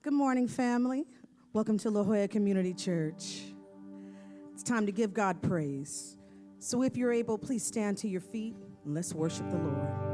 Good 0.00 0.12
morning, 0.12 0.46
family. 0.46 1.06
Welcome 1.52 1.76
to 1.78 1.90
La 1.90 2.04
Jolla 2.04 2.28
Community 2.28 2.72
Church. 2.72 3.42
It's 4.52 4.62
time 4.62 4.86
to 4.86 4.92
give 4.92 5.12
God 5.12 5.42
praise. 5.42 6.16
So 6.60 6.84
if 6.84 6.96
you're 6.96 7.12
able, 7.12 7.36
please 7.36 7.64
stand 7.66 7.98
to 7.98 8.08
your 8.08 8.20
feet 8.20 8.54
and 8.84 8.94
let's 8.94 9.12
worship 9.12 9.50
the 9.50 9.56
Lord. 9.56 10.07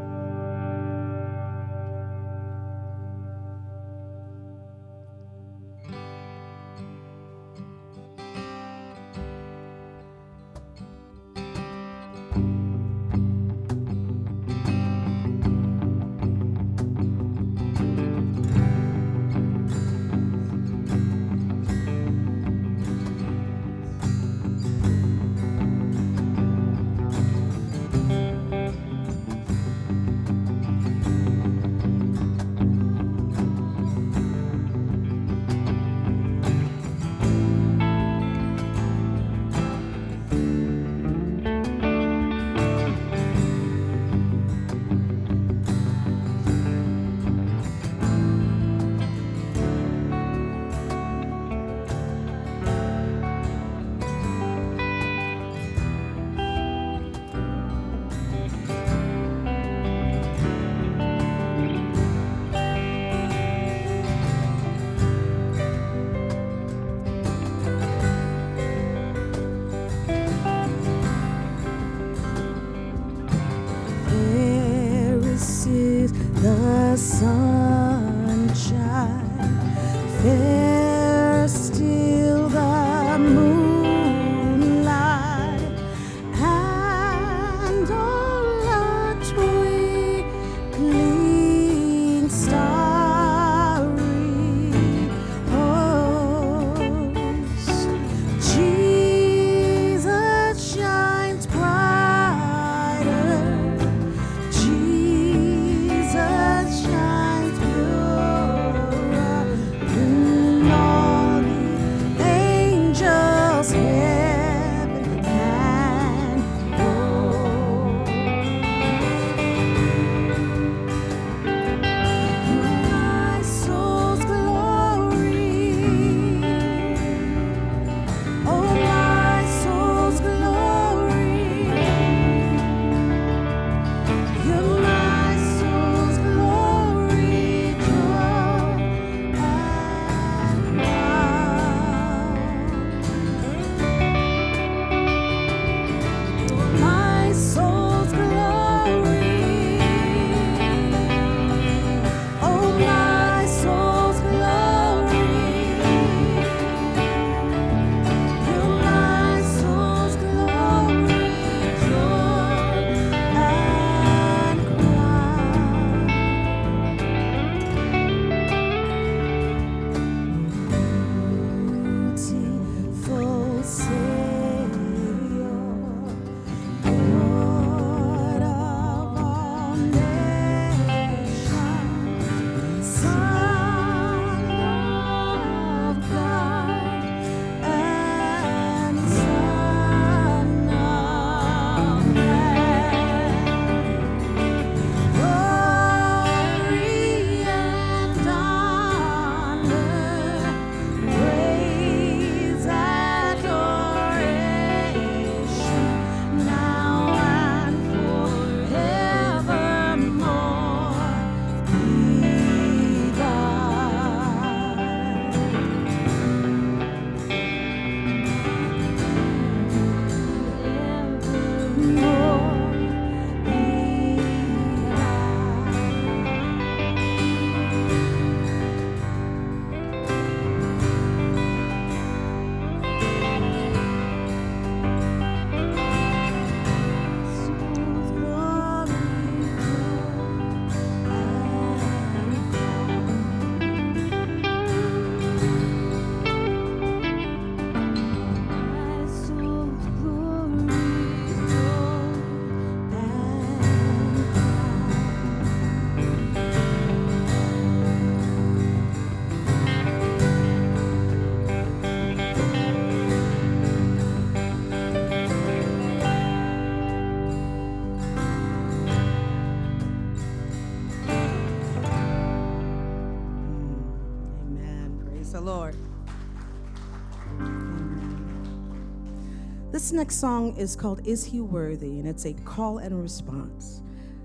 This 279.85 279.93
next 279.93 280.17
song 280.17 280.57
is 280.57 280.75
called 280.75 281.07
Is 281.07 281.27
He 281.27 281.43
Worthy? 281.43 281.99
And 281.99 282.09
it's 282.09 282.25
a 282.25 282.33
call 282.33 282.79
and 282.79 283.03
response. 283.03 283.83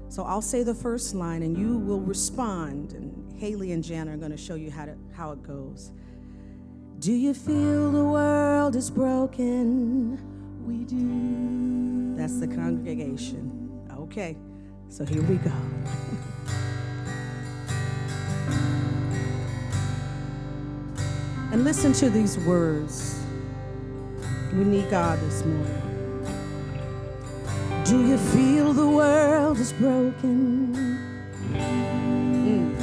So 0.07 0.23
I'll 0.23 0.41
say 0.41 0.63
the 0.63 0.73
first 0.73 1.13
line 1.13 1.43
and 1.43 1.57
you 1.57 1.79
will 1.79 1.99
respond 1.99 2.93
and 2.93 3.37
Haley 3.37 3.73
and 3.73 3.83
Jan 3.83 4.07
are 4.07 4.15
going 4.15 4.31
to 4.31 4.37
show 4.37 4.55
you 4.55 4.71
how, 4.71 4.85
to, 4.85 4.95
how 5.13 5.33
it 5.33 5.43
goes. 5.43 5.91
Do 6.99 7.11
you 7.11 7.33
feel 7.33 7.91
the 7.91 8.05
world 8.05 8.77
is 8.77 8.89
broken? 8.89 10.17
We 10.65 10.85
do. 10.85 12.15
That's 12.15 12.39
the 12.39 12.47
congregation. 12.47 13.85
Okay, 13.97 14.37
so 14.87 15.03
here 15.03 15.23
we 15.23 15.35
go. 15.35 15.51
and 21.51 21.65
listen 21.65 21.91
to 21.91 22.09
these 22.09 22.37
words. 22.45 23.18
We 24.51 24.63
need 24.63 24.89
God 24.89 25.19
this 25.19 25.45
morning. 25.45 25.89
Do 27.85 28.03
you 28.07 28.17
feel 28.17 28.73
the 28.73 28.87
world 28.87 29.59
is 29.59 29.71
broken? 29.73 30.73
Mm. 31.53 32.79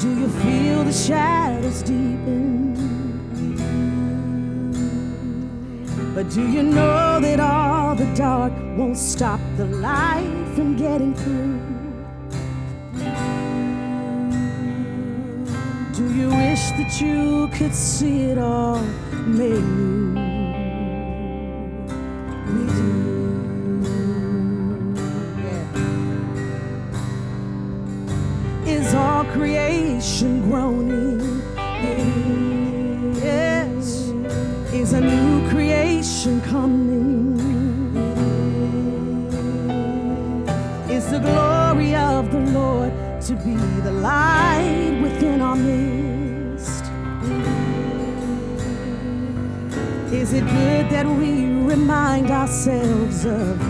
Do 0.00 0.08
you 0.08 0.28
feel 0.28 0.82
the 0.82 0.92
shadows 0.92 1.82
deepen? 1.82 2.74
But 6.12 6.28
do 6.30 6.42
you 6.48 6.64
know 6.64 7.20
that 7.20 7.38
all 7.38 7.94
the 7.94 8.12
dark 8.16 8.52
won't 8.76 8.98
stop 8.98 9.38
the 9.56 9.66
light 9.66 10.44
from 10.56 10.76
getting 10.76 11.14
through? 11.14 11.60
Do 15.94 16.12
you 16.14 16.30
wish 16.30 16.70
that 16.78 17.00
you 17.00 17.48
could 17.56 17.74
see 17.74 18.22
it 18.22 18.38
all 18.38 18.82
made 19.26 19.64
new? 19.64 20.14
We 22.46 22.62
do. 22.76 22.90
Is 28.66 28.94
all 28.94 29.24
creation 29.24 30.42
groaning? 30.48 31.20
Is 34.80 34.92
a 34.94 35.00
new 35.00 35.48
creation 35.50 36.40
coming? 36.40 37.36
Is 40.88 41.10
the 41.10 41.18
glory 41.18 41.94
of 41.94 42.30
the 42.32 42.40
Lord 42.52 42.92
to 43.22 43.34
be 43.34 43.54
the 43.82 43.92
light 43.92 44.98
within 45.02 45.40
our 45.42 45.56
midst? 45.56 45.99
Is 50.20 50.34
it 50.34 50.44
good 50.44 50.90
that 50.90 51.06
we 51.06 51.46
remind 51.46 52.30
ourselves 52.30 53.24
of 53.24 53.69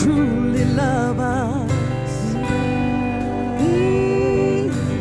truly 0.00 0.64
love 0.64 1.18
us? 1.18 1.72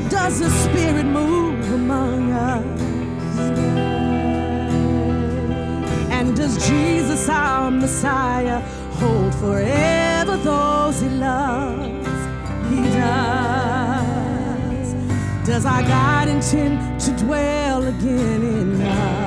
Does 0.10 0.40
the 0.40 0.50
Spirit 0.50 1.06
move 1.06 1.72
among 1.74 2.32
us? 2.32 2.80
And 6.12 6.36
does 6.36 6.56
Jesus, 6.68 7.28
our 7.30 7.72
Messiah, 7.72 8.60
hold 9.02 9.36
forever 9.36 10.38
those 10.38 11.02
he 11.02 11.10
loves? 11.10 12.08
He 12.70 12.82
does. 13.00 13.76
Does 15.46 15.66
our 15.66 15.84
God 15.84 16.28
intend 16.30 17.02
to 17.02 17.12
dwell 17.26 17.84
again 17.84 18.42
in 18.44 18.82
us? 18.82 19.25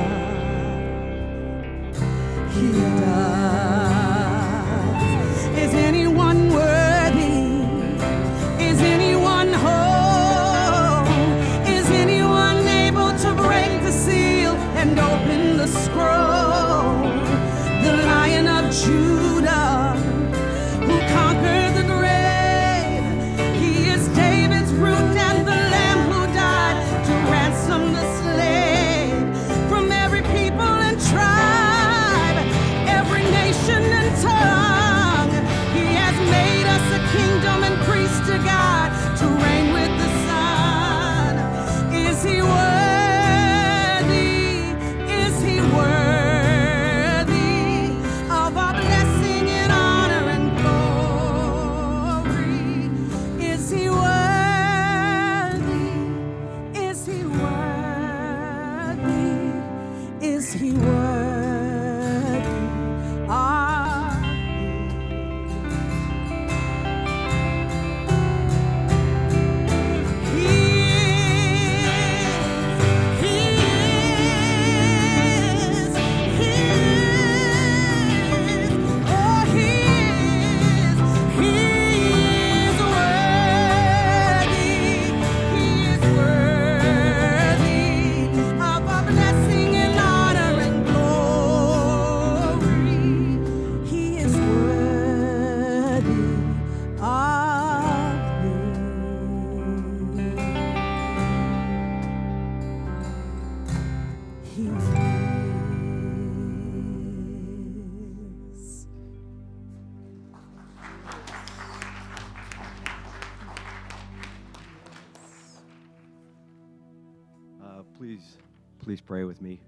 Please 118.98 119.04
pray 119.06 119.24
with 119.24 119.40
me. 119.40 119.60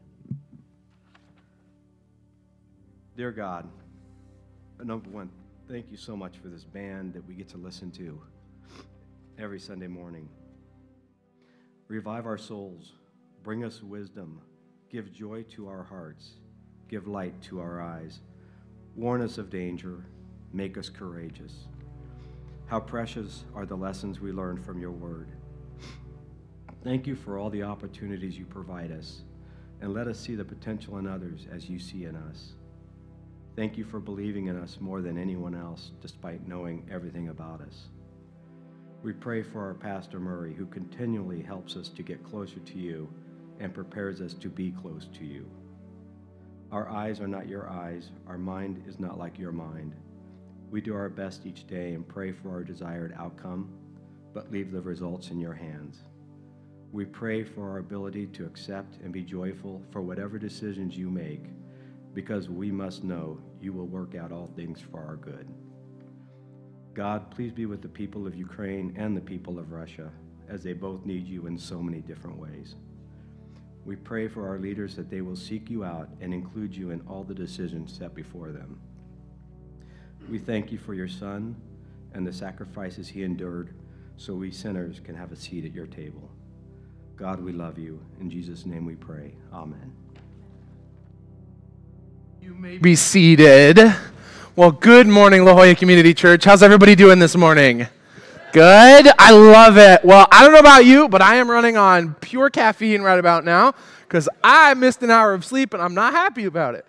Dear 3.17 3.31
God, 3.31 3.69
number 4.83 5.09
one, 5.09 5.31
thank 5.69 5.87
you 5.89 5.97
so 5.97 6.17
much 6.17 6.39
for 6.39 6.49
this 6.49 6.65
band 6.65 7.15
that 7.15 7.27
we 7.29 7.35
get 7.35 7.49
to 7.51 7.57
listen 7.57 7.93
to 7.93 8.21
every 9.39 9.61
Sunday 9.61 9.87
morning. 9.87 10.29
Revive 11.87 12.27
our 12.27 12.39
souls 12.39 12.93
Bring 13.43 13.65
us 13.65 13.83
wisdom. 13.83 14.43
Give 14.91 15.11
joy 15.11 15.45
to 15.55 15.67
our 15.69 15.83
hearts. 15.83 16.33
Give 16.91 17.09
light 17.09 17.41
to 17.45 17.59
our 17.59 17.81
eyes. 17.81 18.21
Warn 18.97 19.23
us 19.23 19.39
of 19.39 19.49
danger. 19.49 20.05
Make 20.53 20.77
us 20.77 20.91
courageous. 20.91 21.69
How 22.67 22.81
precious 22.81 23.45
are 23.55 23.65
the 23.65 23.77
lessons 23.77 24.21
we 24.21 24.31
learn 24.31 24.63
from 24.63 24.79
your 24.79 24.91
word. 24.91 25.40
Thank 26.83 27.07
you 27.07 27.15
for 27.15 27.37
all 27.37 27.51
the 27.51 27.63
opportunities 27.63 28.39
you 28.39 28.47
provide 28.47 28.91
us, 28.91 29.21
and 29.83 29.93
let 29.93 30.09
us 30.09 30.19
see 30.19 30.35
the 30.35 30.45
potential 30.45 30.97
in 30.97 31.07
others 31.07 31.47
as 31.53 31.69
you 31.69 31.79
see 31.79 32.07
in 32.07 32.17
us. 32.17 32.55
Thank 33.55 33.77
you 33.77 33.85
for 33.85 34.01
believing 34.01 34.47
in 34.47 34.59
us 34.59 34.79
more 34.81 35.03
than 35.03 35.19
anyone 35.19 35.55
else, 35.55 35.91
despite 36.01 36.49
knowing 36.49 36.89
everything 36.91 37.29
about 37.29 37.61
us. 37.61 37.89
We 39.03 39.13
pray 39.13 39.43
for 39.43 39.61
our 39.61 39.75
Pastor 39.75 40.19
Murray, 40.19 40.55
who 40.55 40.65
continually 40.65 41.43
helps 41.43 41.77
us 41.77 41.91
to 41.91 42.03
get 42.03 42.25
closer 42.25 42.61
to 42.61 42.79
you 42.79 43.13
and 43.59 43.75
prepares 43.75 44.23
us 44.23 44.33
to 44.35 44.49
be 44.49 44.71
close 44.71 45.07
to 45.19 45.25
you. 45.27 45.45
Our 46.73 46.89
eyes 46.89 47.21
are 47.21 47.29
not 47.29 47.47
your 47.47 47.69
eyes, 47.69 48.11
our 48.27 48.39
mind 48.39 48.83
is 48.89 48.99
not 48.99 49.19
like 49.19 49.39
your 49.39 49.53
mind. 49.53 49.95
We 50.71 50.81
do 50.81 50.95
our 50.95 51.11
best 51.11 51.45
each 51.45 51.67
day 51.67 51.93
and 51.93 52.09
pray 52.09 52.33
for 52.33 52.49
our 52.51 52.65
desired 52.65 53.15
outcome, 53.19 53.69
but 54.33 54.51
leave 54.51 54.73
the 54.73 54.81
results 54.81 55.29
in 55.31 55.41
your 55.41 55.55
hands. 55.55 56.05
We 56.93 57.05
pray 57.05 57.45
for 57.45 57.71
our 57.71 57.79
ability 57.79 58.27
to 58.29 58.47
accept 58.47 58.97
and 59.03 59.13
be 59.13 59.23
joyful 59.23 59.81
for 59.93 60.03
whatever 60.03 60.39
decisions 60.39 60.97
you 60.97 61.09
make, 61.09 61.45
because 62.15 62.49
we 62.49 62.73
must 62.73 63.05
know 63.05 63.39
you 63.61 63.73
will 63.73 63.87
work 63.87 64.17
out 64.17 64.33
all 64.33 64.51
things 64.57 64.81
for 64.81 64.99
our 64.99 65.15
good. 65.15 65.49
God, 66.93 67.31
please 67.31 67.53
be 67.53 67.67
with 67.67 67.81
the 67.81 67.89
people 67.89 68.27
of 68.27 68.35
Ukraine 68.35 68.93
and 68.97 69.17
the 69.17 69.21
people 69.21 69.61
of 69.61 69.71
Russia, 69.71 70.11
as 70.49 70.65
they 70.65 70.73
both 70.73 71.07
need 71.07 71.29
you 71.29 71.47
in 71.47 71.57
so 71.57 71.81
many 71.81 72.01
different 72.01 72.37
ways. 72.37 72.75
We 73.85 73.95
pray 73.95 74.27
for 74.27 74.49
our 74.49 74.59
leaders 74.59 74.97
that 74.97 75.09
they 75.09 75.21
will 75.21 75.37
seek 75.37 75.71
you 75.71 75.85
out 75.85 76.09
and 76.21 76.35
include 76.35 76.75
you 76.75 76.91
in 76.91 77.03
all 77.09 77.23
the 77.23 77.35
decisions 77.35 77.97
set 77.97 78.17
before 78.17 78.51
them. 78.51 78.81
We 80.29 80.39
thank 80.39 80.73
you 80.73 80.79
for 80.79 80.95
your 80.95 81.09
Son 81.09 81.55
and 82.15 82.27
the 82.27 82.33
sacrifices 82.33 83.09
he 83.09 83.23
endured 83.23 83.75
so 84.17 84.35
we 84.35 84.51
sinners 84.51 84.99
can 84.99 85.15
have 85.15 85.31
a 85.31 85.37
seat 85.37 85.65
at 85.65 85.73
your 85.73 85.87
table. 85.87 86.29
God, 87.21 87.45
we 87.45 87.53
love 87.53 87.79
you. 87.79 88.01
In 88.19 88.31
Jesus' 88.31 88.65
name 88.65 88.87
we 88.87 88.95
pray. 88.95 89.33
Amen. 89.53 89.93
You 92.41 92.55
may 92.55 92.79
be 92.79 92.97
seated. 92.97 93.79
Well, 94.57 94.73
good 94.73 95.07
morning, 95.07 95.45
La 95.45 95.53
Jolla 95.53 95.75
Community 95.75 96.15
Church. 96.15 96.45
How's 96.47 96.63
everybody 96.63 96.95
doing 96.95 97.19
this 97.19 97.37
morning? 97.37 97.87
Good. 98.55 99.07
I 99.19 99.33
love 99.33 99.77
it. 99.77 100.03
Well, 100.03 100.29
I 100.33 100.43
don't 100.43 100.55
know 100.55 100.61
about 100.61 100.87
you, 100.87 101.11
but 101.11 101.21
I 101.21 101.35
am 101.35 101.51
running 101.51 101.77
on 101.77 102.15
pure 102.23 102.49
caffeine 102.49 103.03
right 103.03 103.19
about 103.19 103.45
now 103.45 103.75
because 104.09 104.27
I 104.43 104.73
missed 104.73 105.03
an 105.03 105.11
hour 105.11 105.35
of 105.35 105.45
sleep 105.45 105.75
and 105.75 105.83
I'm 105.83 105.93
not 105.93 106.15
happy 106.15 106.47
about 106.47 106.75
it. 106.75 106.87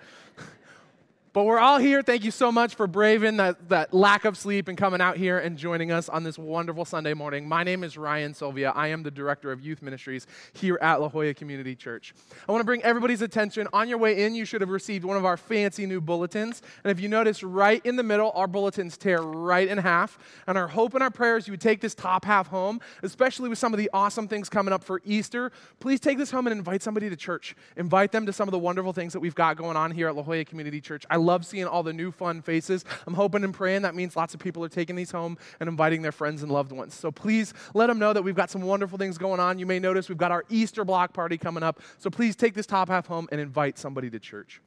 But 1.34 1.46
we're 1.46 1.60
all 1.60 1.80
here. 1.80 2.02
Thank 2.02 2.26
you 2.26 2.32
so 2.32 2.52
much 2.52 2.76
for 2.76 2.88
braving 2.88 3.38
that, 3.38 3.70
that 3.70 3.94
lack 3.94 4.26
of 4.26 4.38
sleep 4.38 4.68
and 4.68 4.78
coming 4.78 5.00
out 5.00 5.16
here 5.16 5.40
and 5.40 5.58
joining 5.58 5.90
us 5.90 6.10
on 6.10 6.24
this 6.26 6.38
wonderful 6.38 6.84
Sunday 6.84 7.14
morning. 7.14 7.48
My 7.48 7.64
name 7.64 7.86
is 7.86 7.98
Ryan 7.98 8.34
Sylvia. 8.34 8.72
I 8.72 8.88
am 8.88 9.02
the 9.02 9.12
Director 9.12 9.50
of 9.50 9.62
Youth 9.62 9.82
Ministries 9.82 10.28
here 10.52 10.78
at 10.82 11.00
La 11.00 11.08
Jolla 11.08 11.34
Community 11.34 11.74
Church. 11.74 12.14
I 12.50 12.52
want 12.52 12.60
to 12.60 12.66
bring 12.66 12.84
everybody's 12.84 13.22
attention. 13.22 13.70
On 13.72 13.88
your 13.88 13.98
way 13.98 14.26
in, 14.26 14.36
you 14.36 14.44
should 14.44 14.60
have 14.60 14.72
received 14.72 15.06
one 15.06 15.16
of 15.16 15.24
our 15.24 15.38
fancy 15.38 15.86
new 15.86 16.02
bulletins. 16.02 16.62
And 16.84 16.92
if 16.92 17.00
you 17.00 17.08
notice, 17.08 17.44
right 17.44 17.82
in 17.86 17.96
the 17.96 18.04
middle, 18.04 18.34
our 18.36 18.48
bulletins 18.48 18.98
tear 18.98 19.22
right 19.22 19.70
in 19.70 19.78
half. 19.78 20.20
And 20.48 20.58
our 20.58 20.68
hope 20.68 20.96
and 20.96 21.02
our 21.02 21.12
prayers, 21.12 21.48
you 21.48 21.54
would 21.54 21.62
take 21.62 21.80
this 21.80 21.96
top 21.96 22.26
half 22.26 22.48
home, 22.48 22.82
especially 23.04 23.48
with 23.48 23.58
some 23.58 23.74
of 23.74 23.78
the 23.78 23.90
awesome 23.94 24.28
things 24.28 24.50
coming 24.50 24.74
up 24.74 24.84
for 24.84 25.02
Easter. 25.06 25.54
Please 25.80 26.02
take 26.02 26.18
this 26.18 26.30
home 26.30 26.46
and 26.48 26.58
invite 26.58 26.84
somebody 26.84 27.10
to 27.10 27.16
church. 27.16 27.56
Invite 27.78 28.12
them 28.12 28.26
to 28.26 28.34
some 28.34 28.50
of 28.50 28.52
the 28.52 28.60
wonderful 28.60 28.92
things 28.92 29.14
that 29.14 29.22
we've 29.22 29.34
got 29.34 29.56
going 29.56 29.78
on 29.78 29.92
here 29.92 30.10
at 30.10 30.16
La 30.18 30.24
Jolla 30.24 30.44
Community 30.44 30.82
Church. 30.82 31.06
I 31.10 31.21
love 31.22 31.46
seeing 31.46 31.66
all 31.66 31.84
the 31.84 31.94
new 31.94 32.12
fun 32.12 32.42
faces. 32.42 32.86
I'm 33.08 33.13
hoping 33.13 33.44
and 33.44 33.54
praying 33.54 33.84
that 33.84 33.96
means 33.96 34.16
lots 34.16 34.34
of 34.34 34.40
people 34.40 34.63
are 34.63 34.70
taking 34.70 34.96
these 34.96 35.12
home 35.12 35.38
and 35.60 35.70
inviting 35.70 36.01
their 36.01 36.12
friends 36.12 36.44
and 36.44 36.51
loved 36.51 36.72
ones. 36.72 36.94
So 36.94 37.12
please 37.12 37.54
let 37.74 37.88
them 37.88 38.00
know 38.00 38.13
that 38.13 38.22
we've 38.22 38.36
got 38.36 38.50
some 38.50 38.62
wonderful 38.62 38.98
things 38.98 39.18
going 39.18 39.40
on. 39.40 39.60
You 39.60 39.66
may 39.66 39.80
notice 39.80 40.10
we've 40.10 40.18
got 40.18 40.32
our 40.32 40.44
Easter 40.50 40.86
block 40.86 41.13
party 41.13 41.38
coming 41.38 41.63
up. 41.63 41.82
So 41.98 42.10
please 42.10 42.36
take 42.36 42.54
this 42.54 42.66
top 42.66 42.90
half 42.90 43.08
home 43.08 43.28
and 43.32 43.40
invite 43.40 43.78
somebody 43.78 44.10
to 44.10 44.20
church. 44.20 44.62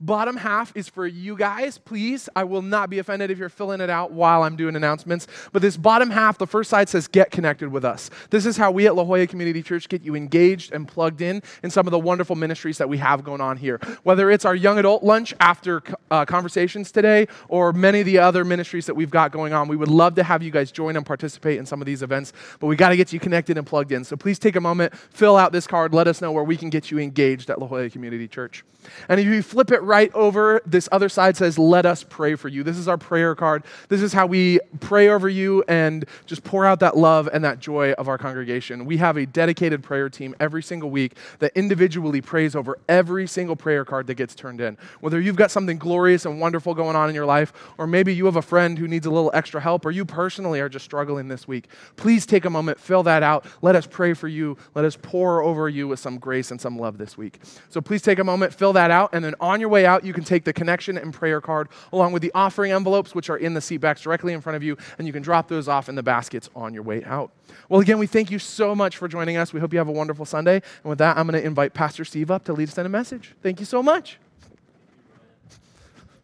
Bottom 0.00 0.36
half 0.36 0.72
is 0.76 0.88
for 0.88 1.08
you 1.08 1.34
guys. 1.36 1.78
Please, 1.78 2.28
I 2.36 2.44
will 2.44 2.62
not 2.62 2.88
be 2.88 3.00
offended 3.00 3.32
if 3.32 3.38
you're 3.38 3.48
filling 3.48 3.80
it 3.80 3.90
out 3.90 4.12
while 4.12 4.44
I'm 4.44 4.54
doing 4.54 4.76
announcements. 4.76 5.26
But 5.52 5.60
this 5.60 5.76
bottom 5.76 6.10
half, 6.10 6.38
the 6.38 6.46
first 6.46 6.70
side 6.70 6.88
says, 6.88 7.08
Get 7.08 7.32
connected 7.32 7.70
with 7.70 7.84
us. 7.84 8.08
This 8.30 8.46
is 8.46 8.56
how 8.56 8.70
we 8.70 8.86
at 8.86 8.94
La 8.94 9.02
Jolla 9.02 9.26
Community 9.26 9.60
Church 9.60 9.88
get 9.88 10.02
you 10.02 10.14
engaged 10.14 10.72
and 10.72 10.86
plugged 10.86 11.20
in 11.20 11.42
in 11.64 11.70
some 11.70 11.88
of 11.88 11.90
the 11.90 11.98
wonderful 11.98 12.36
ministries 12.36 12.78
that 12.78 12.88
we 12.88 12.98
have 12.98 13.24
going 13.24 13.40
on 13.40 13.56
here. 13.56 13.80
Whether 14.04 14.30
it's 14.30 14.44
our 14.44 14.54
young 14.54 14.78
adult 14.78 15.02
lunch 15.02 15.34
after 15.40 15.82
uh, 16.12 16.24
conversations 16.24 16.92
today 16.92 17.26
or 17.48 17.72
many 17.72 18.00
of 18.00 18.06
the 18.06 18.18
other 18.18 18.44
ministries 18.44 18.86
that 18.86 18.94
we've 18.94 19.10
got 19.10 19.32
going 19.32 19.52
on, 19.52 19.66
we 19.66 19.76
would 19.76 19.88
love 19.88 20.14
to 20.14 20.22
have 20.22 20.44
you 20.44 20.52
guys 20.52 20.70
join 20.70 20.96
and 20.96 21.04
participate 21.04 21.58
in 21.58 21.66
some 21.66 21.82
of 21.82 21.86
these 21.86 22.02
events. 22.04 22.32
But 22.60 22.68
we 22.68 22.76
got 22.76 22.90
to 22.90 22.96
get 22.96 23.12
you 23.12 23.18
connected 23.18 23.58
and 23.58 23.66
plugged 23.66 23.90
in. 23.90 24.04
So 24.04 24.16
please 24.16 24.38
take 24.38 24.54
a 24.54 24.60
moment, 24.60 24.94
fill 24.96 25.36
out 25.36 25.50
this 25.50 25.66
card, 25.66 25.92
let 25.92 26.06
us 26.06 26.20
know 26.20 26.30
where 26.30 26.44
we 26.44 26.56
can 26.56 26.70
get 26.70 26.92
you 26.92 27.00
engaged 27.00 27.50
at 27.50 27.60
La 27.60 27.66
Jolla 27.66 27.90
Community 27.90 28.28
Church. 28.28 28.64
And 29.08 29.18
if 29.18 29.26
you 29.26 29.42
flip 29.42 29.72
it 29.72 29.82
right 29.88 30.12
over, 30.14 30.62
this 30.64 30.88
other 30.92 31.08
side 31.08 31.36
says, 31.36 31.58
Let 31.58 31.86
us 31.86 32.04
pray 32.04 32.36
for 32.36 32.48
you. 32.48 32.62
This 32.62 32.76
is 32.76 32.86
our 32.86 32.98
prayer 32.98 33.34
card. 33.34 33.64
This 33.88 34.02
is 34.02 34.12
how 34.12 34.26
we 34.26 34.60
pray 34.80 35.08
over 35.08 35.28
you 35.28 35.64
and 35.66 36.04
just 36.26 36.44
pour 36.44 36.64
out 36.64 36.80
that 36.80 36.96
love 36.96 37.28
and 37.32 37.42
that 37.44 37.58
joy 37.58 37.92
of 37.92 38.06
our 38.06 38.18
congregation. 38.18 38.84
We 38.84 38.98
have 38.98 39.16
a 39.16 39.26
dedicated 39.26 39.82
prayer 39.82 40.08
team 40.08 40.36
every 40.38 40.62
single 40.62 40.90
week 40.90 41.16
that 41.40 41.52
individually 41.56 42.20
prays 42.20 42.54
over 42.54 42.78
every 42.88 43.26
single 43.26 43.56
prayer 43.56 43.84
card 43.84 44.06
that 44.06 44.14
gets 44.14 44.34
turned 44.34 44.60
in. 44.60 44.78
Whether 45.00 45.20
you've 45.20 45.36
got 45.36 45.50
something 45.50 45.78
glorious 45.78 46.24
and 46.26 46.40
wonderful 46.40 46.74
going 46.74 46.94
on 46.94 47.08
in 47.08 47.14
your 47.14 47.26
life, 47.26 47.52
or 47.78 47.86
maybe 47.86 48.14
you 48.14 48.26
have 48.26 48.36
a 48.36 48.42
friend 48.42 48.78
who 48.78 48.86
needs 48.86 49.06
a 49.06 49.10
little 49.10 49.30
extra 49.34 49.60
help, 49.60 49.84
or 49.86 49.90
you 49.90 50.04
personally 50.04 50.60
are 50.60 50.68
just 50.68 50.84
struggling 50.84 51.28
this 51.28 51.48
week, 51.48 51.68
please 51.96 52.26
take 52.26 52.44
a 52.44 52.50
moment, 52.50 52.78
fill 52.78 53.02
that 53.04 53.22
out. 53.22 53.46
Let 53.62 53.74
us 53.74 53.86
pray 53.86 54.12
for 54.12 54.28
you. 54.28 54.56
Let 54.74 54.84
us 54.84 54.96
pour 55.00 55.42
over 55.42 55.68
you 55.68 55.88
with 55.88 55.98
some 55.98 56.18
grace 56.18 56.50
and 56.50 56.60
some 56.60 56.78
love 56.78 56.98
this 56.98 57.16
week. 57.16 57.40
So 57.70 57.80
please 57.80 58.02
take 58.02 58.18
a 58.18 58.24
moment, 58.24 58.52
fill 58.52 58.74
that 58.74 58.90
out, 58.90 59.10
and 59.14 59.24
then 59.24 59.34
on 59.40 59.60
your 59.60 59.70
way 59.70 59.77
out, 59.86 60.04
you 60.04 60.12
can 60.12 60.24
take 60.24 60.44
the 60.44 60.52
connection 60.52 60.98
and 60.98 61.12
prayer 61.12 61.40
card 61.40 61.68
along 61.92 62.12
with 62.12 62.22
the 62.22 62.32
offering 62.34 62.72
envelopes, 62.72 63.14
which 63.14 63.30
are 63.30 63.36
in 63.36 63.54
the 63.54 63.60
seat 63.60 63.78
backs 63.78 64.02
directly 64.02 64.32
in 64.32 64.40
front 64.40 64.56
of 64.56 64.62
you, 64.62 64.76
and 64.98 65.06
you 65.06 65.12
can 65.12 65.22
drop 65.22 65.48
those 65.48 65.68
off 65.68 65.88
in 65.88 65.94
the 65.94 66.02
baskets 66.02 66.48
on 66.54 66.74
your 66.74 66.82
way 66.82 67.04
out. 67.04 67.30
Well, 67.68 67.80
again, 67.80 67.98
we 67.98 68.06
thank 68.06 68.30
you 68.30 68.38
so 68.38 68.74
much 68.74 68.96
for 68.96 69.08
joining 69.08 69.36
us. 69.36 69.52
We 69.52 69.60
hope 69.60 69.72
you 69.72 69.78
have 69.78 69.88
a 69.88 69.92
wonderful 69.92 70.24
Sunday. 70.24 70.56
And 70.56 70.84
with 70.84 70.98
that, 70.98 71.16
I'm 71.16 71.26
going 71.26 71.40
to 71.40 71.46
invite 71.46 71.74
Pastor 71.74 72.04
Steve 72.04 72.30
up 72.30 72.44
to 72.44 72.52
lead 72.52 72.68
us 72.68 72.78
in 72.78 72.86
a 72.86 72.88
message. 72.88 73.34
Thank 73.42 73.60
you 73.60 73.66
so 73.66 73.82
much. 73.82 74.18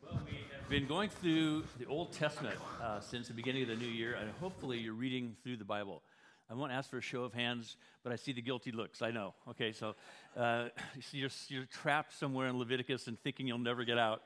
Well, 0.04 0.20
we 0.26 0.38
have 0.58 0.68
been 0.68 0.86
going 0.86 1.08
through 1.08 1.64
the 1.78 1.86
Old 1.86 2.12
Testament 2.12 2.56
uh, 2.82 3.00
since 3.00 3.28
the 3.28 3.34
beginning 3.34 3.62
of 3.62 3.68
the 3.68 3.76
new 3.76 3.86
year, 3.86 4.14
and 4.14 4.30
hopefully 4.40 4.78
you're 4.78 4.94
reading 4.94 5.36
through 5.42 5.56
the 5.56 5.64
Bible. 5.64 6.02
I 6.50 6.54
won't 6.54 6.72
ask 6.72 6.90
for 6.90 6.98
a 6.98 7.02
show 7.02 7.24
of 7.24 7.32
hands, 7.32 7.76
but 8.02 8.12
I 8.12 8.16
see 8.16 8.32
the 8.32 8.42
guilty 8.42 8.70
looks. 8.70 9.00
I 9.00 9.10
know. 9.10 9.34
Okay, 9.50 9.72
so 9.72 9.94
uh, 10.36 10.68
you're, 11.10 11.30
you're 11.48 11.64
trapped 11.66 12.18
somewhere 12.18 12.48
in 12.48 12.58
Leviticus 12.58 13.06
and 13.06 13.18
thinking 13.20 13.46
you'll 13.46 13.58
never 13.58 13.84
get 13.84 13.98
out. 13.98 14.22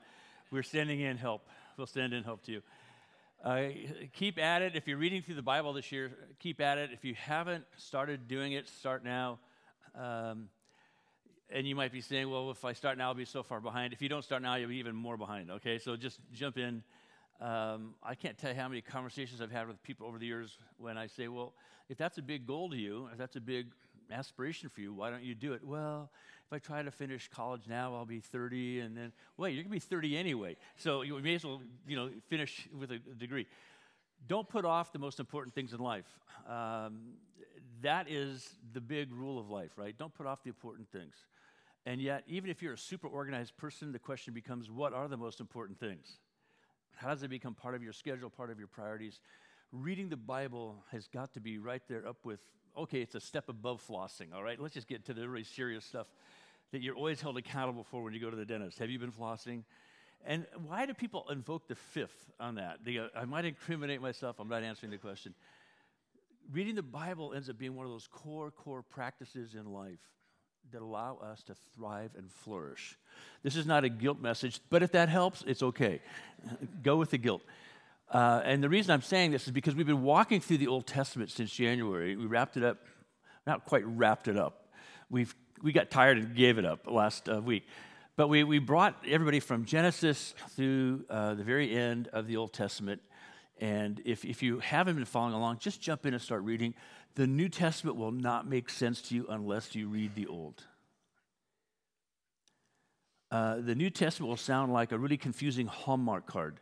We're 0.51 0.63
standing 0.63 0.99
in 0.99 1.17
help. 1.17 1.47
We'll 1.77 1.87
stand 1.87 2.13
in 2.13 2.23
help 2.23 2.43
to 2.45 2.51
you. 2.51 2.61
Uh, 3.43 3.69
keep 4.13 4.37
at 4.37 4.61
it. 4.61 4.75
If 4.75 4.85
you're 4.85 4.97
reading 4.97 5.21
through 5.21 5.35
the 5.35 5.41
Bible 5.41 5.71
this 5.71 5.91
year, 5.93 6.11
keep 6.39 6.59
at 6.59 6.77
it. 6.77 6.89
If 6.91 7.05
you 7.05 7.13
haven't 7.15 7.63
started 7.77 8.27
doing 8.27 8.51
it, 8.51 8.67
start 8.67 9.05
now. 9.05 9.39
Um, 9.95 10.49
and 11.49 11.65
you 11.65 11.75
might 11.75 11.91
be 11.91 12.01
saying, 12.01 12.29
well, 12.29 12.51
if 12.51 12.65
I 12.65 12.73
start 12.73 12.97
now, 12.97 13.07
I'll 13.07 13.13
be 13.13 13.25
so 13.25 13.43
far 13.43 13.61
behind. 13.61 13.93
If 13.93 14.01
you 14.01 14.09
don't 14.09 14.23
start 14.23 14.41
now, 14.41 14.55
you'll 14.55 14.69
be 14.69 14.75
even 14.75 14.95
more 14.95 15.15
behind. 15.15 15.49
Okay, 15.51 15.79
so 15.79 15.95
just 15.95 16.19
jump 16.33 16.57
in. 16.57 16.83
Um, 17.41 17.93
I 18.03 18.15
can't 18.15 18.37
tell 18.37 18.51
you 18.51 18.59
how 18.59 18.67
many 18.67 18.81
conversations 18.81 19.41
I've 19.41 19.51
had 19.51 19.67
with 19.67 19.81
people 19.81 20.07
over 20.07 20.17
the 20.17 20.25
years 20.25 20.57
when 20.77 20.97
I 20.97 21.07
say, 21.07 21.27
well, 21.29 21.53
if 21.87 21.97
that's 21.97 22.17
a 22.17 22.21
big 22.21 22.45
goal 22.45 22.69
to 22.69 22.75
you, 22.75 23.07
if 23.11 23.17
that's 23.17 23.37
a 23.37 23.41
big 23.41 23.67
aspiration 24.11 24.69
for 24.69 24.81
you, 24.81 24.93
why 24.93 25.09
don't 25.09 25.23
you 25.23 25.35
do 25.35 25.53
it? 25.53 25.63
Well, 25.63 26.09
if 26.45 26.53
I 26.53 26.59
try 26.59 26.81
to 26.81 26.91
finish 26.91 27.29
college 27.29 27.61
now, 27.67 27.95
I'll 27.95 28.05
be 28.05 28.19
30, 28.19 28.81
and 28.81 28.97
then, 28.97 29.13
wait, 29.37 29.53
you're 29.53 29.63
going 29.63 29.71
to 29.71 29.75
be 29.75 29.79
30 29.79 30.17
anyway. 30.17 30.57
So 30.77 31.01
you 31.03 31.17
may 31.19 31.35
as 31.35 31.45
well, 31.45 31.61
you 31.87 31.95
know, 31.95 32.09
finish 32.27 32.67
with 32.77 32.91
a 32.91 32.97
degree. 32.97 33.45
Don't 34.27 34.49
put 34.49 34.65
off 34.65 34.91
the 34.91 34.99
most 34.99 35.19
important 35.19 35.55
things 35.55 35.73
in 35.73 35.79
life. 35.79 36.19
Um, 36.47 37.13
that 37.81 38.09
is 38.09 38.49
the 38.73 38.81
big 38.81 39.13
rule 39.13 39.39
of 39.39 39.49
life, 39.49 39.71
right? 39.77 39.97
Don't 39.97 40.13
put 40.13 40.25
off 40.25 40.43
the 40.43 40.49
important 40.49 40.91
things. 40.91 41.15
And 41.85 42.01
yet, 42.01 42.23
even 42.27 42.49
if 42.49 42.61
you're 42.61 42.73
a 42.73 42.77
super 42.77 43.07
organized 43.07 43.55
person, 43.55 43.91
the 43.93 43.99
question 43.99 44.33
becomes 44.33 44.69
what 44.69 44.93
are 44.93 45.07
the 45.07 45.17
most 45.17 45.39
important 45.39 45.79
things? 45.79 46.19
How 46.95 47.09
does 47.09 47.23
it 47.23 47.29
become 47.29 47.53
part 47.53 47.75
of 47.75 47.83
your 47.83 47.93
schedule, 47.93 48.29
part 48.29 48.49
of 48.49 48.59
your 48.59 48.67
priorities? 48.67 49.19
Reading 49.71 50.09
the 50.09 50.17
Bible 50.17 50.83
has 50.91 51.07
got 51.07 51.33
to 51.33 51.39
be 51.39 51.57
right 51.57 51.81
there 51.87 52.07
up 52.07 52.25
with, 52.25 52.39
okay, 52.77 53.01
it's 53.01 53.15
a 53.15 53.19
step 53.19 53.49
above 53.49 53.85
flossing, 53.87 54.33
all 54.33 54.43
right? 54.43 54.59
Let's 54.59 54.73
just 54.73 54.87
get 54.87 55.05
to 55.05 55.13
the 55.13 55.27
really 55.27 55.43
serious 55.43 55.85
stuff 55.85 56.07
that 56.71 56.81
you're 56.81 56.95
always 56.95 57.21
held 57.21 57.37
accountable 57.37 57.83
for 57.83 58.03
when 58.03 58.13
you 58.13 58.19
go 58.19 58.29
to 58.29 58.35
the 58.35 58.45
dentist. 58.45 58.79
Have 58.79 58.89
you 58.89 58.99
been 58.99 59.11
flossing? 59.11 59.63
And 60.25 60.45
why 60.67 60.85
do 60.85 60.93
people 60.93 61.25
invoke 61.29 61.67
the 61.67 61.75
fifth 61.75 62.31
on 62.39 62.55
that? 62.55 62.83
Go, 62.83 63.09
I 63.15 63.25
might 63.25 63.45
incriminate 63.45 64.01
myself, 64.01 64.39
I'm 64.39 64.49
not 64.49 64.63
answering 64.63 64.91
the 64.91 64.97
question. 64.97 65.33
Reading 66.51 66.75
the 66.75 66.83
Bible 66.83 67.33
ends 67.33 67.49
up 67.49 67.57
being 67.57 67.75
one 67.75 67.85
of 67.85 67.91
those 67.91 68.07
core, 68.07 68.51
core 68.51 68.81
practices 68.81 69.53
in 69.53 69.71
life. 69.71 69.99
That 70.71 70.81
allow 70.81 71.17
us 71.17 71.43
to 71.43 71.55
thrive 71.75 72.11
and 72.17 72.31
flourish. 72.31 72.97
This 73.43 73.55
is 73.55 73.65
not 73.65 73.83
a 73.83 73.89
guilt 73.89 74.19
message, 74.19 74.59
but 74.69 74.83
if 74.83 74.91
that 74.91 75.09
helps, 75.09 75.43
it's 75.47 75.63
okay. 75.63 76.01
Go 76.83 76.97
with 76.97 77.11
the 77.11 77.17
guilt. 77.17 77.41
Uh, 78.11 78.41
and 78.43 78.63
the 78.63 78.69
reason 78.69 78.91
I'm 78.91 79.01
saying 79.01 79.31
this 79.31 79.45
is 79.45 79.51
because 79.51 79.75
we've 79.75 79.87
been 79.87 80.03
walking 80.03 80.41
through 80.41 80.57
the 80.57 80.67
Old 80.67 80.87
Testament 80.87 81.29
since 81.31 81.51
January. 81.51 82.15
We 82.15 82.25
wrapped 82.25 82.57
it 82.57 82.63
up, 82.63 82.77
not 83.45 83.65
quite 83.65 83.85
wrapped 83.85 84.27
it 84.27 84.37
up. 84.37 84.67
We've, 85.09 85.33
we 85.61 85.71
got 85.71 85.91
tired 85.91 86.17
and 86.17 86.35
gave 86.35 86.57
it 86.57 86.65
up 86.65 86.89
last 86.89 87.29
uh, 87.29 87.41
week. 87.41 87.67
But 88.15 88.27
we, 88.27 88.43
we 88.43 88.59
brought 88.59 88.95
everybody 89.07 89.39
from 89.39 89.65
Genesis 89.65 90.33
through 90.49 91.05
uh, 91.09 91.35
the 91.35 91.43
very 91.43 91.73
end 91.73 92.09
of 92.11 92.27
the 92.27 92.37
Old 92.37 92.51
Testament. 92.51 93.01
And 93.61 94.01
if, 94.05 94.25
if 94.25 94.41
you 94.41 94.59
haven't 94.59 94.95
been 94.95 95.05
following 95.05 95.33
along, 95.33 95.59
just 95.59 95.81
jump 95.81 96.05
in 96.05 96.13
and 96.13 96.21
start 96.21 96.43
reading. 96.43 96.73
The 97.15 97.27
New 97.27 97.49
Testament 97.49 97.97
will 97.97 98.11
not 98.11 98.47
make 98.47 98.69
sense 98.69 99.01
to 99.03 99.15
you 99.15 99.25
unless 99.29 99.75
you 99.75 99.87
read 99.87 100.15
the 100.15 100.27
Old. 100.27 100.63
Uh, 103.31 103.57
the 103.59 103.75
New 103.75 103.89
Testament 103.89 104.29
will 104.29 104.37
sound 104.37 104.73
like 104.73 104.91
a 104.91 104.97
really 104.97 105.17
confusing 105.17 105.67
Hallmark 105.67 106.25
card 106.25 106.59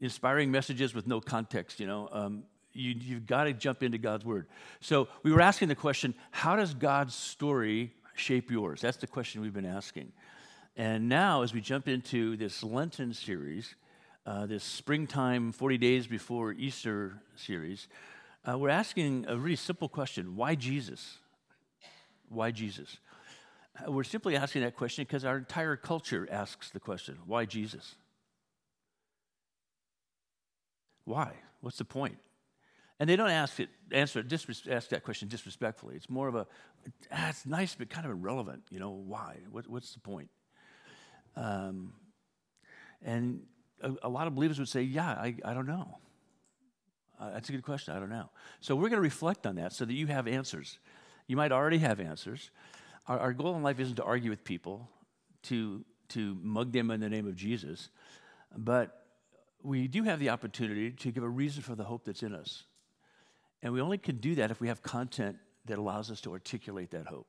inspiring 0.00 0.50
messages 0.50 0.94
with 0.94 1.06
no 1.06 1.20
context, 1.20 1.80
you 1.80 1.86
know. 1.86 2.08
Um, 2.12 2.44
you, 2.72 2.94
you've 2.98 3.26
got 3.26 3.44
to 3.44 3.52
jump 3.52 3.82
into 3.82 3.98
God's 3.98 4.24
word. 4.24 4.46
So 4.80 5.08
we 5.22 5.32
were 5.32 5.40
asking 5.40 5.68
the 5.68 5.74
question 5.74 6.14
how 6.30 6.56
does 6.56 6.74
God's 6.74 7.14
story 7.14 7.92
shape 8.14 8.50
yours? 8.50 8.80
That's 8.80 8.96
the 8.96 9.06
question 9.06 9.40
we've 9.40 9.54
been 9.54 9.64
asking. 9.64 10.12
And 10.76 11.08
now, 11.08 11.42
as 11.42 11.54
we 11.54 11.60
jump 11.60 11.86
into 11.86 12.36
this 12.36 12.64
Lenten 12.64 13.14
series, 13.14 13.76
uh, 14.26 14.46
this 14.46 14.64
springtime 14.64 15.52
40 15.52 15.78
days 15.78 16.06
before 16.06 16.52
Easter 16.52 17.20
series, 17.36 17.86
uh, 18.48 18.58
we're 18.58 18.68
asking 18.68 19.26
a 19.28 19.36
really 19.36 19.56
simple 19.56 19.88
question 19.88 20.36
why 20.36 20.54
Jesus? 20.54 21.18
Why 22.28 22.50
Jesus? 22.50 22.98
Uh, 23.86 23.90
we're 23.90 24.04
simply 24.04 24.36
asking 24.36 24.62
that 24.62 24.76
question 24.76 25.04
because 25.04 25.24
our 25.24 25.38
entire 25.38 25.76
culture 25.76 26.28
asks 26.30 26.70
the 26.70 26.80
question 26.80 27.18
why 27.26 27.44
Jesus? 27.44 27.94
Why? 31.04 31.32
What's 31.60 31.78
the 31.78 31.84
point? 31.84 32.16
And 33.00 33.10
they 33.10 33.16
don't 33.16 33.30
ask 33.30 33.58
it, 33.58 33.68
answer 33.90 34.22
disres- 34.22 34.70
ask 34.70 34.90
that 34.90 35.02
question 35.02 35.28
disrespectfully. 35.28 35.96
It's 35.96 36.08
more 36.08 36.28
of 36.28 36.34
a, 36.34 36.46
ah, 37.12 37.30
it's 37.30 37.44
nice, 37.44 37.74
but 37.74 37.90
kind 37.90 38.06
of 38.06 38.12
irrelevant. 38.12 38.62
You 38.70 38.78
know, 38.78 38.90
why? 38.90 39.38
What, 39.50 39.68
what's 39.68 39.92
the 39.94 40.00
point? 40.00 40.30
Um, 41.36 41.92
and 43.02 43.42
a, 43.82 43.92
a, 44.04 44.08
lot 44.08 44.28
of 44.28 44.34
believers 44.34 44.58
would 44.58 44.68
say, 44.68 44.82
yeah, 44.82 45.08
I, 45.08 45.34
I 45.44 45.54
don't 45.54 45.66
know. 45.66 45.98
Uh, 47.18 47.30
that's 47.30 47.48
a 47.48 47.52
good 47.52 47.62
question. 47.62 47.94
I 47.94 48.00
don't 48.00 48.10
know. 48.10 48.30
So 48.60 48.74
we're 48.74 48.88
going 48.88 48.98
to 48.98 49.00
reflect 49.00 49.46
on 49.46 49.56
that 49.56 49.72
so 49.72 49.84
that 49.84 49.94
you 49.94 50.06
have 50.08 50.26
answers. 50.26 50.78
You 51.26 51.36
might 51.36 51.52
already 51.52 51.78
have 51.78 52.00
answers. 52.00 52.50
Our, 53.06 53.18
our 53.18 53.32
goal 53.32 53.56
in 53.56 53.62
life 53.62 53.80
isn't 53.80 53.96
to 53.96 54.04
argue 54.04 54.30
with 54.30 54.44
people, 54.44 54.88
to, 55.44 55.84
to 56.10 56.36
mug 56.42 56.72
them 56.72 56.90
in 56.90 57.00
the 57.00 57.08
name 57.08 57.26
of 57.26 57.36
Jesus, 57.36 57.88
but 58.56 59.06
we 59.62 59.88
do 59.88 60.02
have 60.02 60.20
the 60.20 60.30
opportunity 60.30 60.90
to 60.90 61.10
give 61.10 61.22
a 61.22 61.28
reason 61.28 61.62
for 61.62 61.74
the 61.74 61.84
hope 61.84 62.04
that's 62.04 62.22
in 62.22 62.34
us. 62.34 62.64
And 63.62 63.72
we 63.72 63.80
only 63.80 63.98
can 63.98 64.16
do 64.16 64.34
that 64.34 64.50
if 64.50 64.60
we 64.60 64.68
have 64.68 64.82
content 64.82 65.38
that 65.64 65.78
allows 65.78 66.10
us 66.10 66.20
to 66.22 66.32
articulate 66.32 66.90
that 66.90 67.06
hope. 67.06 67.26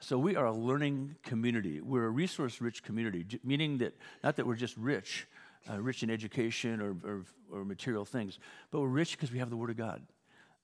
So 0.00 0.18
we 0.18 0.36
are 0.36 0.44
a 0.46 0.52
learning 0.52 1.16
community. 1.22 1.80
We're 1.80 2.04
a 2.04 2.10
resource 2.10 2.60
rich 2.60 2.82
community, 2.84 3.24
meaning 3.42 3.78
that 3.78 3.96
not 4.22 4.36
that 4.36 4.46
we're 4.46 4.54
just 4.54 4.76
rich, 4.76 5.26
uh, 5.70 5.80
rich 5.80 6.02
in 6.02 6.10
education 6.10 6.80
or, 6.80 6.96
or, 7.04 7.24
or 7.52 7.64
material 7.64 8.04
things, 8.04 8.38
but 8.70 8.80
we're 8.80 8.88
rich 8.88 9.12
because 9.12 9.32
we 9.32 9.38
have 9.38 9.50
the 9.50 9.56
Word 9.56 9.70
of 9.70 9.76
God. 9.76 10.02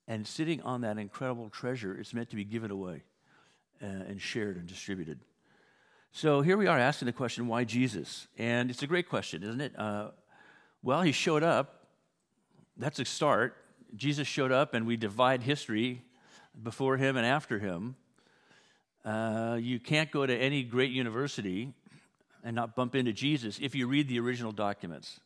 And 0.06 0.26
sitting 0.26 0.60
on 0.62 0.82
that 0.82 0.98
incredible 0.98 1.48
treasure 1.48 1.96
it's 1.98 2.12
meant 2.12 2.30
to 2.30 2.36
be 2.36 2.44
given 2.44 2.70
away 2.70 3.02
uh, 3.82 3.86
and 3.86 4.20
shared 4.20 4.56
and 4.56 4.66
distributed. 4.66 5.20
So 6.12 6.42
here 6.42 6.56
we 6.56 6.66
are 6.66 6.78
asking 6.78 7.06
the 7.06 7.12
question, 7.12 7.48
why 7.48 7.64
Jesus? 7.64 8.28
And 8.38 8.70
it's 8.70 8.82
a 8.82 8.86
great 8.86 9.08
question, 9.08 9.42
isn't 9.42 9.60
it? 9.60 9.78
Uh, 9.78 10.11
well, 10.83 11.02
he 11.02 11.12
showed 11.12 11.42
up. 11.42 11.87
That's 12.76 12.98
a 12.98 13.04
start. 13.04 13.57
Jesus 13.96 14.28
showed 14.28 14.52
up, 14.52 14.74
and 14.74 14.87
we 14.87 14.96
divide 14.96 15.42
history 15.42 16.02
before 16.62 16.96
him 16.96 17.16
and 17.16 17.26
after 17.26 17.59
him. 17.59 17.96
Uh, 19.04 19.59
you 19.61 19.80
can't 19.80 20.11
go 20.11 20.24
to 20.24 20.37
any 20.37 20.62
great 20.62 20.90
university 20.90 21.72
and 22.44 22.54
not 22.54 22.76
bump 22.76 22.94
into 22.94 23.12
Jesus 23.12 23.59
if 23.61 23.74
you 23.74 23.88
read 23.88 24.07
the 24.07 24.20
original 24.20 24.52
documents. 24.52 25.18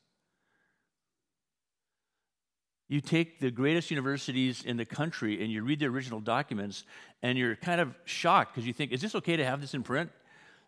You 2.88 3.02
take 3.02 3.40
the 3.40 3.50
greatest 3.50 3.90
universities 3.90 4.64
in 4.64 4.78
the 4.78 4.87
country 4.87 5.42
and 5.42 5.52
you 5.52 5.62
read 5.62 5.81
the 5.81 5.87
original 5.87 6.20
documents, 6.20 6.85
and 7.22 7.37
you're 7.37 7.57
kind 7.57 7.83
of 7.83 7.94
shocked 8.07 8.54
because 8.54 8.66
you 8.66 8.72
think, 8.72 8.92
is 8.92 9.02
this 9.02 9.14
okay 9.16 9.37
to 9.37 9.44
have 9.44 9.61
this 9.61 9.74
in 9.74 9.83
print? 9.83 10.11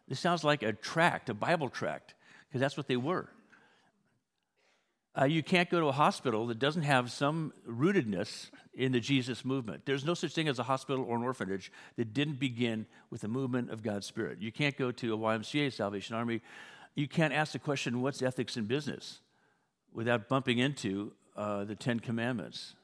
This 0.07 0.21
sounds 0.21 0.45
like 0.45 0.63
a 0.63 0.75
tract, 0.75 1.31
a 1.31 1.35
Bible 1.35 1.71
tract, 1.71 2.15
because 2.49 2.61
that's 2.61 2.77
what 2.77 2.89
they 2.89 2.97
were. 2.97 3.31
Uh, 5.19 5.25
you 5.25 5.43
can't 5.43 5.71
go 5.71 5.81
to 5.81 5.87
a 5.87 5.93
hospital 5.93 6.49
that 6.49 6.59
doesn't 6.59 6.83
have 6.83 7.11
some 7.11 7.53
rootedness 7.67 8.51
in 8.81 8.93
the 8.93 9.01
Jesus 9.01 9.45
movement. 9.45 9.83
There's 9.85 10.07
no 10.07 10.15
such 10.15 10.33
thing 10.33 10.49
as 10.49 10.59
a 10.59 10.63
hospital 10.63 11.05
or 11.05 11.17
an 11.17 11.23
orphanage 11.23 11.71
that 11.97 12.15
didn't 12.15 12.41
begin 12.41 12.87
with 13.11 13.21
the 13.21 13.29
movement 13.29 13.71
of 13.71 13.83
God's 13.83 14.07
Spirit. 14.07 14.41
You 14.41 14.51
can't 14.51 14.77
go 14.77 14.91
to 14.91 15.13
a 15.13 15.19
YMCA, 15.19 15.71
Salvation 15.71 16.17
Army. 16.17 16.41
You 16.95 17.07
can't 17.07 17.35
ask 17.35 17.53
the 17.53 17.59
question, 17.59 18.01
what's 18.01 18.23
ethics 18.23 18.57
in 18.57 18.65
business, 18.65 19.21
without 19.93 20.31
bumping 20.31 20.59
into 20.59 21.13
uh, 21.37 21.65
the 21.65 21.75
Ten 21.75 22.01
Commandments, 22.01 22.75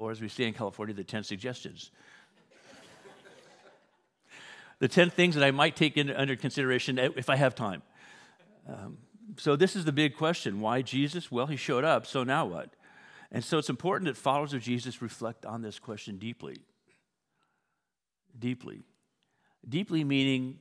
or 0.00 0.10
as 0.10 0.20
we 0.20 0.28
say 0.28 0.44
in 0.44 0.52
California, 0.52 0.92
the 0.92 1.04
Ten 1.04 1.22
Suggestions. 1.22 1.92
the 4.80 4.88
10 4.88 5.10
things 5.10 5.36
that 5.36 5.44
I 5.44 5.52
might 5.52 5.76
take 5.76 5.96
into, 5.96 6.20
under 6.20 6.34
consideration 6.34 6.98
if 6.98 7.30
I 7.30 7.36
have 7.36 7.54
time. 7.54 7.82
Um, 8.68 8.98
so 9.36 9.54
this 9.54 9.76
is 9.76 9.84
the 9.84 9.92
big 9.92 10.16
question. 10.16 10.60
Why 10.60 10.82
Jesus? 10.82 11.30
Well, 11.30 11.46
he 11.46 11.56
showed 11.56 11.84
up, 11.84 12.04
so 12.04 12.24
now 12.24 12.46
what? 12.46 12.74
And 13.30 13.42
so 13.42 13.58
it's 13.58 13.70
important 13.70 14.06
that 14.06 14.16
followers 14.16 14.52
of 14.52 14.62
Jesus 14.62 15.02
reflect 15.02 15.44
on 15.44 15.62
this 15.62 15.78
question 15.78 16.18
deeply. 16.18 16.56
Deeply. 18.38 18.82
Deeply 19.68 20.04
meaning 20.04 20.58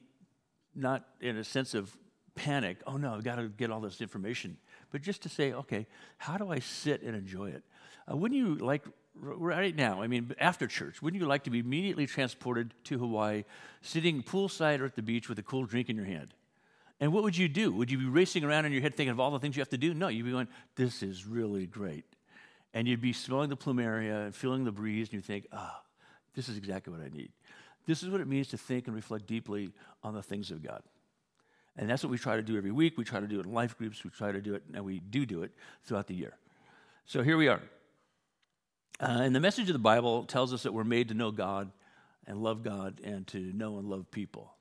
not 0.75 1.05
in 1.21 1.37
a 1.37 1.43
sense 1.43 1.73
of 1.73 1.95
panic, 2.35 2.77
oh 2.87 2.97
no, 2.97 3.13
I've 3.13 3.23
got 3.23 3.35
to 3.35 3.47
get 3.47 3.69
all 3.69 3.79
this 3.79 4.01
information, 4.01 4.57
but 4.91 5.01
just 5.01 5.21
to 5.23 5.29
say, 5.29 5.53
okay, 5.53 5.85
how 6.17 6.37
do 6.37 6.51
I 6.51 6.59
sit 6.59 7.03
and 7.03 7.15
enjoy 7.15 7.49
it? 7.49 7.63
Uh, 8.11 8.17
wouldn't 8.17 8.39
you 8.39 8.55
like, 8.55 8.83
right 9.15 9.75
now, 9.75 10.01
I 10.01 10.07
mean, 10.07 10.33
after 10.39 10.65
church, 10.65 11.01
wouldn't 11.01 11.21
you 11.21 11.27
like 11.27 11.43
to 11.43 11.49
be 11.49 11.59
immediately 11.59 12.07
transported 12.07 12.73
to 12.85 12.97
Hawaii, 12.97 13.43
sitting 13.81 14.23
poolside 14.23 14.79
or 14.79 14.85
at 14.85 14.95
the 14.95 15.03
beach 15.03 15.29
with 15.29 15.37
a 15.39 15.43
cool 15.43 15.65
drink 15.65 15.89
in 15.89 15.95
your 15.95 16.05
hand? 16.05 16.33
And 16.99 17.11
what 17.11 17.23
would 17.23 17.37
you 17.37 17.47
do? 17.47 17.71
Would 17.73 17.91
you 17.91 17.97
be 17.97 18.05
racing 18.05 18.43
around 18.43 18.65
in 18.65 18.71
your 18.71 18.81
head 18.81 18.95
thinking 18.95 19.11
of 19.11 19.19
all 19.19 19.31
the 19.31 19.39
things 19.39 19.55
you 19.55 19.61
have 19.61 19.69
to 19.69 19.77
do? 19.77 19.93
No, 19.93 20.07
you'd 20.07 20.25
be 20.25 20.31
going, 20.31 20.47
this 20.75 21.03
is 21.03 21.25
really 21.25 21.65
great. 21.65 22.05
And 22.73 22.87
you'd 22.87 23.01
be 23.01 23.13
smelling 23.13 23.49
the 23.49 23.57
plumeria 23.57 24.25
and 24.25 24.35
feeling 24.35 24.63
the 24.63 24.71
breeze, 24.71 25.07
and 25.07 25.13
you 25.13 25.21
think, 25.21 25.47
ah, 25.51 25.79
oh, 25.79 25.87
this 26.35 26.49
is 26.49 26.57
exactly 26.57 26.91
what 26.91 27.01
I 27.01 27.09
need. 27.09 27.31
This 27.85 28.01
is 28.01 28.09
what 28.09 28.21
it 28.21 28.27
means 28.27 28.47
to 28.49 28.57
think 28.57 28.87
and 28.87 28.95
reflect 28.95 29.27
deeply 29.27 29.71
on 30.03 30.13
the 30.13 30.23
things 30.23 30.51
of 30.51 30.63
God. 30.63 30.81
And 31.77 31.89
that's 31.89 32.03
what 32.03 32.11
we 32.11 32.17
try 32.17 32.35
to 32.35 32.43
do 32.43 32.57
every 32.57 32.71
week. 32.71 32.97
We 32.97 33.03
try 33.03 33.19
to 33.19 33.27
do 33.27 33.39
it 33.39 33.45
in 33.45 33.53
life 33.53 33.77
groups. 33.77 34.03
We 34.03 34.09
try 34.09 34.31
to 34.31 34.41
do 34.41 34.55
it, 34.55 34.63
and 34.73 34.85
we 34.85 34.99
do 34.99 35.25
do 35.25 35.43
it 35.43 35.51
throughout 35.83 36.07
the 36.07 36.15
year. 36.15 36.37
So 37.05 37.21
here 37.23 37.37
we 37.37 37.47
are. 37.47 37.61
Uh, 38.99 39.21
and 39.21 39.35
the 39.35 39.39
message 39.39 39.69
of 39.69 39.73
the 39.73 39.79
Bible 39.79 40.23
tells 40.23 40.53
us 40.53 40.63
that 40.63 40.73
we're 40.73 40.83
made 40.83 41.09
to 41.09 41.13
know 41.13 41.31
God 41.31 41.71
and 42.25 42.41
love 42.41 42.63
God 42.63 43.01
and 43.03 43.27
to 43.27 43.39
know 43.39 43.77
and 43.79 43.89
love 43.89 44.09
people. 44.11 44.53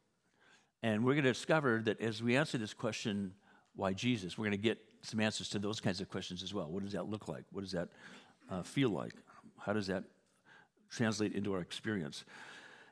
And 0.83 1.05
we're 1.05 1.12
going 1.12 1.25
to 1.25 1.33
discover 1.33 1.81
that 1.85 2.01
as 2.01 2.22
we 2.22 2.37
answer 2.37 2.59
this 2.59 2.75
question, 2.75 3.35
why 3.77 3.92
Jesus, 3.92 4.37
we're 4.37 4.46
going 4.46 4.53
to 4.53 4.57
get 4.57 4.79
some 5.03 5.21
answers 5.21 5.49
to 5.51 5.59
those 5.59 5.81
kinds 5.81 6.01
of 6.01 6.09
questions 6.09 6.43
as 6.43 6.55
well. 6.55 6.71
What 6.71 6.83
does 6.85 6.93
that 6.93 7.09
look 7.09 7.29
like? 7.29 7.45
What 7.53 7.62
does 7.62 7.73
that 7.73 7.88
uh, 8.51 8.62
feel 8.62 8.91
like? 8.91 9.12
How 9.59 9.73
does 9.73 9.88
that 9.88 10.05
translate 10.91 11.35
into 11.35 11.53
our 11.53 11.61
experience? 11.61 12.25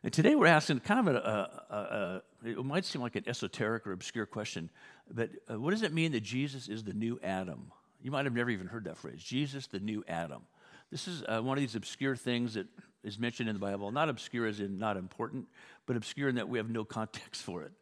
And 0.03 0.13
today 0.13 0.35
we're 0.35 0.47
asking 0.47 0.81
kind 0.81 1.07
of 1.07 1.15
a, 1.15 1.19
a, 1.19 1.77
a, 1.77 2.49
it 2.49 2.65
might 2.65 2.85
seem 2.85 3.03
like 3.03 3.17
an 3.17 3.25
esoteric 3.27 3.87
or 3.87 3.93
obscure 3.93 4.27
question, 4.27 4.71
but 5.13 5.31
uh, 5.51 5.61
what 5.61 5.73
does 5.73 5.83
it 5.83 5.93
mean 5.93 6.13
that 6.13 6.23
Jesus 6.23 6.69
is 6.69 6.85
the 6.85 6.95
new 6.95 7.21
Adam? 7.23 7.71
You 8.03 8.11
might 8.11 8.25
have 8.25 8.35
never 8.35 8.49
even 8.51 8.67
heard 8.67 8.85
that 8.85 8.97
phrase 8.97 9.23
Jesus, 9.23 9.67
the 9.67 9.79
new 9.79 10.03
Adam. 10.09 10.43
This 10.91 11.07
is 11.07 11.23
uh, 11.29 11.41
one 11.41 11.59
of 11.59 11.63
these 11.63 11.77
obscure 11.77 12.17
things 12.17 12.55
that 12.55 12.67
is 13.05 13.19
mentioned 13.19 13.49
in 13.49 13.55
the 13.55 13.61
Bible. 13.61 13.93
Not 13.93 14.09
obscure 14.09 14.47
as 14.47 14.59
in 14.59 14.79
not 14.79 14.97
important, 14.97 15.49
but 15.87 15.97
obscure 15.97 16.29
in 16.31 16.37
that 16.37 16.49
we 16.49 16.59
have 16.59 16.71
no 16.71 16.85
context 16.85 17.43
for 17.43 17.63
it 17.63 17.73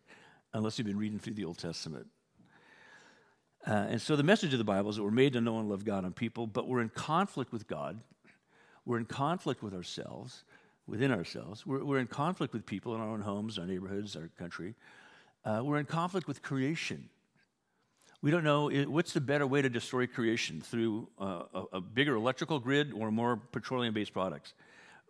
unless 0.53 0.79
you've 0.79 0.87
been 0.87 0.99
reading 0.99 1.19
through 1.19 1.35
the 1.35 1.45
Old 1.45 1.59
Testament. 1.59 2.07
Uh, 3.67 3.87
and 3.91 4.01
so 4.01 4.17
the 4.17 4.23
message 4.23 4.53
of 4.53 4.59
the 4.59 4.65
Bible 4.65 4.91
is 4.91 4.97
that 4.97 5.03
we're 5.03 5.11
made 5.11 5.33
to 5.35 5.41
know 5.41 5.59
and 5.59 5.69
love 5.69 5.85
God 5.85 6.05
and 6.05 6.15
people, 6.15 6.47
but 6.47 6.69
we're 6.69 6.81
in 6.81 6.89
conflict 6.89 7.53
with 7.53 7.67
God. 7.67 8.01
We're 8.85 8.99
in 8.99 9.05
conflict 9.05 9.63
with 9.63 9.75
ourselves, 9.75 10.45
within 10.87 11.13
ourselves. 11.13 11.67
We're, 11.67 11.85
we're 11.85 11.99
in 11.99 12.07
conflict 12.07 12.55
with 12.55 12.65
people 12.65 12.95
in 12.95 13.01
our 13.01 13.09
own 13.09 13.21
homes, 13.21 13.59
our 13.59 13.67
neighborhoods, 13.67 14.17
our 14.17 14.31
country. 14.39 14.75
Uh, 15.45 15.61
we're 15.63 15.79
in 15.79 15.87
conflict 15.87 16.27
with 16.27 16.43
creation. 16.43 17.09
We 18.21 18.31
don't 18.31 18.45
know 18.45 18.69
what's 18.69 19.13
the 19.13 19.21
better 19.21 19.47
way 19.47 19.63
to 19.63 19.69
destroy 19.69 20.07
creation 20.07 20.61
through 20.61 21.09
uh, 21.21 21.43
a, 21.55 21.63
a, 21.75 21.81
bigger 21.81 22.17
electrical 22.17 22.59
grid 22.59 22.93
or 22.93 23.13
more 23.13 23.37
petroleum 23.37 23.95
based 23.95 24.13
products. 24.13 24.55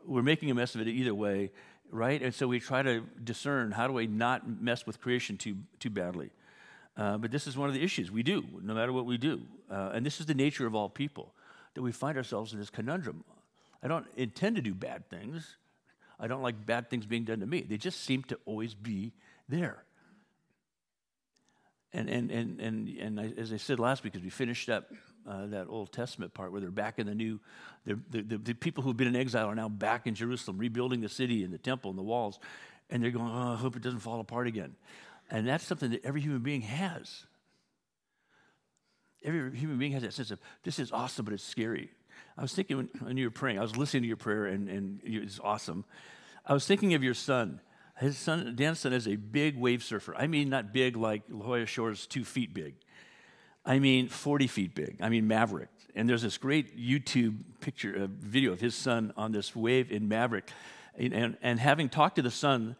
We're 0.05 0.23
making 0.23 0.51
a 0.51 0.55
mess 0.55 0.75
of 0.75 0.83
it 0.83 0.89
either 0.89 1.15
way, 1.15 1.51
right? 1.91 2.21
And 2.23 2.35
so 2.35 2.47
we 2.47 2.61
try 2.61 2.83
to 2.83 3.03
discern 3.25 3.71
how 3.71 3.87
do 3.89 3.99
I 3.99 4.05
not 4.05 4.61
mess 4.61 4.87
with 4.87 5.01
creation 5.01 5.39
too, 5.39 5.57
too 5.81 5.89
badly. 5.89 6.31
Uh, 6.99 7.17
but 7.17 7.31
this 7.31 7.47
is 7.47 7.57
one 7.57 7.69
of 7.69 7.75
the 7.75 7.83
issues 7.83 8.11
we 8.11 8.25
do, 8.25 8.45
no 8.61 8.75
matter 8.75 8.93
what 8.93 9.07
we 9.07 9.17
do. 9.17 9.41
Uh, 9.71 9.93
and 9.95 10.05
this 10.05 10.19
is 10.19 10.27
the 10.27 10.35
nature 10.35 10.67
of 10.67 10.75
all 10.75 10.89
people, 10.89 11.33
that 11.75 11.83
we 11.83 11.93
find 11.93 12.19
ourselves 12.19 12.53
in 12.53 12.59
this 12.59 12.71
conundrum. 12.71 13.23
I 13.83 13.87
don't 13.87 14.07
intend 14.17 14.57
to 14.57 14.63
do 14.63 14.75
bad 14.75 15.09
things. 15.09 15.57
I 16.19 16.27
don't 16.27 16.43
like 16.43 16.67
bad 16.67 16.91
things 16.91 17.07
being 17.07 17.25
done 17.25 17.39
to 17.39 17.47
me. 17.47 17.61
They 17.63 17.77
just 17.77 18.01
seem 18.05 18.25
to 18.25 18.39
always 18.45 18.75
be 18.75 19.13
there. 19.49 19.85
And, 21.93 22.11
and, 22.11 22.31
and, 22.33 22.61
and, 22.61 22.89
and 22.89 23.21
I, 23.21 23.33
as 23.39 23.53
I 23.53 23.57
said 23.57 23.79
last 23.79 24.03
week, 24.03 24.17
as 24.17 24.23
we 24.23 24.31
finished 24.31 24.69
up 24.69 24.91
uh, 25.27 25.47
that 25.47 25.69
Old 25.69 25.93
Testament 25.93 26.35
part 26.35 26.51
where 26.51 26.61
they're 26.61 26.71
back 26.71 26.99
in 26.99 27.07
the 27.07 27.15
new, 27.15 27.39
the, 27.87 27.99
the, 28.11 28.39
the, 28.39 28.55
people 28.55 28.83
who've 28.83 28.97
been 28.97 29.09
in 29.09 29.17
exile 29.17 29.47
are 29.47 29.55
now 29.55 29.69
back 29.69 30.07
in 30.07 30.15
Jerusalem, 30.15 30.59
rebuilding 30.59 31.01
the 31.01 31.09
city 31.09 31.45
and 31.45 31.53
the 31.53 31.59
temple 31.59 31.91
and 31.91 31.99
the 31.99 32.03
walls. 32.03 32.41
And 32.91 33.03
they're 33.03 33.11
going, 33.11 33.31
oh, 33.31 33.53
I 33.53 33.57
hope 33.57 33.77
it 33.77 33.83
doesn't 33.83 34.01
fall 34.01 34.21
apart 34.21 34.49
again. 34.49 34.75
And 35.31 35.47
that's 35.47 35.65
something 35.65 35.91
that 35.91 36.05
every 36.05 36.21
human 36.21 36.41
being 36.41 36.63
has. 36.63 37.25
Every 39.23 39.57
human 39.57 39.79
being 39.79 39.93
has 39.93 40.03
that 40.03 40.15
sense 40.15 40.31
of, 40.31 40.41
this 40.63 40.79
is 40.79 40.93
awesome, 40.93 41.25
but 41.25 41.35
it's 41.35 41.43
scary. 41.43 41.91
I 42.37 42.43
was 42.43 42.55
thinking 42.55 42.77
when, 42.77 42.89
when 43.01 43.17
you 43.17 43.27
were 43.27 43.31
praying, 43.31 43.59
I 43.59 43.63
was 43.63 43.77
listening 43.77 44.05
to 44.05 44.07
your 44.07 44.17
prayer, 44.17 44.47
and, 44.47 44.69
and 44.69 45.01
it's 45.05 45.41
awesome. 45.43 45.85
I 46.47 46.55
was 46.55 46.67
thinking 46.67 46.95
of 46.95 47.03
your 47.03 47.15
son. 47.15 47.61
His 47.99 48.17
son, 48.17 48.55
Dan's 48.55 48.79
son, 48.79 48.93
is 48.93 49.09
a 49.09 49.17
big 49.17 49.59
wave 49.59 49.83
surfer. 49.83 50.15
I 50.17 50.29
mean, 50.29 50.49
not 50.49 50.73
big 50.73 50.97
like 50.97 51.23
La 51.29 51.45
Jolla 51.45 51.67
Shores, 51.67 52.07
two 52.07 52.25
feet 52.25 52.55
big. 52.55 52.77
I 53.67 53.81
mean, 53.81 54.09
40 54.09 54.47
feet 54.47 54.75
big. 54.75 54.99
I 55.03 55.09
mean, 55.09 55.27
Maverick. 55.27 55.69
And 55.95 56.09
there's 56.09 56.23
this 56.23 56.39
great 56.39 56.79
YouTube 56.79 57.39
picture, 57.61 58.05
a 58.05 58.07
video 58.07 58.53
of 58.53 58.61
his 58.61 58.75
son 58.75 59.13
on 59.17 59.33
this 59.33 59.55
wave 59.55 59.91
in 59.91 60.09
Maverick. 60.09 60.49
And, 60.97 61.13
and, 61.13 61.37
and 61.43 61.59
having 61.59 61.89
talked 61.89 62.17
to 62.17 62.23
the 62.23 62.31
son, 62.31 62.77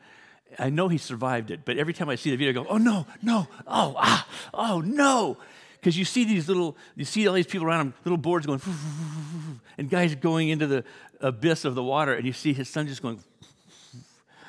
I 0.59 0.71
know 0.71 0.89
he 0.89 0.99
survived 0.99 1.51
it, 1.51 1.61
but 1.65 1.77
every 1.77 1.93
time 1.93 2.09
I 2.09 2.15
see 2.15 2.31
the 2.31 2.37
video, 2.37 2.51
I 2.51 2.65
go, 2.65 2.71
oh 2.71 2.79
no, 2.79 3.07
no, 3.23 3.47
oh, 3.67 3.95
ah, 3.97 4.27
oh 4.55 4.81
no. 4.81 5.37
Because 5.79 5.97
you 5.97 6.05
see 6.05 6.25
these 6.25 6.49
little, 6.49 6.77
you 6.97 7.05
see 7.05 7.27
all 7.29 7.35
these 7.35 7.47
people 7.47 7.67
around 7.67 7.81
him, 7.81 7.95
little 8.05 8.19
boards 8.19 8.47
going, 8.47 8.61
and 9.79 9.89
guys 9.89 10.15
going 10.15 10.49
into 10.49 10.67
the 10.67 10.85
abyss 11.21 11.65
of 11.65 11.75
the 11.75 11.83
water, 11.83 12.15
and 12.15 12.27
you 12.27 12.33
see 12.33 12.53
his 12.53 12.69
son 12.69 12.87
just 12.87 13.03
going, 13.03 13.21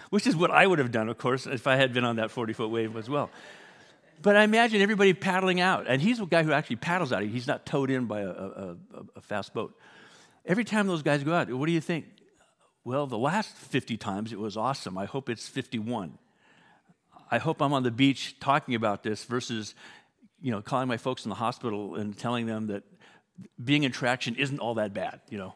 which 0.10 0.26
is 0.26 0.36
what 0.36 0.52
I 0.52 0.66
would 0.66 0.80
have 0.80 0.92
done, 0.92 1.10
of 1.10 1.18
course, 1.18 1.46
if 1.46 1.68
I 1.68 1.76
had 1.76 1.94
been 1.94 2.04
on 2.04 2.16
that 2.16 2.32
40 2.32 2.54
foot 2.54 2.70
wave 2.70 2.96
as 2.96 3.10
well. 3.10 3.30
But 4.22 4.36
I 4.36 4.44
imagine 4.44 4.82
everybody 4.82 5.14
paddling 5.14 5.62
out, 5.62 5.86
and 5.88 6.02
he's 6.02 6.18
the 6.18 6.26
guy 6.26 6.44
who 6.44 6.52
actually 6.52 6.78
paddles 6.78 7.14
out. 7.14 7.24
He's 7.24 7.48
not 7.48 7.66
towed 7.66 7.90
in 7.90 8.06
by 8.06 8.22
a, 8.22 8.30
a, 8.30 8.76
a 9.16 9.22
fast 9.22 9.54
boat. 9.54 9.78
Every 10.46 10.64
time 10.64 10.88
those 10.88 11.04
guys 11.04 11.24
go 11.24 11.34
out, 11.34 11.52
what 11.54 11.68
do 11.68 11.72
you 11.72 11.82
think? 11.82 12.06
Well, 12.84 13.08
the 13.08 13.18
last 13.18 13.56
50 13.56 13.98
times 13.98 14.32
it 14.32 14.40
was 14.40 14.56
awesome. 14.56 14.98
I 14.98 15.06
hope 15.06 15.30
it's 15.30 15.48
51. 15.48 16.18
I 17.32 17.38
hope 17.38 17.62
I'm 17.62 17.74
on 17.74 17.84
the 17.84 17.92
beach 17.92 18.40
talking 18.40 18.76
about 18.76 19.04
this 19.04 19.26
versus, 19.26 19.76
you 20.42 20.52
know, 20.52 20.62
calling 20.62 20.88
my 20.88 20.98
folks 20.98 21.26
in 21.26 21.30
the 21.30 21.36
hospital 21.36 21.96
and 21.96 22.18
telling 22.18 22.46
them 22.46 22.68
that 22.68 22.84
being 23.64 23.84
in 23.84 23.92
traction 23.92 24.36
isn't 24.36 24.60
all 24.60 24.76
that 24.76 24.94
bad, 24.94 25.22
you 25.30 25.38
know. 25.38 25.54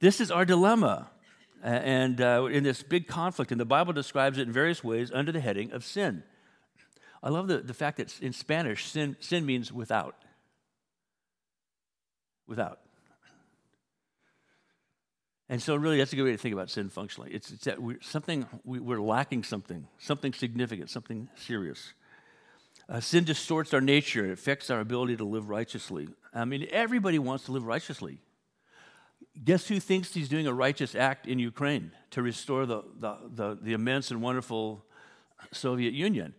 this 0.00 0.20
is 0.20 0.30
our 0.30 0.44
dilemma. 0.44 1.10
And 1.62 2.20
uh, 2.20 2.46
in 2.50 2.62
this 2.62 2.82
big 2.82 3.08
conflict, 3.08 3.50
and 3.50 3.58
the 3.58 3.64
Bible 3.64 3.94
describes 3.94 4.36
it 4.36 4.42
in 4.42 4.52
various 4.52 4.84
ways 4.84 5.10
under 5.10 5.32
the 5.32 5.40
heading 5.40 5.72
of 5.72 5.82
sin. 5.82 6.22
I 7.22 7.30
love 7.30 7.48
the, 7.48 7.58
the 7.58 7.72
fact 7.72 7.96
that 7.96 8.20
in 8.20 8.34
Spanish, 8.34 8.84
sin, 8.84 9.16
sin 9.20 9.46
means 9.46 9.72
without. 9.72 10.14
Without. 12.46 12.80
And 15.48 15.62
so, 15.62 15.76
really, 15.76 15.98
that's 15.98 16.12
a 16.12 16.16
good 16.16 16.24
way 16.24 16.32
to 16.32 16.38
think 16.38 16.54
about 16.54 16.70
sin 16.70 16.88
functionally. 16.88 17.30
It's, 17.32 17.50
it's 17.50 17.64
that 17.64 17.80
we're, 17.80 18.00
something, 18.00 18.46
we, 18.64 18.78
are 18.94 19.00
lacking 19.00 19.44
something, 19.44 19.86
something 19.98 20.32
significant, 20.32 20.90
something 20.90 21.28
serious. 21.36 21.92
Uh, 22.88 23.00
sin 23.00 23.24
distorts 23.24 23.74
our 23.74 23.80
nature, 23.80 24.26
it 24.26 24.32
affects 24.32 24.70
our 24.70 24.80
ability 24.80 25.16
to 25.16 25.24
live 25.24 25.48
righteously. 25.48 26.08
I 26.32 26.44
mean, 26.44 26.66
everybody 26.70 27.18
wants 27.18 27.44
to 27.44 27.52
live 27.52 27.64
righteously. 27.64 28.18
Guess 29.44 29.68
who 29.68 29.80
thinks 29.80 30.14
he's 30.14 30.28
doing 30.28 30.46
a 30.46 30.52
righteous 30.52 30.94
act 30.94 31.26
in 31.26 31.38
Ukraine 31.38 31.92
to 32.10 32.22
restore 32.22 32.66
the, 32.66 32.82
the, 32.98 33.16
the, 33.34 33.58
the 33.60 33.72
immense 33.72 34.10
and 34.10 34.22
wonderful 34.22 34.84
Soviet 35.52 35.92
Union? 35.92 36.34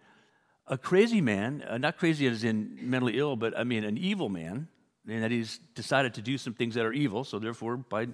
a 0.67 0.77
crazy 0.77 1.21
man, 1.21 1.63
uh, 1.67 1.77
not 1.77 1.97
crazy 1.97 2.27
as 2.27 2.43
in 2.43 2.77
mentally 2.81 3.17
ill, 3.17 3.35
but 3.35 3.57
I 3.57 3.63
mean 3.63 3.83
an 3.83 3.97
evil 3.97 4.29
man, 4.29 4.67
and 5.07 5.23
that 5.23 5.31
he's 5.31 5.59
decided 5.75 6.15
to 6.15 6.21
do 6.21 6.37
some 6.37 6.53
things 6.53 6.75
that 6.75 6.85
are 6.85 6.93
evil, 6.93 7.23
so 7.23 7.37
therefore, 7.37 7.77
by 7.77 8.07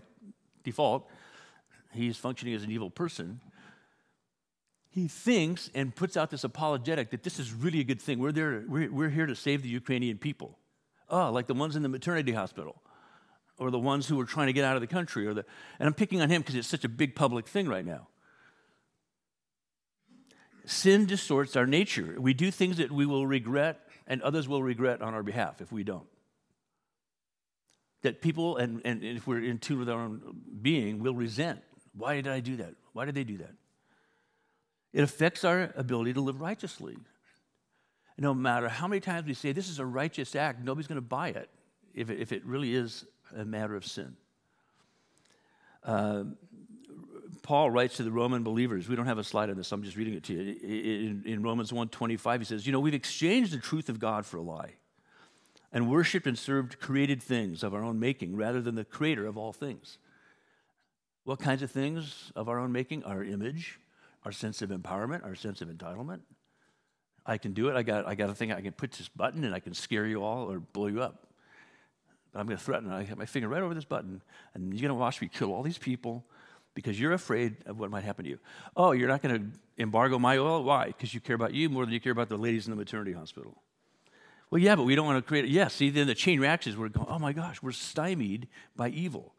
default, 0.64 1.10
he's 1.92 2.18
functioning 2.18 2.54
as 2.54 2.64
an 2.64 2.72
evil 2.72 2.90
person. 2.90 3.42
He 4.90 5.08
thinks 5.08 5.70
and 5.74 5.96
puts 5.96 6.18
out 6.18 6.30
this 6.30 6.44
apologetic 6.44 7.12
that 7.12 7.24
this 7.24 7.40
is 7.40 7.54
really 7.54 7.80
a 7.80 7.84
good 7.84 8.02
thing. 8.02 8.20
We're, 8.20 8.32
there, 8.32 8.64
we're, 8.68 8.92
we're 8.92 9.10
here 9.10 9.26
to 9.26 9.36
save 9.36 9.64
the 9.64 9.70
Ukrainian 9.70 10.18
people. 10.18 10.58
Oh, 11.10 11.32
like 11.32 11.48
the 11.48 11.54
ones 11.54 11.76
in 11.76 11.84
the 11.84 11.90
maternity 11.90 12.32
hospital, 12.32 12.82
or 13.58 13.72
the 13.72 13.80
ones 13.80 14.08
who 14.08 14.20
are 14.20 14.26
trying 14.26 14.48
to 14.48 14.54
get 14.54 14.64
out 14.64 14.76
of 14.76 14.82
the 14.82 14.88
country, 14.88 15.28
or 15.28 15.34
the, 15.34 15.46
and 15.80 15.88
I'm 15.88 15.94
picking 15.94 16.22
on 16.22 16.30
him 16.30 16.42
because 16.42 16.56
it's 16.56 16.68
such 16.68 16.86
a 16.86 16.90
big 16.90 17.16
public 17.16 17.48
thing 17.48 17.68
right 17.68 17.86
now 17.86 18.08
sin 20.66 21.06
distorts 21.06 21.56
our 21.56 21.66
nature. 21.66 22.16
We 22.20 22.34
do 22.34 22.52
things 22.52 22.78
that 22.78 22.92
we 22.92 23.06
will 23.06 23.28
regret 23.28 23.80
and 24.08 24.22
others 24.22 24.48
will 24.48 24.64
regret 24.64 25.02
on 25.02 25.14
our 25.14 25.24
behalf 25.24 25.62
if 25.62 25.72
we 25.72 25.84
don't. 25.84 26.08
That 28.02 28.22
people, 28.22 28.58
and, 28.58 28.82
and 28.84 29.04
if 29.04 29.28
we're 29.28 29.44
in 29.44 29.60
tune 29.60 29.80
with 29.80 29.90
our 29.90 30.00
own 30.00 30.42
being, 30.62 31.00
will 31.00 31.14
resent. 31.14 31.62
Why 31.94 32.16
did 32.16 32.28
I 32.28 32.40
do 32.40 32.58
that? 32.58 32.74
Why 32.94 33.06
did 33.06 33.16
they 33.16 33.24
do 33.24 33.38
that? 33.38 33.54
It 34.94 35.04
affects 35.04 35.44
our 35.44 35.72
ability 35.76 36.14
to 36.14 36.22
live 36.22 36.42
righteously. 36.42 36.98
No 38.18 38.34
matter 38.34 38.70
how 38.70 38.88
many 38.88 39.00
times 39.00 39.26
we 39.26 39.34
say 39.34 39.52
this 39.52 39.70
is 39.70 39.80
a 39.80 39.86
righteous 39.86 40.36
act, 40.36 40.64
nobody's 40.64 40.88
going 40.88 40.98
to 40.98 41.02
buy 41.02 41.30
it 41.30 41.50
if, 41.94 42.10
it 42.10 42.20
if 42.20 42.32
it 42.32 42.46
really 42.46 42.76
is 42.76 43.06
a 43.36 43.46
matter 43.46 43.76
of 43.76 43.86
sin. 43.86 44.16
Uh, 45.84 46.24
Paul 47.42 47.72
writes 47.72 47.98
to 47.98 48.04
the 48.04 48.12
Roman 48.12 48.44
believers. 48.44 48.88
We 48.88 48.96
don't 48.96 49.08
have 49.08 49.18
a 49.18 49.24
slide 49.24 49.50
on 49.50 49.58
this, 49.58 49.72
I'm 49.72 49.84
just 49.84 49.98
reading 49.98 50.14
it 50.14 50.24
to 50.26 50.34
you. 50.34 50.40
In, 50.62 51.24
in 51.26 51.44
Romans 51.44 51.72
1.25, 51.72 52.40
he 52.40 52.46
says, 52.46 52.66
You 52.66 52.72
know, 52.72 52.80
we've 52.80 52.94
exchanged 52.94 53.52
the 53.52 53.58
truth 53.58 53.90
of 53.90 54.00
God 54.00 54.26
for 54.26 54.38
a 54.38 54.42
lie 54.42 54.74
and 55.72 55.90
worshiped 55.90 56.28
and 56.28 56.38
served 56.38 56.80
created 56.80 57.22
things 57.22 57.64
of 57.64 57.74
our 57.74 57.84
own 57.84 58.00
making 58.00 58.36
rather 58.36 58.62
than 58.62 58.76
the 58.76 58.86
creator 58.86 59.26
of 59.26 59.38
all 59.38 59.54
things. 59.54 59.98
What 61.24 61.40
kinds 61.40 61.62
of 61.62 61.72
things 61.72 62.32
of 62.36 62.50
our 62.50 62.60
own 62.60 62.72
making? 62.72 63.04
Our 63.04 63.24
image, 63.24 63.80
our 64.26 64.32
sense 64.32 64.62
of 64.62 64.70
empowerment, 64.70 65.24
our 65.24 65.36
sense 65.36 65.62
of 65.62 65.70
entitlement. 65.70 66.22
I 67.26 67.38
can 67.38 67.54
do 67.54 67.70
it. 67.70 67.76
I 67.76 67.84
got, 67.84 68.08
I 68.08 68.16
got 68.16 68.30
a 68.30 68.34
thing. 68.34 68.52
I 68.52 68.62
can 68.62 68.74
put 68.74 68.92
this 68.92 69.08
button 69.08 69.44
and 69.44 69.54
I 69.54 69.60
can 69.60 69.74
scare 69.74 70.06
you 70.06 70.24
all 70.24 70.52
or 70.52 70.60
blow 70.60 70.88
you 70.88 71.02
up. 71.02 71.28
But 72.34 72.40
I'm 72.40 72.48
going 72.48 72.58
to 72.58 72.64
threaten. 72.64 72.92
I 72.92 73.04
have 73.04 73.18
my 73.18 73.26
finger 73.26 73.48
right 73.48 73.62
over 73.62 73.74
this 73.74 73.86
button, 73.86 74.22
and 74.54 74.74
you're 74.74 74.82
going 74.82 74.90
to 74.90 74.96
watch 74.96 75.22
me 75.22 75.30
kill 75.32 75.54
all 75.54 75.64
these 75.64 75.78
people 75.78 76.24
because 76.74 77.00
you're 77.00 77.12
afraid 77.12 77.58
of 77.66 77.78
what 77.78 77.92
might 77.92 78.04
happen 78.04 78.24
to 78.24 78.30
you. 78.30 78.40
Oh, 78.76 78.94
you're 78.94 79.10
not 79.10 79.22
going 79.22 79.38
to 79.38 79.82
embargo 79.84 80.18
my 80.18 80.38
oil? 80.38 80.64
Why? 80.64 80.88
Because 80.88 81.14
you 81.14 81.20
care 81.20 81.36
about 81.36 81.54
you 81.54 81.70
more 81.70 81.86
than 81.86 81.94
you 81.94 82.00
care 82.00 82.14
about 82.14 82.30
the 82.30 82.38
ladies 82.38 82.66
in 82.66 82.72
the 82.72 82.78
maternity 82.78 83.12
hospital. 83.12 83.62
Well, 84.52 84.62
yeah, 84.62 84.76
but 84.76 84.84
we 84.84 84.96
don't 84.96 85.06
want 85.06 85.18
to 85.18 85.28
create. 85.28 85.46
Yes, 85.46 85.54
yeah, 85.54 85.68
see, 85.70 85.90
then 85.90 86.08
the 86.08 86.14
chain 86.14 86.40
reactions, 86.40 86.76
we're 86.76 86.90
going, 86.90 87.08
oh 87.10 87.18
my 87.18 87.32
gosh, 87.32 87.64
we're 87.64 87.72
stymied 87.72 88.50
by 88.76 88.90
evil. 88.90 89.34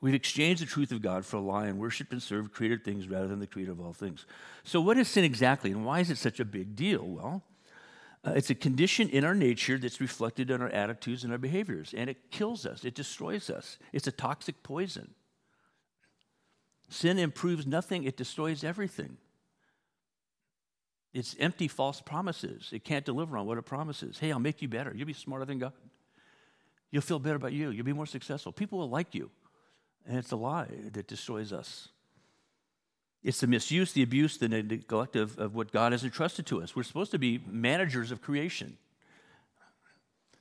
We've 0.00 0.14
exchanged 0.14 0.62
the 0.62 0.66
truth 0.66 0.92
of 0.92 1.02
God 1.02 1.24
for 1.24 1.38
a 1.38 1.40
lie 1.40 1.66
and 1.66 1.78
worshiped 1.78 2.12
and 2.12 2.22
served 2.22 2.52
created 2.52 2.84
things 2.84 3.08
rather 3.08 3.26
than 3.26 3.40
the 3.40 3.46
creator 3.46 3.72
of 3.72 3.80
all 3.80 3.92
things. 3.92 4.26
So, 4.62 4.80
what 4.80 4.96
is 4.96 5.08
sin 5.08 5.24
exactly, 5.24 5.72
and 5.72 5.84
why 5.84 6.00
is 6.00 6.10
it 6.10 6.18
such 6.18 6.38
a 6.38 6.44
big 6.44 6.76
deal? 6.76 7.04
Well, 7.04 7.42
uh, 8.24 8.32
it's 8.36 8.50
a 8.50 8.54
condition 8.54 9.08
in 9.08 9.24
our 9.24 9.34
nature 9.34 9.76
that's 9.76 10.00
reflected 10.00 10.50
in 10.50 10.62
our 10.62 10.68
attitudes 10.68 11.24
and 11.24 11.32
our 11.32 11.38
behaviors, 11.38 11.94
and 11.96 12.08
it 12.08 12.30
kills 12.30 12.64
us, 12.64 12.84
it 12.84 12.94
destroys 12.94 13.50
us. 13.50 13.78
It's 13.92 14.06
a 14.06 14.12
toxic 14.12 14.62
poison. 14.62 15.14
Sin 16.90 17.18
improves 17.18 17.66
nothing, 17.66 18.04
it 18.04 18.16
destroys 18.16 18.62
everything. 18.62 19.16
It's 21.14 21.36
empty, 21.38 21.68
false 21.68 22.00
promises. 22.00 22.70
It 22.72 22.84
can't 22.84 23.04
deliver 23.04 23.38
on 23.38 23.46
what 23.46 23.56
it 23.56 23.62
promises. 23.62 24.18
Hey, 24.18 24.32
I'll 24.32 24.40
make 24.40 24.60
you 24.60 24.68
better. 24.68 24.92
You'll 24.94 25.06
be 25.06 25.12
smarter 25.12 25.44
than 25.44 25.60
God. 25.60 25.72
You'll 26.90 27.02
feel 27.02 27.20
better 27.20 27.36
about 27.36 27.52
you. 27.52 27.70
You'll 27.70 27.84
be 27.84 27.92
more 27.92 28.06
successful. 28.06 28.52
People 28.52 28.80
will 28.80 28.90
like 28.90 29.14
you. 29.14 29.30
And 30.06 30.18
it's 30.18 30.32
a 30.32 30.36
lie 30.36 30.68
that 30.92 31.06
destroys 31.06 31.52
us. 31.52 31.88
It's 33.22 33.40
the 33.40 33.46
misuse, 33.46 33.92
the 33.92 34.02
abuse, 34.02 34.36
the 34.36 34.48
neglect 34.48 35.16
of, 35.16 35.38
of 35.38 35.54
what 35.54 35.72
God 35.72 35.92
has 35.92 36.04
entrusted 36.04 36.46
to 36.46 36.62
us. 36.62 36.76
We're 36.76 36.82
supposed 36.82 37.12
to 37.12 37.18
be 37.18 37.40
managers 37.46 38.10
of 38.10 38.20
creation, 38.20 38.76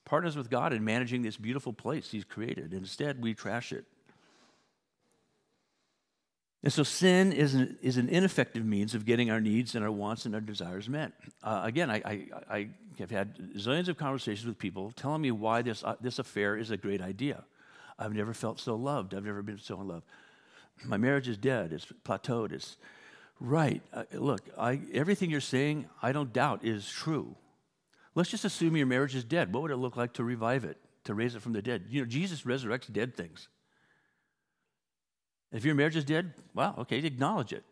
partners 0.04 0.36
with 0.36 0.50
God 0.50 0.74
in 0.74 0.84
managing 0.84 1.22
this 1.22 1.38
beautiful 1.38 1.72
place 1.72 2.12
He's 2.12 2.26
created. 2.26 2.74
Instead, 2.74 3.22
we 3.22 3.34
trash 3.34 3.72
it. 3.72 3.86
And 6.64 6.72
so 6.72 6.84
sin 6.84 7.34
is 7.34 7.56
an, 7.56 7.78
is 7.82 7.98
an 7.98 8.08
ineffective 8.08 8.66
means 8.66 8.96
of 8.96 9.06
getting 9.06 9.30
our 9.30 9.42
needs 9.42 9.76
and 9.76 9.84
our 9.84 9.92
wants 9.92 10.26
and 10.26 10.34
our 10.34 10.40
desires 10.40 10.88
met. 10.88 11.12
Uh, 11.44 11.62
again, 11.64 11.92
I, 11.92 11.96
I, 12.06 12.28
I, 12.50 12.70
have 13.00 13.10
had 13.10 13.36
zillions 13.58 13.88
of 13.88 13.98
conversations 13.98 14.46
with 14.46 14.60
people 14.60 14.94
telling 14.96 15.22
me 15.22 15.32
why 15.32 15.64
this, 15.64 15.84
uh, 15.84 15.96
this 16.00 16.20
affair 16.20 16.56
is 16.56 16.70
a 16.70 16.78
great 16.78 17.02
idea. 17.02 17.44
I've 17.98 18.14
never 18.14 18.34
felt 18.34 18.60
so 18.60 18.76
loved. 18.76 19.14
I've 19.14 19.26
never 19.26 19.42
been 19.42 19.58
so 19.58 19.82
in 19.82 19.88
love. 19.88 20.04
My 20.86 20.98
marriage 20.98 21.28
is 21.28 21.38
dead. 21.38 21.74
It's 21.74 21.88
plateaued. 22.06 22.52
It's 22.52 22.78
right. 23.40 23.82
Uh, 23.92 24.04
look, 24.14 24.42
I, 24.58 24.80
everything 24.94 25.32
you're 25.32 25.42
saying, 25.42 25.90
I 26.02 26.12
don't 26.12 26.32
doubt 26.32 26.64
is 26.64 26.88
true. 26.88 27.36
Let's 28.16 28.30
just 28.30 28.46
assume 28.46 28.78
your 28.78 28.86
marriage 28.86 29.16
is 29.16 29.24
dead. 29.24 29.52
What 29.52 29.64
would 29.64 29.72
it 29.72 29.78
look 29.78 29.98
like 29.98 30.14
to 30.14 30.24
revive 30.24 30.64
it, 30.64 30.78
to 31.06 31.16
raise 31.16 31.36
it 31.36 31.42
from 31.42 31.54
the 31.54 31.62
dead? 31.62 31.86
You 31.90 32.02
know, 32.02 32.08
Jesus 32.08 32.44
resurrects 32.44 32.94
dead 32.94 33.18
things. 33.18 33.50
If 35.54 35.64
your 35.64 35.76
marriage 35.76 35.96
is 35.96 36.04
dead, 36.04 36.34
well, 36.54 36.76
okay, 36.80 36.98
acknowledge 36.98 37.54
it. 37.54 37.64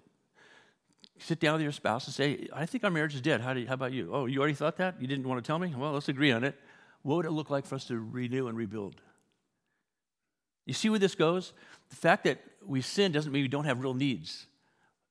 Sit 1.18 1.40
down 1.40 1.54
with 1.54 1.64
your 1.64 1.72
spouse 1.72 2.06
and 2.06 2.14
say, 2.14 2.48
I 2.54 2.66
think 2.66 2.84
our 2.84 2.92
marriage 2.92 3.16
is 3.16 3.22
dead. 3.22 3.42
How, 3.42 3.54
do 3.54 3.60
you, 3.60 3.68
how 3.68 3.74
about 3.74 3.92
you? 3.92 4.10
Oh, 4.14 4.26
you 4.28 4.40
already 4.40 4.54
thought 4.54 4.78
that? 4.78 5.02
You 5.02 5.08
didn't 5.08 5.28
want 5.28 5.44
to 5.44 5.48
tell 5.48 5.60
me? 5.60 5.74
Well, 5.76 5.92
let's 5.92 6.10
agree 6.10 6.32
on 6.32 6.44
it. 6.44 6.56
What 7.02 7.16
would 7.18 7.26
it 7.26 7.32
look 7.32 7.50
like 7.50 7.66
for 7.66 7.76
us 7.76 7.86
to 7.86 8.00
renew 8.00 8.48
and 8.48 8.58
rebuild? 8.58 8.96
You 10.66 10.74
see 10.74 10.90
where 10.90 11.00
this 11.00 11.16
goes? 11.16 11.54
The 11.90 11.96
fact 11.96 12.24
that 12.26 12.40
we 12.66 12.82
sin 12.82 13.12
doesn't 13.12 13.32
mean 13.32 13.44
we 13.44 13.48
don't 13.48 13.66
have 13.66 13.82
real 13.82 13.96
needs, 13.96 14.46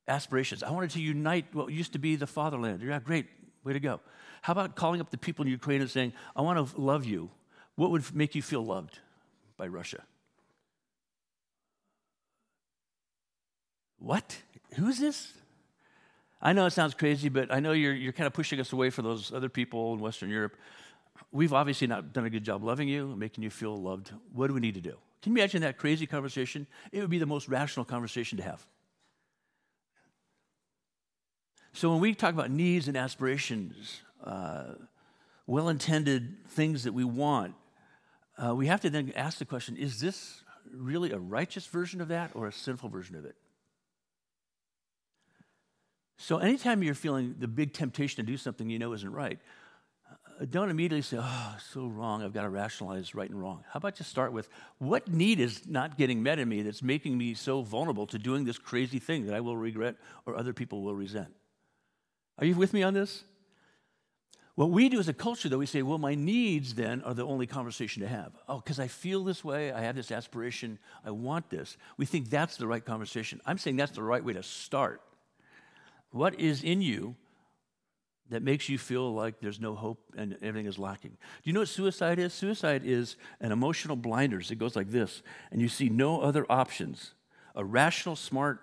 aspirations. 0.07 0.63
I 0.63 0.71
wanted 0.71 0.91
to 0.91 1.01
unite 1.01 1.53
what 1.53 1.71
used 1.71 1.93
to 1.93 1.99
be 1.99 2.15
the 2.15 2.27
fatherland. 2.27 2.81
Yeah, 2.81 2.99
great. 2.99 3.27
Way 3.63 3.73
to 3.73 3.79
go. 3.79 3.99
How 4.41 4.53
about 4.53 4.75
calling 4.75 5.01
up 5.01 5.11
the 5.11 5.17
people 5.17 5.45
in 5.45 5.51
Ukraine 5.51 5.81
and 5.81 5.89
saying, 5.89 6.13
I 6.35 6.41
want 6.41 6.73
to 6.73 6.81
love 6.81 7.05
you? 7.05 7.29
What 7.75 7.91
would 7.91 8.15
make 8.15 8.33
you 8.33 8.41
feel 8.41 8.65
loved 8.65 8.99
by 9.57 9.67
Russia? 9.67 10.03
What? 14.01 14.37
Who's 14.75 14.99
this? 14.99 15.31
I 16.41 16.53
know 16.53 16.65
it 16.65 16.71
sounds 16.71 16.95
crazy, 16.95 17.29
but 17.29 17.53
I 17.53 17.59
know 17.59 17.71
you're, 17.71 17.93
you're 17.93 18.13
kind 18.13 18.25
of 18.25 18.33
pushing 18.33 18.59
us 18.59 18.73
away 18.73 18.89
from 18.89 19.05
those 19.05 19.31
other 19.31 19.47
people 19.47 19.93
in 19.93 19.99
Western 19.99 20.29
Europe. 20.29 20.57
We've 21.31 21.53
obviously 21.53 21.85
not 21.85 22.11
done 22.11 22.25
a 22.25 22.29
good 22.29 22.43
job 22.43 22.63
loving 22.63 22.87
you, 22.87 23.15
making 23.15 23.43
you 23.43 23.51
feel 23.51 23.79
loved. 23.79 24.11
What 24.33 24.47
do 24.47 24.53
we 24.53 24.59
need 24.59 24.73
to 24.73 24.81
do? 24.81 24.95
Can 25.21 25.33
you 25.33 25.37
imagine 25.37 25.61
that 25.61 25.77
crazy 25.77 26.07
conversation? 26.07 26.65
It 26.91 26.99
would 26.99 27.11
be 27.11 27.19
the 27.19 27.27
most 27.27 27.47
rational 27.47 27.85
conversation 27.85 28.39
to 28.39 28.43
have. 28.43 28.65
So 31.73 31.91
when 31.91 32.01
we 32.01 32.15
talk 32.15 32.33
about 32.33 32.49
needs 32.49 32.87
and 32.87 32.97
aspirations, 32.97 34.01
uh, 34.23 34.73
well 35.45 35.69
intended 35.69 36.47
things 36.49 36.83
that 36.85 36.93
we 36.93 37.03
want, 37.03 37.53
uh, 38.43 38.55
we 38.55 38.65
have 38.65 38.81
to 38.81 38.89
then 38.89 39.13
ask 39.15 39.37
the 39.37 39.45
question 39.45 39.77
is 39.77 39.99
this 39.99 40.43
really 40.73 41.11
a 41.11 41.19
righteous 41.19 41.67
version 41.67 42.01
of 42.01 42.07
that 42.07 42.31
or 42.33 42.47
a 42.47 42.51
sinful 42.51 42.89
version 42.89 43.15
of 43.15 43.25
it? 43.25 43.35
So, 46.21 46.37
anytime 46.37 46.83
you're 46.83 46.93
feeling 46.93 47.33
the 47.39 47.47
big 47.47 47.73
temptation 47.73 48.23
to 48.23 48.31
do 48.31 48.37
something 48.37 48.69
you 48.69 48.77
know 48.77 48.93
isn't 48.93 49.11
right, 49.11 49.39
uh, 50.07 50.45
don't 50.47 50.69
immediately 50.69 51.01
say, 51.01 51.17
Oh, 51.19 51.55
so 51.73 51.87
wrong. 51.87 52.21
I've 52.21 52.31
got 52.31 52.43
to 52.43 52.49
rationalize 52.49 53.15
right 53.15 53.27
and 53.27 53.41
wrong. 53.41 53.63
How 53.71 53.79
about 53.79 53.95
just 53.95 54.11
start 54.11 54.31
with 54.31 54.47
what 54.77 55.07
need 55.07 55.39
is 55.39 55.67
not 55.67 55.97
getting 55.97 56.21
met 56.21 56.37
in 56.37 56.47
me 56.47 56.61
that's 56.61 56.83
making 56.83 57.17
me 57.17 57.33
so 57.33 57.63
vulnerable 57.63 58.05
to 58.05 58.19
doing 58.19 58.45
this 58.45 58.59
crazy 58.59 58.99
thing 58.99 59.25
that 59.25 59.33
I 59.33 59.39
will 59.39 59.57
regret 59.57 59.95
or 60.27 60.37
other 60.37 60.53
people 60.53 60.83
will 60.83 60.93
resent? 60.93 61.33
Are 62.37 62.45
you 62.45 62.53
with 62.53 62.71
me 62.71 62.83
on 62.83 62.93
this? 62.93 63.23
What 64.53 64.69
we 64.69 64.89
do 64.89 64.99
as 64.99 65.07
a 65.07 65.13
culture, 65.13 65.49
though, 65.49 65.57
we 65.57 65.65
say, 65.65 65.81
well, 65.81 65.97
my 65.97 66.13
needs 66.13 66.75
then 66.75 67.01
are 67.01 67.15
the 67.15 67.25
only 67.25 67.47
conversation 67.47 68.03
to 68.03 68.07
have. 68.07 68.33
Oh, 68.47 68.57
because 68.57 68.79
I 68.79 68.89
feel 68.89 69.23
this 69.23 69.43
way, 69.43 69.71
I 69.71 69.81
have 69.81 69.95
this 69.95 70.11
aspiration, 70.11 70.77
I 71.03 71.09
want 71.09 71.49
this. 71.49 71.77
We 71.97 72.05
think 72.05 72.29
that's 72.29 72.57
the 72.57 72.67
right 72.67 72.85
conversation. 72.85 73.41
I'm 73.43 73.57
saying 73.57 73.77
that's 73.77 73.93
the 73.93 74.03
right 74.03 74.23
way 74.23 74.33
to 74.33 74.43
start. 74.43 75.01
What 76.11 76.39
is 76.39 76.63
in 76.63 76.81
you 76.81 77.15
that 78.29 78.43
makes 78.43 78.69
you 78.69 78.77
feel 78.77 79.13
like 79.13 79.39
there's 79.39 79.59
no 79.59 79.75
hope 79.75 80.13
and 80.15 80.37
everything 80.41 80.67
is 80.67 80.77
lacking? 80.77 81.11
Do 81.11 81.17
you 81.43 81.53
know 81.53 81.61
what 81.61 81.69
suicide 81.69 82.19
is? 82.19 82.33
Suicide 82.33 82.83
is 82.85 83.15
an 83.39 83.51
emotional 83.51 83.95
blinders. 83.95 84.51
It 84.51 84.55
goes 84.55 84.75
like 84.75 84.91
this, 84.91 85.21
and 85.51 85.61
you 85.61 85.67
see 85.67 85.89
no 85.89 86.21
other 86.21 86.45
options. 86.49 87.13
A 87.55 87.65
rational, 87.65 88.15
smart, 88.15 88.61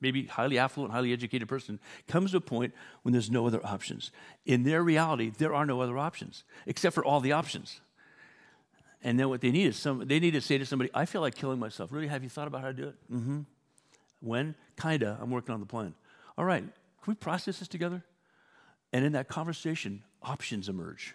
maybe 0.00 0.24
highly 0.24 0.58
affluent, 0.58 0.92
highly 0.92 1.12
educated 1.12 1.48
person 1.48 1.78
comes 2.08 2.30
to 2.30 2.38
a 2.38 2.40
point 2.40 2.74
when 3.02 3.12
there's 3.12 3.30
no 3.30 3.46
other 3.46 3.64
options. 3.64 4.10
In 4.46 4.62
their 4.62 4.82
reality, 4.82 5.30
there 5.36 5.54
are 5.54 5.66
no 5.66 5.80
other 5.80 5.98
options 5.98 6.44
except 6.66 6.94
for 6.94 7.04
all 7.04 7.20
the 7.20 7.32
options. 7.32 7.80
And 9.02 9.18
then 9.18 9.28
what 9.28 9.40
they 9.40 9.50
need 9.50 9.66
is 9.66 9.76
some, 9.76 10.06
they 10.06 10.20
need 10.20 10.32
to 10.32 10.40
say 10.40 10.58
to 10.58 10.66
somebody, 10.66 10.90
I 10.92 11.06
feel 11.06 11.20
like 11.20 11.34
killing 11.34 11.58
myself. 11.58 11.92
Really, 11.92 12.08
have 12.08 12.22
you 12.22 12.28
thought 12.28 12.46
about 12.46 12.60
how 12.62 12.68
to 12.68 12.74
do 12.74 12.88
it? 12.88 12.94
Mm-hmm. 13.12 13.40
When? 14.20 14.54
Kinda. 14.80 15.18
I'm 15.20 15.30
working 15.30 15.54
on 15.54 15.60
the 15.60 15.66
plan. 15.66 15.94
All 16.36 16.44
right, 16.44 16.64
can 17.02 17.12
we 17.12 17.14
process 17.14 17.58
this 17.58 17.68
together? 17.68 18.04
And 18.92 19.04
in 19.04 19.12
that 19.12 19.28
conversation, 19.28 20.02
options 20.22 20.68
emerge. 20.68 21.14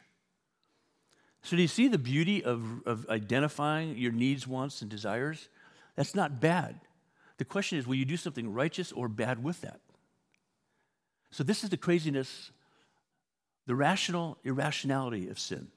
So, 1.44 1.56
do 1.56 1.62
you 1.62 1.68
see 1.68 1.88
the 1.88 2.00
beauty 2.00 2.44
of, 2.44 2.82
of 2.88 3.08
identifying 3.08 3.98
your 3.98 4.12
needs, 4.12 4.48
wants, 4.48 4.82
and 4.82 4.90
desires? 4.90 5.50
That's 5.96 6.16
not 6.16 6.40
bad. 6.40 6.80
The 7.38 7.46
question 7.46 7.78
is 7.78 7.86
will 7.86 7.96
you 7.96 8.06
do 8.06 8.18
something 8.18 8.52
righteous 8.52 8.92
or 8.92 9.08
bad 9.08 9.44
with 9.44 9.62
that? 9.62 9.80
So, 11.30 11.44
this 11.44 11.64
is 11.64 11.70
the 11.70 11.78
craziness, 11.78 12.52
the 13.68 13.76
rational 13.76 14.38
irrationality 14.44 15.30
of 15.30 15.38
sin. 15.38 15.68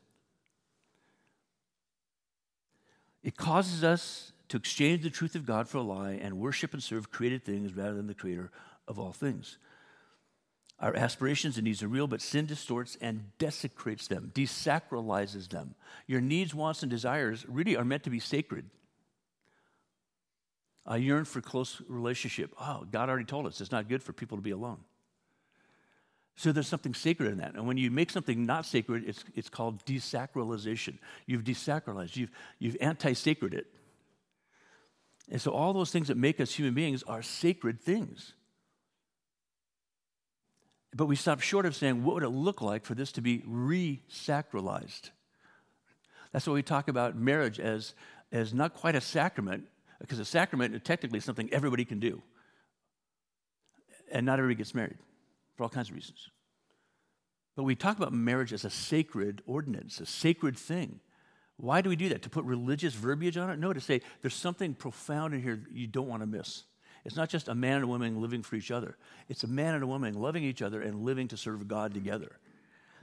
It 3.22 3.36
causes 3.36 3.84
us 3.84 4.32
to 4.48 4.56
exchange 4.56 5.02
the 5.02 5.10
truth 5.10 5.34
of 5.34 5.44
God 5.44 5.68
for 5.68 5.78
a 5.78 5.82
lie 5.82 6.12
and 6.12 6.38
worship 6.38 6.72
and 6.72 6.82
serve 6.82 7.10
created 7.10 7.44
things 7.44 7.74
rather 7.74 7.94
than 7.94 8.06
the 8.06 8.14
creator 8.14 8.50
of 8.86 8.98
all 8.98 9.12
things. 9.12 9.58
Our 10.80 10.94
aspirations 10.94 11.56
and 11.56 11.64
needs 11.64 11.82
are 11.82 11.88
real, 11.88 12.06
but 12.06 12.20
sin 12.20 12.46
distorts 12.46 12.96
and 13.00 13.36
desecrates 13.38 14.06
them, 14.06 14.30
desacralizes 14.34 15.48
them. 15.48 15.74
Your 16.06 16.20
needs, 16.20 16.54
wants, 16.54 16.82
and 16.82 16.90
desires 16.90 17.44
really 17.48 17.76
are 17.76 17.84
meant 17.84 18.04
to 18.04 18.10
be 18.10 18.20
sacred. 18.20 18.64
I 20.86 20.96
yearn 20.96 21.24
for 21.24 21.40
close 21.40 21.82
relationship. 21.88 22.54
Oh, 22.60 22.86
God 22.90 23.08
already 23.08 23.24
told 23.24 23.46
us 23.46 23.60
it's 23.60 23.72
not 23.72 23.88
good 23.88 24.02
for 24.02 24.12
people 24.12 24.38
to 24.38 24.42
be 24.42 24.52
alone. 24.52 24.78
So 26.36 26.52
there's 26.52 26.68
something 26.68 26.94
sacred 26.94 27.32
in 27.32 27.38
that. 27.38 27.54
And 27.54 27.66
when 27.66 27.76
you 27.76 27.90
make 27.90 28.10
something 28.10 28.46
not 28.46 28.64
sacred, 28.64 29.02
it's, 29.04 29.24
it's 29.34 29.50
called 29.50 29.84
desacralization. 29.84 30.98
You've 31.26 31.42
desacralized, 31.42 32.14
you've, 32.14 32.30
you've 32.60 32.76
anti 32.80 33.12
sacred 33.14 33.54
it. 33.54 33.66
And 35.28 35.42
so 35.42 35.50
all 35.50 35.72
those 35.72 35.90
things 35.90 36.08
that 36.08 36.16
make 36.16 36.40
us 36.40 36.54
human 36.54 36.74
beings 36.74 37.02
are 37.02 37.22
sacred 37.22 37.80
things. 37.80 38.34
But 40.94 41.06
we 41.06 41.16
stop 41.16 41.40
short 41.40 41.66
of 41.66 41.76
saying, 41.76 42.02
what 42.02 42.14
would 42.14 42.22
it 42.22 42.30
look 42.30 42.62
like 42.62 42.84
for 42.84 42.94
this 42.94 43.12
to 43.12 43.20
be 43.20 43.42
re 43.46 44.00
sacralized? 44.10 45.10
That's 46.32 46.46
why 46.46 46.54
we 46.54 46.62
talk 46.62 46.88
about 46.88 47.16
marriage 47.16 47.60
as, 47.60 47.94
as 48.32 48.54
not 48.54 48.74
quite 48.74 48.94
a 48.94 49.00
sacrament, 49.00 49.66
because 50.00 50.18
a 50.18 50.24
sacrament 50.24 50.74
is 50.74 50.82
technically 50.82 51.20
something 51.20 51.48
everybody 51.52 51.84
can 51.84 52.00
do. 52.00 52.22
And 54.10 54.24
not 54.24 54.38
everybody 54.38 54.56
gets 54.56 54.74
married 54.74 54.96
for 55.56 55.64
all 55.64 55.68
kinds 55.68 55.90
of 55.90 55.94
reasons. 55.94 56.30
But 57.56 57.64
we 57.64 57.74
talk 57.74 57.96
about 57.96 58.12
marriage 58.12 58.52
as 58.52 58.64
a 58.64 58.70
sacred 58.70 59.42
ordinance, 59.46 60.00
a 60.00 60.06
sacred 60.06 60.56
thing. 60.56 61.00
Why 61.56 61.80
do 61.80 61.90
we 61.90 61.96
do 61.96 62.08
that? 62.10 62.22
To 62.22 62.30
put 62.30 62.44
religious 62.44 62.94
verbiage 62.94 63.36
on 63.36 63.50
it? 63.50 63.58
No, 63.58 63.72
to 63.72 63.80
say 63.80 64.00
there's 64.22 64.34
something 64.34 64.74
profound 64.74 65.34
in 65.34 65.42
here 65.42 65.60
you 65.72 65.88
don't 65.88 66.06
want 66.06 66.22
to 66.22 66.26
miss. 66.26 66.62
It's 67.04 67.16
not 67.16 67.28
just 67.28 67.48
a 67.48 67.54
man 67.54 67.76
and 67.76 67.84
a 67.84 67.88
woman 67.88 68.20
living 68.20 68.42
for 68.42 68.56
each 68.56 68.70
other, 68.70 68.96
it's 69.28 69.44
a 69.44 69.48
man 69.48 69.74
and 69.74 69.82
a 69.82 69.86
woman 69.86 70.14
loving 70.14 70.44
each 70.44 70.62
other 70.62 70.80
and 70.80 71.04
living 71.04 71.28
to 71.28 71.36
serve 71.36 71.68
God 71.68 71.94
together. 71.94 72.38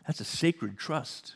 That's 0.05 0.19
a 0.19 0.25
sacred 0.25 0.77
trust. 0.77 1.36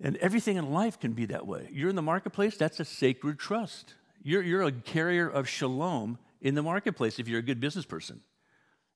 And 0.00 0.16
everything 0.16 0.56
in 0.56 0.72
life 0.72 0.98
can 0.98 1.12
be 1.12 1.26
that 1.26 1.46
way. 1.46 1.68
You're 1.70 1.90
in 1.90 1.96
the 1.96 2.02
marketplace, 2.02 2.56
that's 2.56 2.80
a 2.80 2.84
sacred 2.84 3.38
trust. 3.38 3.94
You're, 4.22 4.42
you're 4.42 4.62
a 4.62 4.72
carrier 4.72 5.28
of 5.28 5.48
shalom 5.48 6.18
in 6.40 6.54
the 6.54 6.62
marketplace 6.62 7.18
if 7.18 7.28
you're 7.28 7.38
a 7.38 7.42
good 7.42 7.60
business 7.60 7.84
person. 7.84 8.20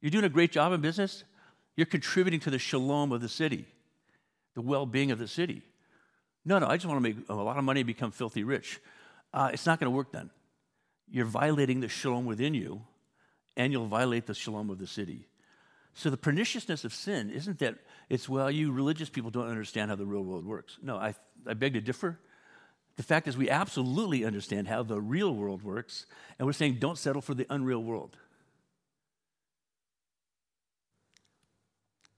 You're 0.01 0.11
doing 0.11 0.25
a 0.25 0.29
great 0.29 0.53
job 0.53 0.73
in 0.73 0.81
business, 0.81 1.25
you're 1.77 1.87
contributing 1.87 2.40
to 2.40 2.51
the 2.51 2.59
shalom 2.59 3.12
of 3.12 3.21
the 3.21 3.29
city, 3.29 3.66
the 4.55 4.62
well 4.62 4.87
being 4.87 5.11
of 5.11 5.19
the 5.19 5.29
city. 5.29 5.62
No, 6.45 6.59
no, 6.59 6.66
I 6.66 6.77
just 6.77 6.87
want 6.87 6.99
to 6.99 7.03
make 7.03 7.29
a 7.29 7.35
lot 7.35 7.59
of 7.59 7.64
money 7.64 7.81
and 7.81 7.87
become 7.87 8.12
filthy 8.12 8.45
rich. 8.45 8.81
Uh, 9.33 9.51
it's 9.53 9.66
not 9.66 9.81
going 9.81 9.90
to 9.90 9.97
work 9.97 10.12
then. 10.12 10.31
You're 11.11 11.27
violating 11.27 11.81
the 11.81 11.88
shalom 11.88 12.27
within 12.27 12.55
you, 12.55 12.83
and 13.57 13.73
you'll 13.73 13.87
violate 13.87 14.27
the 14.27 14.35
shalom 14.35 14.71
of 14.71 14.79
the 14.79 14.87
city. 14.87 15.29
So 15.95 16.11
the 16.11 16.16
perniciousness 16.16 16.85
of 16.85 16.92
sin 16.92 17.31
isn't 17.31 17.59
that 17.61 17.77
it's, 18.11 18.29
well, 18.29 18.51
you 18.51 18.71
religious 18.71 19.09
people 19.09 19.31
don't 19.31 19.49
understand 19.49 19.90
how 19.90 19.97
the 19.97 20.05
real 20.05 20.23
world 20.23 20.45
works. 20.45 20.77
No, 20.83 20.97
I, 20.97 21.14
I 21.47 21.55
beg 21.55 21.73
to 21.73 21.81
differ. 21.81 22.19
The 22.97 23.03
fact 23.03 23.29
is, 23.29 23.37
we 23.37 23.49
absolutely 23.49 24.25
understand 24.25 24.69
how 24.69 24.83
the 24.83 25.01
real 25.01 25.35
world 25.35 25.62
works, 25.62 26.07
and 26.38 26.47
we're 26.47 26.53
saying 26.53 26.79
don't 26.81 26.99
settle 26.99 27.23
for 27.23 27.35
the 27.35 27.47
unreal 27.49 27.83
world. 27.83 28.16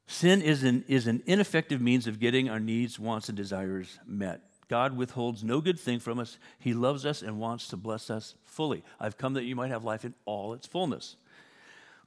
Sin 0.06 0.40
is 0.40 0.64
an, 0.64 0.84
is 0.88 1.06
an 1.06 1.22
ineffective 1.26 1.80
means 1.80 2.06
of 2.06 2.18
getting 2.18 2.48
our 2.48 2.58
needs, 2.58 2.98
wants, 2.98 3.28
and 3.28 3.36
desires 3.36 3.98
met. 4.06 4.40
God 4.68 4.96
withholds 4.96 5.42
no 5.42 5.60
good 5.60 5.80
thing 5.80 5.98
from 5.98 6.18
us. 6.18 6.38
He 6.58 6.74
loves 6.74 7.06
us 7.06 7.22
and 7.22 7.40
wants 7.40 7.68
to 7.68 7.76
bless 7.76 8.10
us 8.10 8.34
fully. 8.44 8.84
I've 9.00 9.16
come 9.16 9.34
that 9.34 9.44
you 9.44 9.56
might 9.56 9.70
have 9.70 9.84
life 9.84 10.04
in 10.04 10.14
all 10.26 10.52
its 10.52 10.66
fullness. 10.66 11.16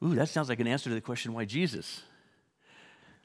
Ooh, 0.04 0.16
that 0.16 0.30
sounds 0.30 0.50
like 0.50 0.60
an 0.60 0.68
answer 0.68 0.90
to 0.90 0.96
the 0.96 1.02
question, 1.02 1.34
why 1.34 1.46
Jesus? 1.46 2.04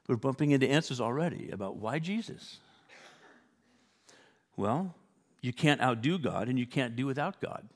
We're 0.09 0.16
bumping 0.16 0.53
into 0.53 0.68
answers 0.68 1.01
already 1.01 1.51
about 1.51 1.77
why 1.77 1.99
Jesus. 1.99 2.59
Well, 4.57 4.94
you 5.42 5.53
can't 5.53 5.83
outdo 5.83 6.18
God 6.18 6.49
and 6.49 6.59
you 6.59 6.66
can't 6.66 6.96
do 6.96 7.07
without 7.07 7.40
God. 7.40 7.68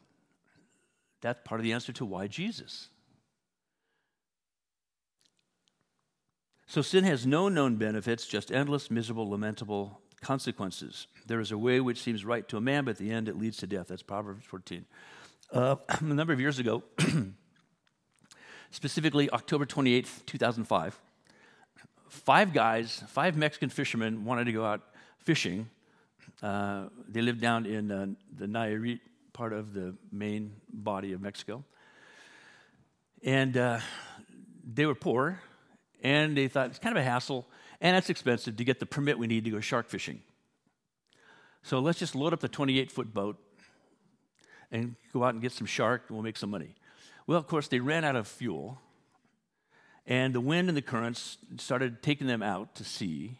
that's 1.20 1.40
part 1.44 1.61
of 1.61 1.64
the 1.64 1.73
answer 1.73 1.92
to 1.92 2.05
why 2.07 2.27
Jesus. 2.27 2.88
So 6.66 6.83
sin 6.83 7.05
has 7.05 7.27
no 7.27 7.49
known 7.49 7.77
benefits, 7.77 8.27
just 8.27 8.51
endless, 8.53 8.90
miserable, 8.90 9.29
lamentable 9.29 10.01
consequences. 10.20 11.06
There 11.26 11.40
is 11.40 11.52
a 11.52 11.59
way 11.59 11.80
which 11.80 12.00
seems 12.00 12.24
right 12.24 12.46
to 12.48 12.56
a 12.56 12.61
man, 12.61 12.85
but 12.85 12.92
at 12.92 12.96
the 12.98 13.11
end 13.11 13.28
it 13.28 13.38
leads 13.38 13.59
to 13.59 13.66
death. 13.66 13.88
That's 13.88 14.02
Proverbs 14.02 14.44
14. 14.46 14.85
Uh, 15.52 15.76
a 15.88 16.04
number 16.04 16.33
of 16.33 16.40
years 16.40 16.59
ago, 16.59 16.83
specifically 18.70 19.30
October 19.30 19.66
28th, 19.66 20.26
2005, 20.26 21.00
five 22.09 22.52
guys, 22.52 23.02
five 23.09 23.37
Mexican 23.37 23.70
fishermen 23.70 24.24
wanted 24.24 24.44
to 24.44 24.52
go 24.52 24.64
out 24.64 24.83
fishing. 25.18 25.68
Uh, 26.42 26.85
they 27.09 27.22
lived 27.22 27.40
down 27.40 27.66
in 27.66 27.90
uh, 27.90 28.06
the 28.37 28.46
Nayarit 28.46 29.00
part 29.33 29.52
of 29.52 29.74
the 29.74 29.94
main 30.12 30.52
body 30.72 31.12
of 31.12 31.20
Mexico. 31.20 31.64
And 33.22 33.56
uh, 33.56 33.80
they 34.64 34.87
were 34.87 34.94
poor, 34.94 35.40
and 36.02 36.37
they 36.37 36.48
thought 36.48 36.68
it's 36.70 36.78
kind 36.78 36.96
of 36.96 37.00
a 37.00 37.04
hassle 37.04 37.46
and 37.81 37.97
it's 37.97 38.11
expensive 38.11 38.57
to 38.57 38.64
get 38.64 38.81
the 38.81 38.87
permit 38.87 39.19
we 39.19 39.27
need 39.27 39.45
to 39.45 39.51
go 39.51 39.61
shark 39.61 39.88
fishing. 39.88 40.21
So 41.62 41.79
let's 41.79 41.99
just 41.99 42.14
load 42.14 42.33
up 42.33 42.40
the 42.40 42.49
28 42.49 42.90
foot 42.90 43.12
boat 43.12 43.38
and 44.71 44.97
go 45.12 45.25
out 45.25 45.35
and 45.35 45.43
get 45.43 45.53
some 45.53 45.66
shark 45.66 46.05
and 46.09 46.16
we'll 46.16 46.25
make 46.25 46.37
some 46.37 46.51
money. 46.51 46.75
Well, 47.27 47.38
of 47.38 47.47
course, 47.47 47.69
they 47.69 47.81
ran 47.81 48.05
out 48.05 48.16
of 48.16 48.27
fuel, 48.27 48.81
and 50.07 50.35
the 50.35 50.40
wind 50.40 50.69
and 50.69 50.77
the 50.77 50.83
currents 50.83 51.38
started 51.59 52.03
taking 52.03 52.27
them 52.27 52.43
out 52.43 52.75
to 52.77 52.85
sea. 52.85 53.38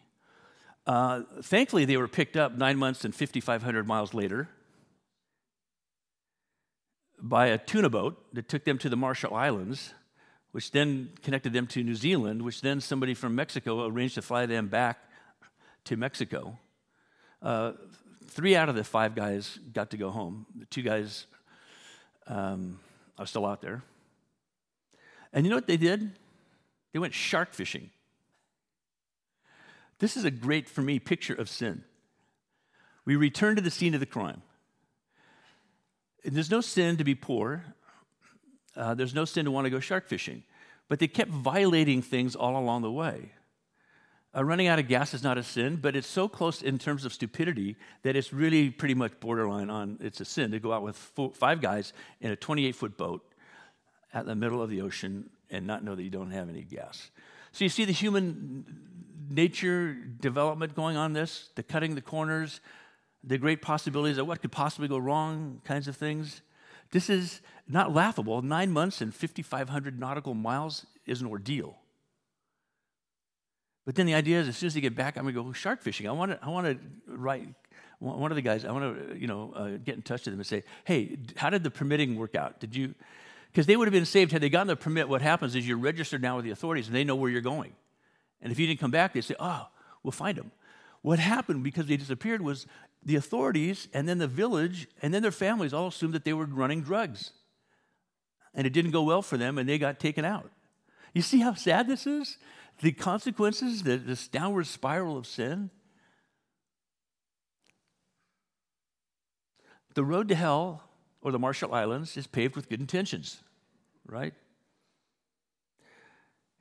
Uh, 0.85 1.23
thankfully, 1.41 1.85
they 1.85 1.97
were 1.97 2.07
picked 2.07 2.37
up 2.37 2.55
nine 2.55 2.77
months 2.77 3.03
and 3.03 3.13
5,500 3.13 3.87
miles 3.87 4.13
later 4.13 4.49
by 7.19 7.47
a 7.47 7.57
tuna 7.57 7.89
boat 7.89 8.33
that 8.33 8.47
took 8.47 8.63
them 8.63 8.77
to 8.79 8.89
the 8.89 8.97
Marshall 8.97 9.35
Islands 9.35 9.93
which 10.51 10.71
then 10.71 11.11
connected 11.23 11.53
them 11.53 11.67
to 11.67 11.83
New 11.83 11.95
Zealand, 11.95 12.41
which 12.41 12.61
then 12.61 12.81
somebody 12.81 13.13
from 13.13 13.35
Mexico 13.35 13.85
arranged 13.85 14.15
to 14.15 14.21
fly 14.21 14.45
them 14.45 14.67
back 14.67 14.99
to 15.85 15.95
Mexico. 15.95 16.57
Uh, 17.41 17.73
three 18.27 18.55
out 18.55 18.69
of 18.69 18.75
the 18.75 18.83
five 18.83 19.15
guys 19.15 19.59
got 19.73 19.91
to 19.91 19.97
go 19.97 20.09
home. 20.09 20.45
The 20.57 20.65
two 20.65 20.81
guys 20.81 21.25
um, 22.27 22.79
are 23.17 23.25
still 23.25 23.45
out 23.45 23.61
there. 23.61 23.83
And 25.33 25.45
you 25.45 25.49
know 25.49 25.55
what 25.55 25.67
they 25.67 25.77
did? 25.77 26.11
They 26.93 26.99
went 26.99 27.13
shark 27.13 27.53
fishing. 27.53 27.89
This 29.99 30.17
is 30.17 30.25
a 30.25 30.31
great, 30.31 30.67
for 30.67 30.81
me, 30.81 30.99
picture 30.99 31.33
of 31.33 31.47
sin. 31.47 31.83
We 33.05 33.15
return 33.15 33.55
to 33.55 33.61
the 33.61 33.71
scene 33.71 33.93
of 33.93 33.99
the 33.99 34.05
crime. 34.05 34.41
And 36.23 36.35
there's 36.35 36.51
no 36.51 36.61
sin 36.61 36.97
to 36.97 37.03
be 37.03 37.15
poor. 37.15 37.63
Uh, 38.75 38.93
there's 38.93 39.13
no 39.13 39.25
sin 39.25 39.45
to 39.45 39.51
want 39.51 39.65
to 39.65 39.69
go 39.69 39.79
shark 39.79 40.07
fishing. 40.07 40.43
But 40.87 40.99
they 40.99 41.07
kept 41.07 41.31
violating 41.31 42.01
things 42.01 42.35
all 42.35 42.57
along 42.57 42.81
the 42.81 42.91
way. 42.91 43.31
Uh, 44.35 44.43
running 44.45 44.67
out 44.67 44.79
of 44.79 44.87
gas 44.87 45.13
is 45.13 45.23
not 45.23 45.37
a 45.37 45.43
sin, 45.43 45.75
but 45.75 45.95
it's 45.95 46.07
so 46.07 46.27
close 46.27 46.61
in 46.61 46.77
terms 46.77 47.03
of 47.03 47.11
stupidity 47.11 47.75
that 48.03 48.15
it's 48.15 48.31
really 48.31 48.69
pretty 48.69 48.93
much 48.93 49.19
borderline 49.19 49.69
on 49.69 49.97
it's 49.99 50.21
a 50.21 50.25
sin 50.25 50.51
to 50.51 50.59
go 50.59 50.71
out 50.71 50.83
with 50.83 50.95
four, 50.95 51.31
five 51.33 51.59
guys 51.59 51.91
in 52.21 52.31
a 52.31 52.35
28 52.35 52.73
foot 52.73 52.97
boat 52.97 53.25
at 54.13 54.25
the 54.25 54.35
middle 54.35 54.61
of 54.61 54.69
the 54.69 54.81
ocean 54.81 55.29
and 55.49 55.67
not 55.67 55.83
know 55.83 55.95
that 55.95 56.03
you 56.03 56.09
don't 56.09 56.31
have 56.31 56.47
any 56.47 56.61
gas. 56.61 57.11
So 57.51 57.65
you 57.65 57.69
see 57.69 57.83
the 57.83 57.91
human 57.91 58.65
nature 59.29 59.93
development 59.93 60.75
going 60.75 60.95
on 60.95 61.11
this, 61.11 61.49
the 61.55 61.63
cutting 61.63 61.95
the 61.95 62.01
corners, 62.01 62.61
the 63.23 63.37
great 63.37 63.61
possibilities 63.61 64.17
of 64.17 64.27
what 64.27 64.41
could 64.41 64.51
possibly 64.51 64.87
go 64.87 64.97
wrong 64.97 65.61
kinds 65.65 65.89
of 65.89 65.97
things. 65.97 66.41
This 66.91 67.09
is 67.09 67.41
not 67.67 67.93
laughable. 67.93 68.41
Nine 68.41 68.71
months 68.71 69.01
and 69.01 69.13
5,500 69.13 69.99
nautical 69.99 70.33
miles 70.33 70.85
is 71.05 71.21
an 71.21 71.27
ordeal. 71.27 71.77
But 73.85 73.95
then 73.95 74.05
the 74.05 74.13
idea 74.13 74.39
is, 74.39 74.47
as 74.47 74.57
soon 74.57 74.67
as 74.67 74.73
they 74.73 74.81
get 74.81 74.95
back, 74.95 75.17
I'm 75.17 75.23
going 75.23 75.33
to 75.33 75.43
go 75.43 75.53
shark 75.53 75.81
fishing. 75.81 76.07
I 76.07 76.11
want 76.11 76.31
to, 76.31 76.39
I 76.43 76.49
want 76.49 76.67
to 76.67 76.77
write 77.07 77.47
one 77.99 78.31
of 78.31 78.35
the 78.35 78.41
guys. 78.41 78.65
I 78.65 78.71
want 78.71 79.11
to, 79.11 79.17
you 79.17 79.27
know, 79.27 79.53
uh, 79.55 79.69
get 79.83 79.95
in 79.95 80.01
touch 80.01 80.25
with 80.25 80.33
them 80.33 80.39
and 80.39 80.45
say, 80.45 80.63
"Hey, 80.85 81.17
how 81.35 81.49
did 81.49 81.63
the 81.63 81.71
permitting 81.71 82.15
work 82.15 82.35
out? 82.35 82.59
Did 82.59 82.75
you?" 82.75 82.93
Because 83.51 83.65
they 83.65 83.75
would 83.75 83.87
have 83.87 83.93
been 83.93 84.05
saved 84.05 84.31
had 84.31 84.41
they 84.41 84.49
gotten 84.49 84.67
the 84.67 84.75
permit. 84.75 85.09
What 85.09 85.21
happens 85.21 85.55
is 85.55 85.67
you're 85.67 85.77
registered 85.77 86.21
now 86.21 86.35
with 86.35 86.45
the 86.45 86.51
authorities, 86.51 86.87
and 86.87 86.95
they 86.95 87.03
know 87.03 87.15
where 87.15 87.29
you're 87.29 87.41
going. 87.41 87.73
And 88.41 88.51
if 88.51 88.59
you 88.59 88.67
didn't 88.67 88.79
come 88.79 88.91
back, 88.91 89.13
they 89.13 89.21
say, 89.21 89.35
"Oh, 89.39 89.67
we'll 90.03 90.11
find 90.11 90.37
them." 90.37 90.51
What 91.01 91.19
happened 91.19 91.63
because 91.63 91.87
they 91.87 91.97
disappeared 91.97 92.41
was 92.41 92.67
the 93.03 93.15
authorities 93.15 93.87
and 93.93 94.07
then 94.07 94.19
the 94.19 94.27
village 94.27 94.87
and 95.01 95.13
then 95.13 95.21
their 95.21 95.31
families 95.31 95.73
all 95.73 95.87
assumed 95.87 96.13
that 96.13 96.23
they 96.23 96.33
were 96.33 96.45
running 96.45 96.81
drugs. 96.81 97.31
And 98.53 98.67
it 98.67 98.73
didn't 98.73 98.91
go 98.91 99.03
well 99.03 99.21
for 99.21 99.37
them 99.37 99.57
and 99.57 99.67
they 99.67 99.77
got 99.77 99.99
taken 99.99 100.25
out. 100.25 100.51
You 101.13 101.21
see 101.21 101.39
how 101.39 101.53
sad 101.53 101.87
this 101.87 102.05
is? 102.05 102.37
The 102.81 102.91
consequences, 102.91 103.83
the, 103.83 103.97
this 103.97 104.27
downward 104.27 104.67
spiral 104.67 105.17
of 105.17 105.25
sin. 105.25 105.69
The 109.93 110.03
road 110.03 110.29
to 110.29 110.35
hell 110.35 110.83
or 111.21 111.31
the 111.31 111.39
Marshall 111.39 111.73
Islands 111.73 112.15
is 112.17 112.27
paved 112.27 112.55
with 112.55 112.69
good 112.69 112.79
intentions, 112.79 113.41
right? 114.05 114.33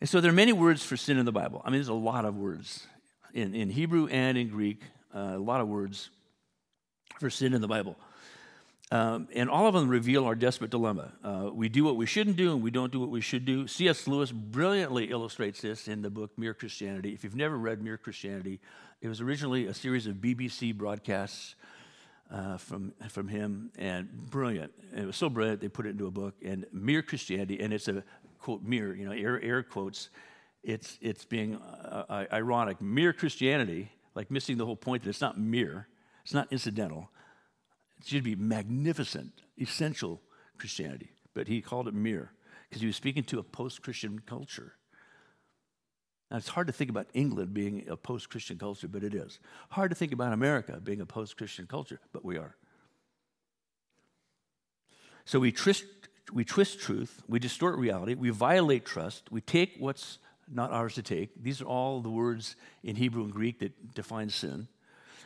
And 0.01 0.09
so 0.09 0.21
there 0.21 0.31
are 0.31 0.35
many 0.35 0.53
words 0.53 0.85
for 0.85 0.97
sin 0.97 1.19
in 1.19 1.27
the 1.27 1.33
Bible. 1.33 1.61
I 1.65 1.71
mean, 1.71 1.79
there's 1.79 1.89
a 1.89 1.95
lot 1.95 2.25
of 2.25 2.37
words 2.37 2.87
in, 3.35 3.55
in 3.55 3.71
Hebrew 3.71 4.09
and 4.09 4.37
in 4.37 4.49
Greek, 4.49 4.83
uh, 5.15 5.33
a 5.35 5.39
lot 5.39 5.61
of 5.61 5.69
words 5.69 6.11
for 7.21 7.31
sin 7.31 7.55
in 7.55 7.61
the 7.61 7.69
Bible. 7.69 7.97
Um, 8.93 9.29
and 9.35 9.49
all 9.49 9.69
of 9.69 9.75
them 9.75 9.89
reveal 9.89 10.25
our 10.25 10.35
desperate 10.35 10.71
dilemma. 10.71 11.13
Uh, 11.23 11.51
we 11.53 11.69
do 11.69 11.85
what 11.85 11.95
we 11.95 12.07
shouldn't 12.07 12.37
do, 12.37 12.53
and 12.53 12.61
we 12.61 12.73
don't 12.73 12.91
do 12.91 12.99
what 12.99 13.11
we 13.11 13.21
should 13.21 13.45
do. 13.45 13.69
C.S. 13.69 14.09
Lewis 14.09 14.33
brilliantly 14.33 15.11
illustrates 15.13 15.61
this 15.61 15.87
in 15.87 16.03
the 16.03 16.11
book 16.11 16.37
Mere 16.37 16.55
Christianity. 16.55 17.13
If 17.13 17.23
you've 17.23 17.37
never 17.37 17.57
read 17.57 17.81
Mere 17.81 17.97
Christianity, 17.97 18.59
it 19.01 19.07
was 19.07 19.21
originally 19.21 19.67
a 19.67 19.75
series 19.75 20.09
of 20.09 20.17
BBC 20.17 20.75
broadcasts 20.77 21.55
uh, 22.33 22.57
from, 22.57 22.93
from 23.09 23.29
him, 23.29 23.71
and 23.79 24.11
brilliant. 24.29 24.73
And 24.91 25.05
it 25.05 25.07
was 25.07 25.17
so 25.17 25.29
brilliant, 25.29 25.61
they 25.61 25.69
put 25.69 25.87
it 25.87 25.91
into 25.91 26.09
a 26.09 26.11
book, 26.11 26.35
and 26.45 26.67
Mere 26.73 27.03
Christianity, 27.03 27.61
and 27.61 27.73
it's 27.73 27.87
a 27.87 28.03
quote, 28.41 28.63
mere, 28.63 28.95
you 28.97 29.05
know, 29.05 29.13
air, 29.13 29.41
air 29.41 29.63
quotes. 29.63 30.09
It's, 30.65 30.99
it's 31.01 31.25
being 31.25 31.57
uh, 31.57 32.05
uh 32.09 32.25
ironic. 32.33 32.81
Mere 32.81 33.13
Christianity, 33.13 33.93
like 34.17 34.33
missing 34.33 34.57
the 34.57 34.67
whole 34.67 34.77
point 34.77 35.05
that 35.05 35.11
it's 35.11 35.21
not 35.21 35.39
mere, 35.39 35.87
it's 36.23 36.35
not 36.35 36.49
incidental. 36.51 37.11
It 37.99 38.07
should 38.07 38.25
be 38.25 38.37
magnificent, 38.37 39.33
essential 39.59 40.21
Christianity. 40.59 41.11
But 41.35 41.49
he 41.49 41.61
called 41.61 41.89
it 41.89 41.95
mere 41.95 42.33
because 42.69 42.81
he 42.81 42.87
was 42.87 42.97
speaking 42.97 43.25
to 43.25 43.39
a 43.39 43.43
post 43.43 43.83
Christian 43.83 44.21
culture. 44.27 44.75
Now, 46.31 46.37
it's 46.37 46.49
hard 46.49 46.69
to 46.69 46.73
think 46.73 46.91
about 46.91 47.09
England 47.13 47.53
being 47.53 47.87
a 47.89 47.97
post 47.97 48.31
Christian 48.31 48.57
culture, 48.57 48.87
but 48.87 49.03
it 49.03 49.15
is. 49.15 49.41
Hard 49.71 49.91
to 49.91 49.97
think 49.97 50.13
about 50.13 50.33
America 50.33 50.81
being 50.83 51.01
a 51.01 51.07
post 51.07 51.37
Christian 51.37 51.67
culture, 51.67 51.99
but 52.13 52.25
we 52.25 52.37
are. 52.37 52.55
So 55.25 55.41
we 55.41 55.51
twist, 55.51 55.85
we 56.33 56.45
twist 56.45 56.81
truth, 56.81 57.23
we 57.29 57.39
distort 57.39 57.79
reality, 57.79 58.15
we 58.15 58.31
violate 58.31 58.85
trust, 58.85 59.25
we 59.31 59.41
take 59.41 59.75
what's 59.79 60.19
not 60.53 60.73
ours 60.73 60.95
to 60.95 61.03
take. 61.03 61.31
These 61.43 61.61
are 61.61 61.67
all 61.67 62.01
the 62.01 62.11
words 62.11 62.57
in 62.83 62.97
Hebrew 62.97 63.25
and 63.25 63.33
Greek 63.33 63.59
that 63.61 63.95
define 63.95 64.29
sin. 64.29 64.69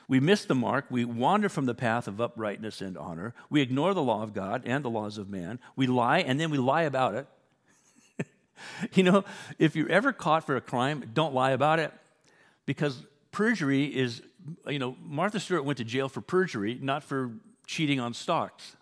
We 0.09 0.21
miss 0.21 0.45
the 0.45 0.55
mark. 0.55 0.87
We 0.91 1.05
wander 1.05 1.49
from 1.49 1.67
the 1.67 1.75
path 1.75 2.07
of 2.07 2.21
uprightness 2.21 2.81
and 2.81 2.97
honor. 2.99 3.35
We 3.49 3.61
ignore 3.61 3.95
the 3.95 4.03
law 4.03 4.23
of 4.23 4.35
God 4.35 4.63
and 4.67 4.85
the 4.85 4.91
laws 4.91 5.19
of 5.19 5.29
man. 5.29 5.61
We 5.77 5.87
lie, 5.87 6.19
and 6.19 6.39
then 6.39 6.51
we 6.51 6.59
lie 6.59 6.83
about 6.83 7.15
it. 7.15 8.27
you 8.95 9.03
know, 9.03 9.25
if 9.59 9.75
you're 9.75 9.91
ever 9.91 10.13
caught 10.13 10.45
for 10.45 10.57
a 10.57 10.61
crime, 10.61 11.11
don't 11.15 11.35
lie 11.35 11.53
about 11.53 11.79
it 11.79 11.93
because 12.67 13.05
perjury 13.33 13.85
is, 13.85 14.23
you 14.69 14.79
know, 14.79 14.97
Martha 15.03 15.41
Stewart 15.41 15.65
went 15.65 15.79
to 15.79 15.85
jail 15.85 16.09
for 16.09 16.21
perjury, 16.21 16.79
not 16.81 17.03
for 17.03 17.33
cheating 17.67 18.01
on 18.01 18.15
stocks. 18.15 18.77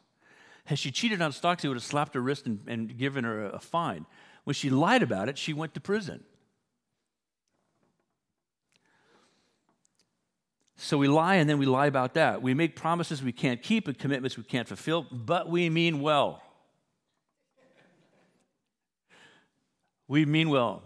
Had 0.65 0.79
she 0.79 0.91
cheated 0.91 1.21
on 1.21 1.33
stocks, 1.33 1.63
he 1.63 1.69
would 1.69 1.77
have 1.77 1.85
slapped 1.85 2.15
her 2.15 2.21
wrist 2.21 2.47
and, 2.47 2.61
and 2.67 2.97
given 2.97 3.25
her 3.25 3.47
a, 3.47 3.49
a 3.51 3.59
fine. 3.61 4.07
When 4.45 4.55
she 4.55 4.71
lied 4.71 5.03
about 5.03 5.29
it, 5.29 5.39
she 5.39 5.53
went 5.53 5.75
to 5.75 5.81
prison. 5.81 6.25
So 10.83 10.99
we 10.99 11.07
lie 11.07 11.37
and 11.37 11.49
then 11.49 11.59
we 11.59 11.67
lie 11.67 11.87
about 11.87 12.15
that. 12.15 12.43
We 12.43 12.55
make 12.55 12.75
promises 12.75 13.23
we 13.23 13.31
can't 13.31 13.63
keep 13.63 13.87
and 13.87 13.97
commitments 13.97 14.37
we 14.37 14.43
can't 14.43 14.67
fulfill, 14.67 15.07
but 15.13 15.49
we 15.49 15.71
mean 15.71 16.01
well. 16.01 16.43
we 20.09 20.25
mean 20.25 20.51
well. 20.51 20.83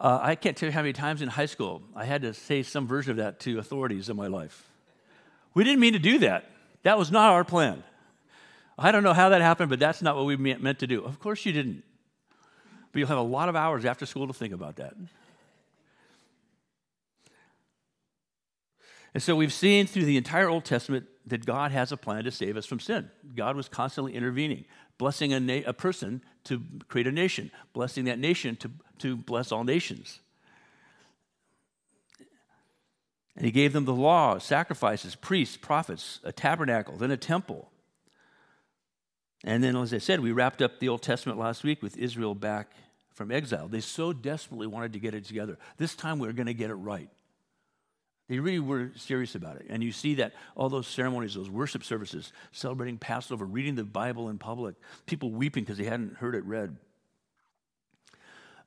Uh, 0.00 0.18
I 0.22 0.34
can't 0.34 0.56
tell 0.56 0.70
you 0.70 0.72
how 0.72 0.80
many 0.80 0.94
times 0.94 1.20
in 1.20 1.28
high 1.28 1.44
school 1.44 1.82
I 1.94 2.06
had 2.06 2.22
to 2.22 2.32
say 2.32 2.62
some 2.62 2.86
version 2.86 3.10
of 3.10 3.16
that 3.18 3.38
to 3.40 3.58
authorities 3.58 4.08
in 4.08 4.16
my 4.16 4.28
life. 4.28 4.66
We 5.52 5.62
didn't 5.62 5.80
mean 5.80 5.92
to 5.92 5.98
do 5.98 6.20
that. 6.20 6.50
That 6.84 6.96
was 6.96 7.12
not 7.12 7.32
our 7.32 7.44
plan. 7.44 7.84
I 8.78 8.92
don't 8.92 9.02
know 9.02 9.12
how 9.12 9.28
that 9.28 9.42
happened, 9.42 9.68
but 9.68 9.78
that's 9.78 10.00
not 10.00 10.16
what 10.16 10.24
we 10.24 10.36
meant 10.36 10.78
to 10.78 10.86
do. 10.86 11.04
Of 11.04 11.20
course 11.20 11.44
you 11.44 11.52
didn't. 11.52 11.84
But 12.92 12.98
you'll 12.98 13.08
have 13.08 13.18
a 13.18 13.20
lot 13.20 13.50
of 13.50 13.56
hours 13.56 13.84
after 13.84 14.06
school 14.06 14.26
to 14.26 14.32
think 14.32 14.54
about 14.54 14.76
that. 14.76 14.94
And 19.14 19.22
so 19.22 19.36
we've 19.36 19.52
seen 19.52 19.86
through 19.86 20.04
the 20.04 20.16
entire 20.16 20.48
Old 20.48 20.64
Testament 20.64 21.06
that 21.26 21.46
God 21.46 21.70
has 21.70 21.92
a 21.92 21.96
plan 21.96 22.24
to 22.24 22.30
save 22.30 22.56
us 22.56 22.66
from 22.66 22.80
sin. 22.80 23.10
God 23.34 23.56
was 23.56 23.68
constantly 23.68 24.14
intervening. 24.14 24.64
blessing 24.98 25.32
a, 25.32 25.40
na- 25.40 25.62
a 25.66 25.72
person 25.72 26.22
to 26.44 26.62
create 26.88 27.06
a 27.06 27.12
nation, 27.12 27.50
blessing 27.72 28.04
that 28.04 28.18
nation 28.18 28.56
to, 28.56 28.70
to 28.98 29.16
bless 29.16 29.52
all 29.52 29.64
nations. 29.64 30.20
And 33.36 33.44
he 33.44 33.50
gave 33.50 33.72
them 33.72 33.84
the 33.84 33.94
law, 33.94 34.38
sacrifices, 34.38 35.14
priests, 35.14 35.56
prophets, 35.56 36.20
a 36.22 36.32
tabernacle, 36.32 36.96
then 36.96 37.10
a 37.10 37.16
temple. 37.16 37.70
And 39.42 39.62
then, 39.62 39.76
as 39.76 39.92
I 39.92 39.98
said, 39.98 40.20
we 40.20 40.32
wrapped 40.32 40.62
up 40.62 40.78
the 40.78 40.88
Old 40.88 41.02
Testament 41.02 41.38
last 41.38 41.64
week 41.64 41.82
with 41.82 41.96
Israel 41.96 42.34
back 42.34 42.72
from 43.12 43.30
exile. 43.30 43.68
They 43.68 43.80
so 43.80 44.12
desperately 44.12 44.66
wanted 44.66 44.92
to 44.92 44.98
get 44.98 45.14
it 45.14 45.24
together. 45.24 45.58
This 45.78 45.94
time 45.94 46.18
we 46.18 46.28
we're 46.28 46.32
going 46.32 46.46
to 46.46 46.54
get 46.54 46.70
it 46.70 46.74
right. 46.74 47.08
They 48.28 48.38
really 48.38 48.58
were 48.58 48.90
serious 48.96 49.34
about 49.34 49.56
it. 49.56 49.66
And 49.68 49.82
you 49.82 49.92
see 49.92 50.14
that 50.14 50.32
all 50.56 50.68
those 50.68 50.86
ceremonies, 50.86 51.34
those 51.34 51.50
worship 51.50 51.84
services, 51.84 52.32
celebrating 52.52 52.96
Passover, 52.96 53.44
reading 53.44 53.74
the 53.74 53.84
Bible 53.84 54.30
in 54.30 54.38
public, 54.38 54.76
people 55.04 55.30
weeping 55.30 55.64
because 55.64 55.76
they 55.76 55.84
hadn't 55.84 56.16
heard 56.16 56.34
it 56.34 56.44
read. 56.44 56.76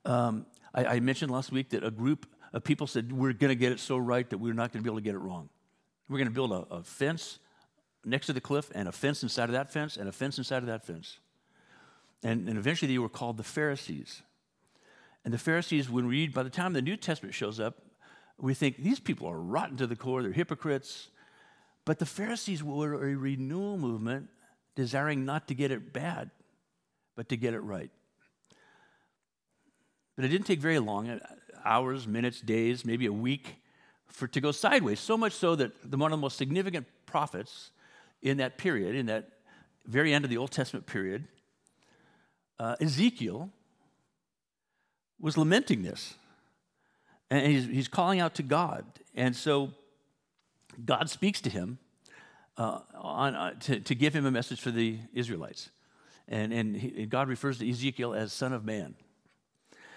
Um, 0.06 0.46
I, 0.76 0.86
I 0.86 1.00
mentioned 1.00 1.32
last 1.32 1.52
week 1.52 1.70
that 1.70 1.84
a 1.84 1.90
group 1.90 2.28
of 2.54 2.64
people 2.64 2.86
said, 2.86 3.12
We're 3.12 3.34
going 3.34 3.50
to 3.50 3.56
get 3.56 3.72
it 3.72 3.80
so 3.80 3.98
right 3.98 4.30
that 4.30 4.38
we're 4.38 4.54
not 4.54 4.72
going 4.72 4.84
to 4.84 4.84
be 4.84 4.90
able 4.90 5.00
to 5.00 5.04
get 5.04 5.16
it 5.16 5.20
wrong. 5.20 5.50
We're 6.08 6.20
going 6.20 6.30
to 6.30 6.34
build 6.34 6.52
a, 6.52 6.76
a 6.76 6.84
fence 6.84 7.40
next 8.06 8.28
to 8.28 8.34
the 8.34 8.42
cliff, 8.42 8.72
and 8.74 8.88
a 8.88 8.92
fence 8.92 9.22
inside 9.24 9.46
of 9.46 9.52
that 9.52 9.72
fence, 9.72 9.98
and 9.98 10.08
a 10.08 10.12
fence 10.12 10.38
inside 10.38 10.60
of 10.60 10.68
that 10.68 10.86
fence. 10.86 11.20
And, 12.24 12.48
and 12.48 12.58
eventually 12.58 12.92
they 12.92 12.98
were 13.00 13.10
called 13.10 13.38
the 13.38 13.44
Pharisees. 13.44 14.22
And 15.26 15.34
the 15.34 15.38
Pharisees, 15.38 15.90
when 15.90 16.08
we 16.08 16.22
read, 16.22 16.34
by 16.34 16.44
the 16.44 16.50
time 16.50 16.72
the 16.74 16.82
New 16.82 16.96
Testament 16.96 17.36
shows 17.36 17.60
up, 17.60 17.82
we 18.40 18.54
think 18.54 18.78
these 18.78 19.00
people 19.00 19.28
are 19.28 19.40
rotten 19.40 19.78
to 19.78 19.88
the 19.88 19.96
core, 19.96 20.22
they're 20.22 20.32
hypocrites. 20.32 21.10
But 21.86 22.00
the 22.00 22.06
Pharisees 22.06 22.64
were 22.64 22.94
a 22.96 23.16
renewal 23.16 23.78
movement 23.78 24.30
desiring 24.76 25.26
not 25.26 25.48
to 25.48 25.56
get 25.56 25.72
it 25.72 25.94
bad, 25.94 26.30
but 27.16 27.30
to 27.30 27.38
get 27.38 27.54
it 27.54 27.62
right. 27.62 27.90
But 30.16 30.26
it 30.26 30.28
didn't 30.30 30.48
take 30.48 30.60
very 30.60 30.80
long 30.80 31.10
uh, 31.10 31.20
hours, 31.64 32.08
minutes, 32.08 32.42
days, 32.42 32.84
maybe 32.84 33.06
a 33.06 33.14
week 33.14 33.56
for 34.08 34.28
to 34.28 34.42
go 34.42 34.52
sideways. 34.52 35.00
So 35.00 35.18
much 35.18 35.34
so 35.34 35.56
that 35.56 35.90
the, 35.90 35.98
one 35.98 36.12
of 36.12 36.18
the 36.18 36.22
most 36.22 36.38
significant 36.38 36.88
prophets 37.06 37.72
in 38.22 38.38
that 38.38 38.58
period, 38.58 38.96
in 38.96 39.06
that 39.08 39.30
very 39.86 40.14
end 40.14 40.26
of 40.26 40.30
the 40.30 40.38
Old 40.38 40.52
Testament 40.52 40.86
period, 40.86 41.28
uh, 42.60 42.76
Ezekiel 42.82 43.50
was 45.20 45.38
lamenting 45.38 45.84
this. 45.84 46.16
And 47.30 47.46
he's, 47.46 47.66
he's 47.66 47.88
calling 47.88 48.20
out 48.20 48.36
to 48.36 48.44
God. 48.44 48.86
And 49.16 49.36
so 49.36 49.72
God 50.84 51.10
speaks 51.10 51.42
to 51.42 51.50
him 51.50 51.80
uh, 52.58 52.80
on, 52.96 53.36
uh, 53.36 53.54
to, 53.62 53.80
to 53.80 53.96
give 53.96 54.16
him 54.16 54.26
a 54.26 54.32
message 54.32 54.62
for 54.62 54.72
the 54.72 55.00
Israelites. 55.14 55.70
And, 56.28 56.52
and, 56.54 56.76
he, 56.76 57.02
and 57.02 57.10
God 57.10 57.28
refers 57.28 57.60
to 57.60 57.70
Ezekiel 57.70 58.14
as 58.14 58.34
Son 58.34 58.54
of 58.54 58.66
Man. 58.66 58.96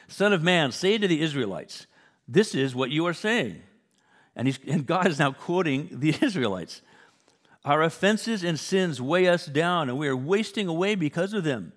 Son 0.09 0.33
of 0.33 0.43
Man, 0.43 0.73
say 0.73 0.99
to 0.99 1.07
the 1.07 1.21
Israelites, 1.21 1.87
This 2.27 2.55
is 2.55 2.75
what 2.75 2.91
you 2.91 3.07
are 3.07 3.15
saying. 3.15 3.63
And, 4.37 4.47
he's, 4.47 4.59
and 4.67 4.87
God 4.87 5.07
is 5.07 5.19
now 5.19 5.33
quoting 5.33 5.89
the 5.93 6.15
Israelites. 6.21 6.83
Our 7.65 7.83
offenses 7.83 8.43
and 8.43 8.59
sins 8.59 9.01
weigh 9.01 9.29
us 9.29 9.47
down, 9.47 9.89
and 9.89 9.99
we 9.99 10.09
are 10.09 10.17
wasting 10.17 10.67
away 10.67 10.95
because 10.95 11.35
of 11.35 11.45
them. 11.45 11.73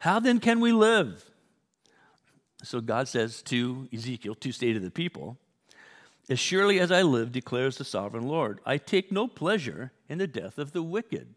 How 0.00 0.18
then 0.20 0.40
can 0.40 0.60
we 0.60 0.72
live? 0.72 1.30
So 2.62 2.80
God 2.80 3.08
says 3.08 3.42
to 3.42 3.88
Ezekiel, 3.92 4.34
to 4.36 4.52
say 4.52 4.72
to 4.72 4.80
the 4.80 4.90
people, 4.90 5.38
As 6.28 6.38
surely 6.38 6.78
as 6.78 6.92
I 6.92 7.02
live, 7.02 7.32
declares 7.32 7.76
the 7.76 7.84
sovereign 7.84 8.26
Lord, 8.26 8.60
I 8.64 8.78
take 8.78 9.10
no 9.10 9.26
pleasure 9.26 9.92
in 10.08 10.18
the 10.18 10.26
death 10.26 10.58
of 10.58 10.72
the 10.72 10.82
wicked, 10.82 11.34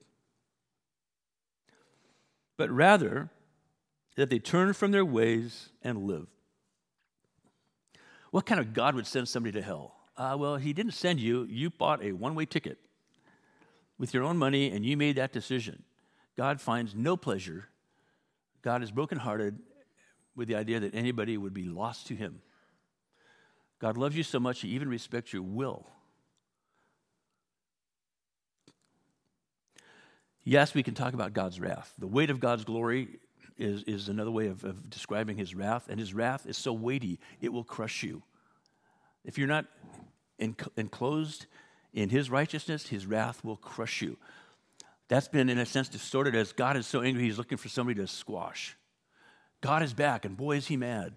but 2.58 2.70
rather 2.70 3.30
that 4.16 4.30
they 4.30 4.40
turn 4.40 4.74
from 4.74 4.92
their 4.92 5.06
ways 5.06 5.70
and 5.82 6.04
live. 6.04 6.28
What 8.32 8.46
kind 8.46 8.60
of 8.60 8.74
God 8.74 8.96
would 8.96 9.08
send 9.08 9.28
somebody 9.28 9.54
to 9.54 9.62
hell? 9.62 9.96
Uh, 10.18 10.36
well, 10.40 10.56
he 10.58 10.74
didn't 10.74 10.94
send 10.94 11.20
you. 11.20 11.44
You 11.50 11.70
bought 11.70 12.04
a 12.04 12.12
one 12.14 12.36
way 12.36 12.46
ticket 12.46 12.78
with 13.98 14.14
your 14.14 14.24
own 14.24 14.38
money 14.38 14.72
and 14.72 14.86
you 14.86 14.96
made 14.96 15.18
that 15.18 15.34
decision. 15.34 15.84
God 16.38 16.62
finds 16.62 16.94
no 16.94 17.18
pleasure. 17.18 17.70
God 18.62 18.84
is 18.84 18.92
brokenhearted 18.92 19.60
with 20.36 20.48
the 20.48 20.56
idea 20.56 20.80
that 20.80 20.94
anybody 20.94 21.38
would 21.38 21.54
be 21.54 21.66
lost 21.66 22.08
to 22.08 22.16
him. 22.16 22.42
God 23.80 23.98
loves 23.98 24.16
you 24.16 24.24
so 24.24 24.40
much, 24.40 24.62
he 24.62 24.70
even 24.70 24.90
respects 24.90 25.34
your 25.34 25.44
will. 25.44 25.88
Yes, 30.44 30.74
we 30.74 30.84
can 30.84 30.94
talk 30.94 31.14
about 31.14 31.34
God's 31.34 31.60
wrath. 31.60 31.94
The 31.98 32.08
weight 32.08 32.30
of 32.30 32.40
God's 32.40 32.64
glory 32.64 33.20
is, 33.58 33.84
is 33.84 34.10
another 34.10 34.32
way 34.32 34.48
of, 34.48 34.64
of 34.64 34.90
describing 34.90 35.38
his 35.38 35.56
wrath, 35.56 35.88
and 35.90 36.00
his 36.00 36.14
wrath 36.14 36.46
is 36.46 36.58
so 36.58 36.72
weighty, 36.74 37.20
it 37.42 37.52
will 37.52 37.64
crush 37.64 38.04
you. 38.04 38.22
If 39.24 39.38
you're 39.38 39.48
not 39.48 39.66
enclosed 40.78 41.48
in 41.94 42.10
his 42.10 42.30
righteousness, 42.30 42.88
his 42.88 43.06
wrath 43.06 43.44
will 43.44 43.58
crush 43.58 44.02
you. 44.02 44.18
That's 45.08 45.28
been, 45.28 45.50
in 45.50 45.58
a 45.58 45.66
sense, 45.66 45.88
distorted 45.90 46.36
as 46.36 46.52
God 46.52 46.78
is 46.78 46.86
so 46.86 47.02
angry, 47.02 47.24
he's 47.24 47.38
looking 47.38 47.58
for 47.58 47.70
somebody 47.70 48.00
to 48.02 48.08
squash. 48.08 48.76
God 49.66 49.82
is 49.82 49.96
back, 49.96 50.26
and 50.26 50.38
boy, 50.38 50.58
is 50.58 50.68
he 50.68 50.78
mad. 50.78 51.14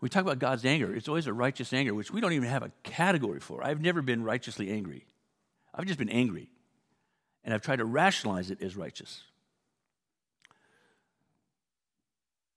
We 0.00 0.08
talk 0.08 0.22
about 0.22 0.38
God's 0.38 0.64
anger, 0.64 0.94
it's 0.94 1.08
always 1.08 1.26
a 1.26 1.32
righteous 1.32 1.74
anger, 1.74 1.92
which 1.92 2.10
we 2.10 2.22
don't 2.22 2.32
even 2.32 2.48
have 2.48 2.62
a 2.62 2.72
category 2.84 3.38
for. 3.38 3.62
I've 3.62 3.82
never 3.82 4.00
been 4.00 4.24
righteously 4.24 4.70
angry, 4.70 5.04
I've 5.74 5.84
just 5.84 5.98
been 5.98 6.08
angry. 6.08 6.48
And 7.44 7.52
I've 7.52 7.60
tried 7.60 7.76
to 7.76 7.84
rationalize 7.84 8.50
it 8.50 8.62
as 8.62 8.76
righteous. 8.76 9.22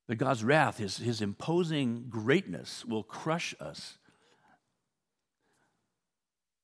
But 0.08 0.18
God's 0.18 0.44
wrath, 0.44 0.78
his, 0.78 0.98
his 0.98 1.22
imposing 1.22 2.06
greatness, 2.10 2.86
will 2.86 3.04
crush 3.04 3.54
us. 3.60 3.98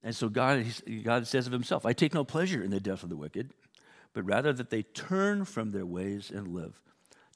And 0.02 0.16
so 0.16 0.30
God, 0.30 0.66
God 1.04 1.28
says 1.28 1.46
of 1.46 1.54
himself, 1.54 1.86
I 1.86 1.92
take 1.92 2.14
no 2.14 2.24
pleasure 2.24 2.64
in 2.64 2.72
the 2.72 2.80
death 2.80 3.04
of 3.04 3.10
the 3.10 3.18
wicked, 3.18 3.54
but 4.16 4.26
rather 4.26 4.54
that 4.54 4.70
they 4.70 4.82
turn 4.82 5.44
from 5.44 5.72
their 5.72 5.86
ways 5.86 6.32
and 6.34 6.48
live. 6.48 6.82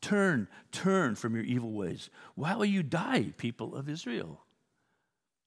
Turn, 0.02 0.48
turn 0.72 1.14
from 1.16 1.36
your 1.36 1.44
evil 1.44 1.74
ways. 1.74 2.10
Why 2.36 2.56
will 2.56 2.66
you 2.66 2.84
die, 2.84 3.34
people 3.38 3.76
of 3.76 3.90
Israel? 3.90 4.40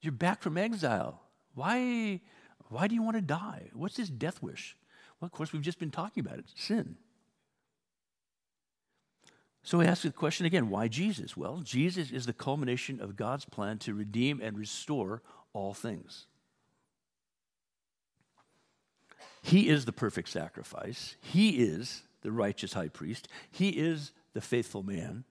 You're 0.02 0.12
back 0.12 0.42
from 0.42 0.58
exile. 0.58 1.22
Why, 1.54 2.20
why 2.68 2.86
do 2.86 2.94
you 2.94 3.02
want 3.02 3.16
to 3.16 3.22
die? 3.22 3.70
What's 3.72 3.96
this 3.96 4.10
death 4.10 4.42
wish? 4.42 4.76
Well, 5.18 5.26
of 5.26 5.32
course, 5.32 5.54
we've 5.54 5.62
just 5.62 5.78
been 5.78 5.90
talking 5.90 6.20
about 6.24 6.38
it 6.38 6.44
sin. 6.54 6.96
So 9.62 9.78
we 9.78 9.86
ask 9.86 10.02
the 10.02 10.10
question 10.10 10.44
again 10.44 10.68
why 10.68 10.88
Jesus? 10.88 11.34
Well, 11.34 11.60
Jesus 11.64 12.10
is 12.10 12.26
the 12.26 12.34
culmination 12.34 13.00
of 13.00 13.16
God's 13.16 13.46
plan 13.46 13.78
to 13.78 13.94
redeem 13.94 14.38
and 14.42 14.58
restore 14.58 15.22
all 15.54 15.72
things. 15.72 16.26
He 19.42 19.68
is 19.68 19.84
the 19.84 19.92
perfect 19.92 20.28
sacrifice. 20.28 21.16
He 21.20 21.62
is 21.62 22.02
the 22.22 22.32
righteous 22.32 22.72
high 22.72 22.88
priest. 22.88 23.28
He 23.50 23.70
is 23.70 24.12
the 24.32 24.40
faithful 24.40 24.82
man. 24.82 25.24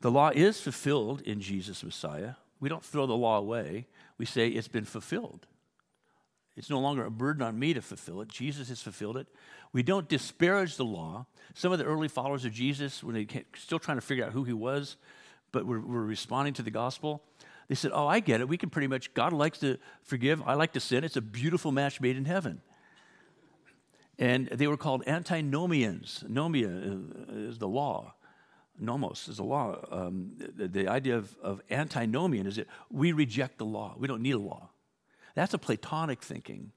The 0.00 0.10
law 0.10 0.30
is 0.34 0.60
fulfilled 0.60 1.22
in 1.22 1.40
Jesus 1.40 1.82
Messiah. 1.82 2.34
We 2.60 2.68
don't 2.68 2.84
throw 2.84 3.06
the 3.06 3.16
law 3.16 3.38
away. 3.38 3.86
We 4.18 4.26
say 4.26 4.48
it's 4.48 4.68
been 4.68 4.84
fulfilled. 4.84 5.46
It's 6.56 6.70
no 6.70 6.80
longer 6.80 7.04
a 7.04 7.10
burden 7.10 7.42
on 7.42 7.58
me 7.58 7.74
to 7.74 7.82
fulfill 7.82 8.20
it. 8.22 8.28
Jesus 8.28 8.68
has 8.68 8.80
fulfilled 8.80 9.16
it. 9.16 9.26
We 9.72 9.82
don't 9.82 10.08
disparage 10.08 10.76
the 10.76 10.84
law. 10.84 11.26
Some 11.54 11.72
of 11.72 11.78
the 11.78 11.84
early 11.84 12.08
followers 12.08 12.44
of 12.44 12.52
Jesus, 12.52 13.04
when 13.04 13.14
they 13.14 13.26
still 13.56 13.78
trying 13.78 13.98
to 13.98 14.02
figure 14.02 14.24
out 14.24 14.32
who 14.32 14.44
he 14.44 14.54
was, 14.54 14.96
but 15.52 15.66
were, 15.66 15.80
were 15.80 16.04
responding 16.04 16.54
to 16.54 16.62
the 16.62 16.70
gospel, 16.70 17.22
they 17.68 17.74
said, 17.74 17.90
Oh, 17.94 18.06
I 18.06 18.20
get 18.20 18.40
it. 18.40 18.48
We 18.48 18.56
can 18.56 18.70
pretty 18.70 18.86
much, 18.86 19.12
God 19.14 19.32
likes 19.32 19.58
to 19.58 19.78
forgive. 20.02 20.42
I 20.46 20.54
like 20.54 20.72
to 20.74 20.80
sin. 20.80 21.04
It's 21.04 21.16
a 21.16 21.22
beautiful 21.22 21.72
match 21.72 22.00
made 22.00 22.16
in 22.16 22.24
heaven. 22.24 22.60
And 24.18 24.48
they 24.48 24.66
were 24.66 24.76
called 24.76 25.02
antinomians. 25.06 26.24
Nomia 26.28 27.48
is 27.48 27.58
the 27.58 27.68
law. 27.68 28.14
Nomos 28.78 29.28
is 29.28 29.38
the 29.38 29.44
law. 29.44 29.78
Um, 29.90 30.32
the, 30.36 30.68
the, 30.68 30.88
idea 30.88 31.16
of, 31.16 31.34
of 31.42 31.60
antinomian 31.70 32.46
is 32.46 32.56
that 32.56 32.66
we 32.90 33.12
reject 33.12 33.58
the 33.58 33.64
law. 33.64 33.94
We 33.98 34.06
don't 34.06 34.22
need 34.22 34.34
a 34.34 34.38
law. 34.38 34.70
That's 35.34 35.54
a 35.54 35.58
Platonic 35.58 36.22
thinking, 36.22 36.72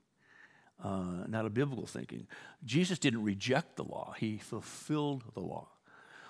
uh, 0.84 1.26
not 1.28 1.46
a 1.46 1.50
biblical 1.50 1.86
thinking. 1.86 2.28
Jesus 2.66 3.00
didn't 3.00 3.24
reject 3.24 3.76
the 3.78 3.84
law, 3.84 4.14
he 4.18 4.38
fulfilled 4.38 5.24
the 5.34 5.42
law. 5.42 5.70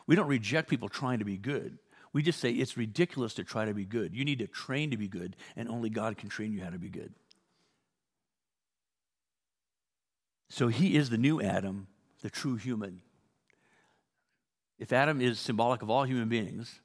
We 0.06 0.16
don't 0.16 0.28
reject 0.28 0.70
people 0.70 0.90
trying 0.90 1.20
to 1.20 1.26
be 1.26 1.38
good. 1.38 1.78
We 2.12 2.24
just 2.24 2.40
say 2.40 2.52
it's 2.52 2.78
ridiculous 2.78 3.34
to 3.36 3.44
try 3.44 3.66
to 3.66 3.74
be 3.74 3.86
good. 3.86 4.16
You 4.16 4.26
need 4.26 4.40
to 4.40 4.48
train 4.48 4.92
to 4.92 4.98
be 4.98 5.08
good, 5.08 5.36
and 5.56 5.70
only 5.70 5.90
God 5.90 6.18
can 6.18 6.30
train 6.30 6.52
you 6.52 6.64
how 6.64 6.72
to 6.72 6.80
be 6.80 6.90
good. 6.90 7.14
So 10.50 10.68
he 10.68 10.96
is 10.96 11.10
the 11.10 11.18
new 11.18 11.40
Adam, 11.42 11.88
the 12.22 12.30
true 12.30 12.56
human. 12.56 13.02
If 14.80 14.92
Adam 14.92 15.22
is 15.22 15.40
symbolic 15.40 15.82
of 15.82 15.90
all 15.90 16.04
human 16.04 16.30
beings, 16.30 16.82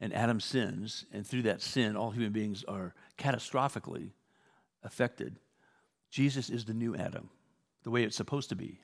and 0.00 0.12
Adam 0.12 0.38
sins, 0.38 1.06
and 1.12 1.26
through 1.26 1.42
that 1.42 1.62
sin, 1.62 1.96
all 1.96 2.10
human 2.10 2.32
beings 2.32 2.64
are 2.68 2.94
catastrophically 3.18 4.10
affected, 4.82 5.38
Jesus 6.10 6.50
is 6.50 6.64
the 6.64 6.74
new 6.74 6.94
Adam, 6.94 7.30
the 7.82 7.90
way 7.90 8.04
it's 8.04 8.16
supposed 8.16 8.50
to 8.50 8.54
be. 8.54 8.80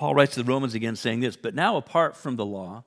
Paul 0.00 0.14
writes 0.14 0.32
to 0.32 0.42
the 0.42 0.50
Romans 0.50 0.72
again 0.72 0.96
saying 0.96 1.20
this, 1.20 1.36
but 1.36 1.54
now 1.54 1.76
apart 1.76 2.16
from 2.16 2.36
the 2.36 2.46
law, 2.46 2.84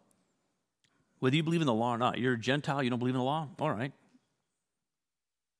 whether 1.20 1.36
you 1.36 1.43
believe 1.43 1.61
in 1.61 1.68
the 1.68 1.72
law 1.72 1.93
or 1.93 1.97
not, 1.99 2.18
you're 2.18 2.34
a 2.34 2.39
Gentile, 2.39 2.82
you 2.82 2.89
don't 2.89 2.97
believe 2.97 3.14
in 3.14 3.20
the 3.20 3.24
law? 3.24 3.49
All 3.59 3.70
right. 3.70 3.91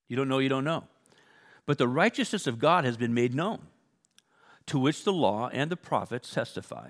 You 0.08 0.16
don't 0.16 0.28
know, 0.28 0.40
you 0.40 0.50
don't 0.50 0.64
know. 0.64 0.86
But 1.68 1.78
the 1.78 1.88
righteousness 1.88 2.48
of 2.48 2.58
God 2.58 2.86
has 2.86 2.98
been 2.98 3.14
made 3.14 3.36
known, 3.36 3.60
to 4.66 4.80
which 4.80 5.04
the 5.04 5.14
law 5.14 5.48
and 5.54 5.70
the 5.70 5.78
prophets 5.78 6.34
testify. 6.34 6.90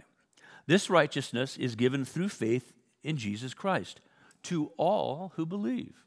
This 0.65 0.89
righteousness 0.89 1.57
is 1.57 1.75
given 1.75 2.05
through 2.05 2.29
faith 2.29 2.71
in 3.03 3.17
Jesus 3.17 3.53
Christ 3.53 3.99
to 4.43 4.71
all 4.77 5.33
who 5.35 5.45
believe. 5.45 6.05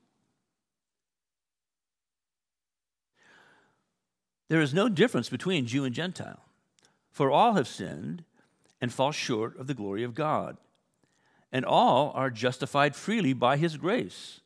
There 4.48 4.62
is 4.62 4.72
no 4.72 4.88
difference 4.88 5.28
between 5.28 5.66
Jew 5.66 5.84
and 5.84 5.94
Gentile, 5.94 6.40
for 7.10 7.30
all 7.30 7.52
have 7.52 7.68
sinned 7.68 8.24
and 8.80 8.92
fall 8.92 9.12
short 9.12 9.58
of 9.58 9.66
the 9.66 9.74
glory 9.74 10.02
of 10.02 10.14
God, 10.14 10.56
and 11.52 11.64
all 11.64 12.12
are 12.14 12.30
justified 12.30 12.94
freely 12.94 13.32
by 13.32 13.56
his 13.56 13.76
grace 13.76 14.40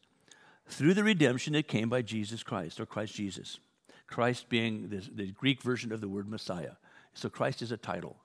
through 0.68 0.94
the 0.94 1.04
redemption 1.04 1.52
that 1.54 1.66
came 1.66 1.88
by 1.88 2.02
Jesus 2.02 2.42
Christ, 2.42 2.80
or 2.80 2.86
Christ 2.86 3.14
Jesus. 3.14 3.58
Christ 4.06 4.48
being 4.48 4.88
the, 4.88 5.08
the 5.12 5.32
Greek 5.32 5.62
version 5.62 5.92
of 5.92 6.00
the 6.00 6.08
word 6.08 6.28
Messiah. 6.28 6.72
So 7.14 7.28
Christ 7.28 7.62
is 7.62 7.72
a 7.72 7.76
title. 7.76 8.16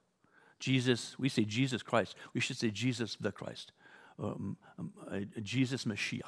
Jesus, 0.60 1.18
we 1.20 1.30
say 1.30 1.43
Jesus 1.43 1.84
Christ. 1.84 2.16
We 2.34 2.41
should 2.41 2.58
say 2.58 2.72
Jesus 2.72 3.18
the 3.20 3.32
Christ. 3.32 3.72
Um, 4.18 4.58
um, 4.80 4.93
uh, 5.12 5.20
Jesus 5.41 5.86
Messiah. 5.86 6.22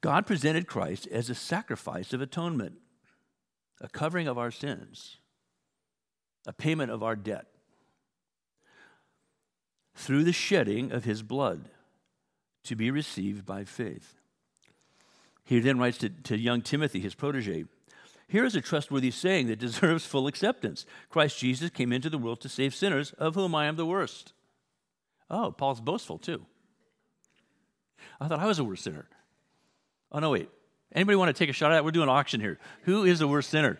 God 0.00 0.26
presented 0.26 0.66
Christ 0.66 1.06
as 1.08 1.28
a 1.28 1.34
sacrifice 1.34 2.12
of 2.12 2.20
atonement, 2.20 2.74
a 3.80 3.88
covering 3.88 4.28
of 4.28 4.38
our 4.38 4.50
sins, 4.50 5.18
a 6.46 6.52
payment 6.52 6.90
of 6.90 7.02
our 7.02 7.16
debt 7.16 7.46
through 9.94 10.24
the 10.24 10.32
shedding 10.32 10.92
of 10.92 11.04
his 11.04 11.22
blood 11.22 11.68
to 12.64 12.76
be 12.76 12.90
received 12.90 13.44
by 13.44 13.64
faith. 13.64 14.14
He 15.44 15.60
then 15.60 15.78
writes 15.78 15.98
to, 15.98 16.08
to 16.08 16.38
young 16.38 16.60
Timothy, 16.62 17.00
his 17.00 17.14
protege 17.14 17.64
Here 18.28 18.44
is 18.44 18.56
a 18.56 18.60
trustworthy 18.60 19.10
saying 19.10 19.46
that 19.46 19.58
deserves 19.60 20.06
full 20.06 20.26
acceptance 20.26 20.84
Christ 21.08 21.38
Jesus 21.38 21.70
came 21.70 21.92
into 21.92 22.10
the 22.10 22.18
world 22.18 22.40
to 22.40 22.48
save 22.48 22.74
sinners, 22.74 23.12
of 23.12 23.34
whom 23.34 23.54
I 23.54 23.66
am 23.66 23.76
the 23.76 23.86
worst. 23.86 24.32
Oh, 25.30 25.50
Paul's 25.50 25.80
boastful 25.80 26.18
too. 26.18 26.46
I 28.20 28.28
thought 28.28 28.40
I 28.40 28.46
was 28.46 28.58
a 28.58 28.64
worst 28.64 28.84
sinner. 28.84 29.06
Oh, 30.12 30.20
no, 30.20 30.30
wait. 30.30 30.48
Anybody 30.92 31.16
want 31.16 31.34
to 31.34 31.38
take 31.38 31.50
a 31.50 31.52
shot 31.52 31.72
at 31.72 31.76
that? 31.76 31.84
We're 31.84 31.90
doing 31.90 32.08
an 32.08 32.14
auction 32.14 32.40
here. 32.40 32.58
Who 32.82 33.04
is 33.04 33.18
the 33.18 33.28
worst 33.28 33.50
sinner? 33.50 33.78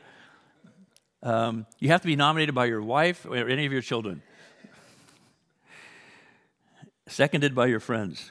Um, 1.27 1.66
you 1.81 1.89
have 1.89 2.03
to 2.03 2.07
be 2.07 2.14
nominated 2.14 2.55
by 2.55 2.66
your 2.66 2.81
wife 2.81 3.27
or 3.27 3.35
any 3.35 3.66
of 3.66 3.72
your 3.72 3.83
children. 3.83 4.22
Seconded 7.09 7.53
by 7.53 7.66
your 7.66 7.81
friends. 7.81 8.31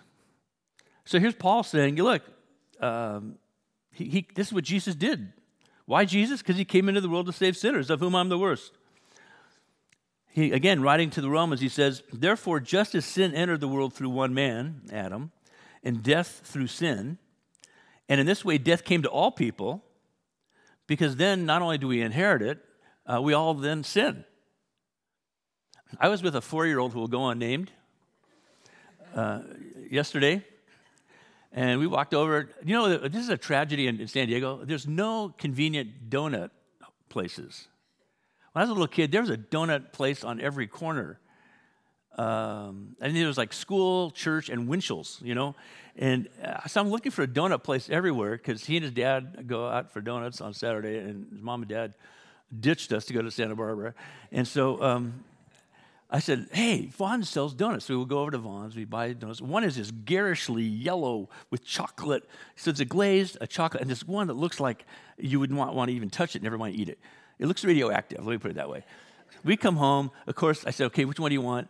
So 1.03 1.19
here's 1.19 1.35
Paul 1.35 1.63
saying, 1.63 1.97
look, 1.97 2.23
um, 2.79 3.35
he, 3.91 4.05
he, 4.05 4.27
this 4.33 4.47
is 4.47 4.53
what 4.53 4.63
Jesus 4.63 4.95
did. 4.95 5.33
Why 5.85 6.05
Jesus? 6.05 6.41
Because 6.41 6.55
he 6.55 6.63
came 6.63 6.87
into 6.87 7.01
the 7.01 7.09
world 7.09 7.25
to 7.25 7.33
save 7.33 7.57
sinners, 7.57 7.89
of 7.89 7.99
whom 7.99 8.15
I'm 8.15 8.29
the 8.29 8.37
worst. 8.37 8.71
He, 10.31 10.53
again, 10.53 10.81
writing 10.81 11.09
to 11.11 11.21
the 11.21 11.29
Romans, 11.29 11.59
he 11.59 11.67
says, 11.67 12.01
Therefore, 12.13 12.61
just 12.61 12.95
as 12.95 13.03
sin 13.03 13.33
entered 13.35 13.59
the 13.59 13.67
world 13.67 13.93
through 13.93 14.09
one 14.09 14.33
man, 14.33 14.83
Adam, 14.93 15.33
and 15.83 16.01
death 16.01 16.43
through 16.45 16.67
sin, 16.67 17.17
and 18.07 18.21
in 18.21 18.25
this 18.25 18.45
way, 18.45 18.57
death 18.57 18.85
came 18.85 19.01
to 19.01 19.09
all 19.09 19.31
people 19.31 19.83
because 20.87 21.17
then 21.17 21.45
not 21.45 21.61
only 21.61 21.77
do 21.77 21.89
we 21.89 22.01
inherit 22.01 22.41
it, 22.41 22.64
uh, 23.05 23.21
we 23.21 23.33
all 23.33 23.53
then 23.53 23.83
sin. 23.83 24.23
I 25.99 26.09
was 26.09 26.23
with 26.23 26.35
a 26.35 26.41
four 26.41 26.65
year 26.65 26.79
old 26.79 26.93
who 26.93 26.99
will 26.99 27.07
go 27.07 27.29
unnamed 27.29 27.71
uh, 29.15 29.41
yesterday, 29.89 30.43
and 31.51 31.79
we 31.79 31.87
walked 31.87 32.13
over. 32.13 32.49
You 32.63 32.73
know, 32.73 32.97
this 32.97 33.21
is 33.21 33.29
a 33.29 33.37
tragedy 33.37 33.87
in, 33.87 33.99
in 34.01 34.07
San 34.07 34.27
Diego. 34.27 34.65
There's 34.65 34.87
no 34.87 35.33
convenient 35.37 36.09
donut 36.09 36.49
places. 37.09 37.67
When 38.51 38.61
I 38.61 38.63
was 38.63 38.69
a 38.69 38.73
little 38.73 38.87
kid, 38.87 39.11
there 39.11 39.21
was 39.21 39.29
a 39.29 39.37
donut 39.37 39.91
place 39.91 40.23
on 40.23 40.41
every 40.41 40.67
corner. 40.67 41.19
Um, 42.17 42.95
and 43.01 43.15
there 43.15 43.27
was 43.27 43.37
like 43.37 43.51
school, 43.51 44.09
church, 44.11 44.49
and 44.49 44.67
Winchell's, 44.69 45.19
you 45.21 45.35
know. 45.35 45.55
And 45.97 46.29
uh, 46.43 46.65
so 46.67 46.81
I'm 46.81 46.89
looking 46.89 47.11
for 47.11 47.23
a 47.23 47.27
donut 47.27 47.63
place 47.63 47.89
everywhere 47.89 48.37
because 48.37 48.65
he 48.65 48.77
and 48.77 48.83
his 48.83 48.93
dad 48.93 49.45
go 49.47 49.67
out 49.67 49.91
for 49.91 50.01
donuts 50.01 50.39
on 50.41 50.53
Saturday, 50.53 50.97
and 50.97 51.27
his 51.31 51.41
mom 51.41 51.61
and 51.61 51.69
dad 51.69 51.93
ditched 52.57 52.91
us 52.93 53.05
to 53.05 53.13
go 53.13 53.21
to 53.21 53.31
Santa 53.31 53.55
Barbara. 53.55 53.93
And 54.31 54.47
so 54.47 54.81
um, 54.81 55.23
I 56.09 56.19
said, 56.19 56.47
Hey, 56.51 56.85
Vons 56.85 57.29
sells 57.29 57.53
donuts. 57.53 57.85
So 57.85 57.99
we 57.99 58.05
go 58.05 58.19
over 58.19 58.31
to 58.31 58.37
Vons, 58.37 58.75
we 58.75 58.85
buy 58.85 59.13
donuts. 59.13 59.41
One 59.41 59.63
is 59.63 59.75
this 59.75 59.91
garishly 59.91 60.63
yellow 60.63 61.29
with 61.49 61.65
chocolate. 61.65 62.27
So 62.55 62.69
it's 62.69 62.79
a 62.79 62.85
glazed, 62.85 63.37
a 63.41 63.47
chocolate, 63.47 63.81
and 63.81 63.89
this 63.89 64.07
one 64.07 64.27
that 64.27 64.35
looks 64.35 64.59
like 64.59 64.85
you 65.17 65.39
would 65.39 65.51
not 65.51 65.75
want 65.75 65.89
to 65.89 65.95
even 65.95 66.09
touch 66.09 66.35
it, 66.35 66.43
never 66.43 66.57
mind 66.57 66.75
eat 66.75 66.89
it. 66.89 66.99
It 67.39 67.47
looks 67.47 67.65
radioactive, 67.65 68.25
let 68.25 68.31
me 68.31 68.37
put 68.37 68.51
it 68.51 68.55
that 68.55 68.69
way. 68.69 68.85
We 69.43 69.57
come 69.57 69.75
home, 69.75 70.11
of 70.27 70.35
course, 70.35 70.65
I 70.65 70.71
said, 70.71 70.85
Okay, 70.87 71.05
which 71.05 71.19
one 71.19 71.29
do 71.29 71.33
you 71.33 71.41
want? 71.41 71.67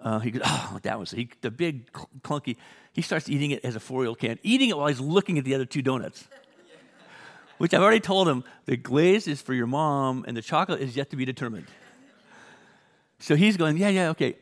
Uh, 0.00 0.18
he 0.18 0.30
goes, 0.30 0.42
Oh, 0.44 0.78
that 0.82 0.98
was 0.98 1.10
he, 1.10 1.30
the 1.40 1.50
big 1.50 1.92
clunky. 1.92 2.56
He 2.92 3.02
starts 3.02 3.28
eating 3.28 3.50
it 3.50 3.64
as 3.64 3.76
a 3.76 3.80
four 3.80 4.02
year 4.02 4.08
old 4.08 4.18
can, 4.18 4.38
eating 4.42 4.70
it 4.70 4.76
while 4.76 4.88
he's 4.88 5.00
looking 5.00 5.38
at 5.38 5.44
the 5.44 5.54
other 5.54 5.66
two 5.66 5.82
donuts. 5.82 6.28
Which 7.58 7.72
I've 7.72 7.82
already 7.82 8.00
told 8.00 8.28
him 8.28 8.44
the 8.66 8.76
glaze 8.76 9.26
is 9.26 9.40
for 9.40 9.54
your 9.54 9.66
mom 9.66 10.24
and 10.28 10.36
the 10.36 10.42
chocolate 10.42 10.80
is 10.80 10.96
yet 10.96 11.10
to 11.10 11.16
be 11.16 11.24
determined. 11.24 11.66
So 13.18 13.34
he's 13.34 13.56
going, 13.56 13.76
Yeah, 13.76 13.88
yeah, 13.88 14.10
okay. 14.10 14.36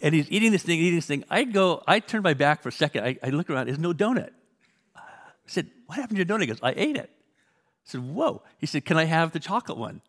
And 0.00 0.14
he's 0.14 0.30
eating 0.30 0.52
this 0.52 0.62
thing, 0.62 0.78
eating 0.78 0.96
this 0.96 1.06
thing. 1.06 1.24
I 1.30 1.44
go, 1.44 1.82
I 1.86 2.00
turn 2.00 2.22
my 2.22 2.34
back 2.34 2.62
for 2.62 2.68
a 2.68 2.72
second. 2.72 3.04
I, 3.04 3.18
I 3.22 3.30
look 3.30 3.50
around, 3.50 3.66
there's 3.66 3.78
no 3.78 3.92
donut. 3.92 4.30
I 4.94 5.00
said, 5.46 5.68
What 5.86 5.96
happened 5.96 6.18
to 6.18 6.24
your 6.24 6.26
donut? 6.26 6.42
He 6.42 6.46
goes, 6.46 6.60
I 6.62 6.72
ate 6.76 6.96
it. 6.96 7.10
I 7.10 7.84
said, 7.84 8.00
Whoa. 8.02 8.42
He 8.58 8.66
said, 8.66 8.84
Can 8.84 8.96
I 8.96 9.04
have 9.04 9.32
the 9.32 9.40
chocolate 9.40 9.78
one? 9.78 10.02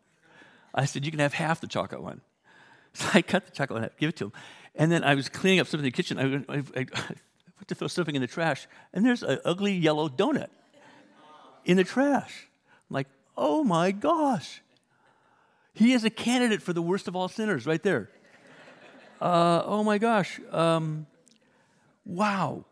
I 0.74 0.84
said, 0.84 1.04
You 1.04 1.10
can 1.10 1.20
have 1.20 1.34
half 1.34 1.60
the 1.60 1.68
chocolate 1.68 2.02
one. 2.02 2.20
So 2.94 3.06
I 3.12 3.20
cut 3.20 3.44
the 3.44 3.52
chocolate 3.52 3.76
one 3.76 3.82
and 3.84 3.92
give 3.98 4.08
it 4.08 4.16
to 4.16 4.24
him. 4.24 4.32
And 4.74 4.90
then 4.90 5.04
I 5.04 5.14
was 5.14 5.28
cleaning 5.28 5.60
up 5.60 5.66
something 5.66 5.84
in 5.84 5.92
the 5.92 5.94
kitchen. 5.94 6.18
I, 6.18 6.52
I, 6.52 6.58
I 6.80 6.86
went 6.96 7.68
to 7.68 7.74
throw 7.74 7.86
something 7.86 8.14
in 8.14 8.22
the 8.22 8.26
trash, 8.26 8.66
and 8.94 9.04
there's 9.04 9.22
an 9.22 9.38
ugly 9.44 9.74
yellow 9.74 10.08
donut 10.08 10.48
in 11.64 11.76
the 11.76 11.84
trash. 11.84 12.48
I'm 12.88 12.94
like, 12.94 13.08
oh 13.36 13.64
my 13.64 13.90
gosh. 13.90 14.62
He 15.74 15.92
is 15.92 16.04
a 16.04 16.10
candidate 16.10 16.62
for 16.62 16.72
the 16.72 16.82
worst 16.82 17.08
of 17.08 17.14
all 17.14 17.28
sinners 17.28 17.66
right 17.66 17.82
there. 17.82 18.10
Uh, 19.20 19.64
oh 19.64 19.82
my 19.82 19.98
gosh. 19.98 20.38
Um, 20.52 21.08
wow. 22.04 22.64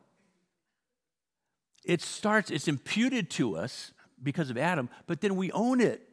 It 1.85 2.01
starts, 2.01 2.53
it's 2.53 2.69
imputed 2.69 3.31
to 3.31 3.57
us 3.57 3.91
because 4.23 4.49
of 4.49 4.57
Adam, 4.57 4.89
but 5.09 5.21
then 5.21 5.35
we 5.35 5.51
own 5.51 5.81
it 5.81 6.07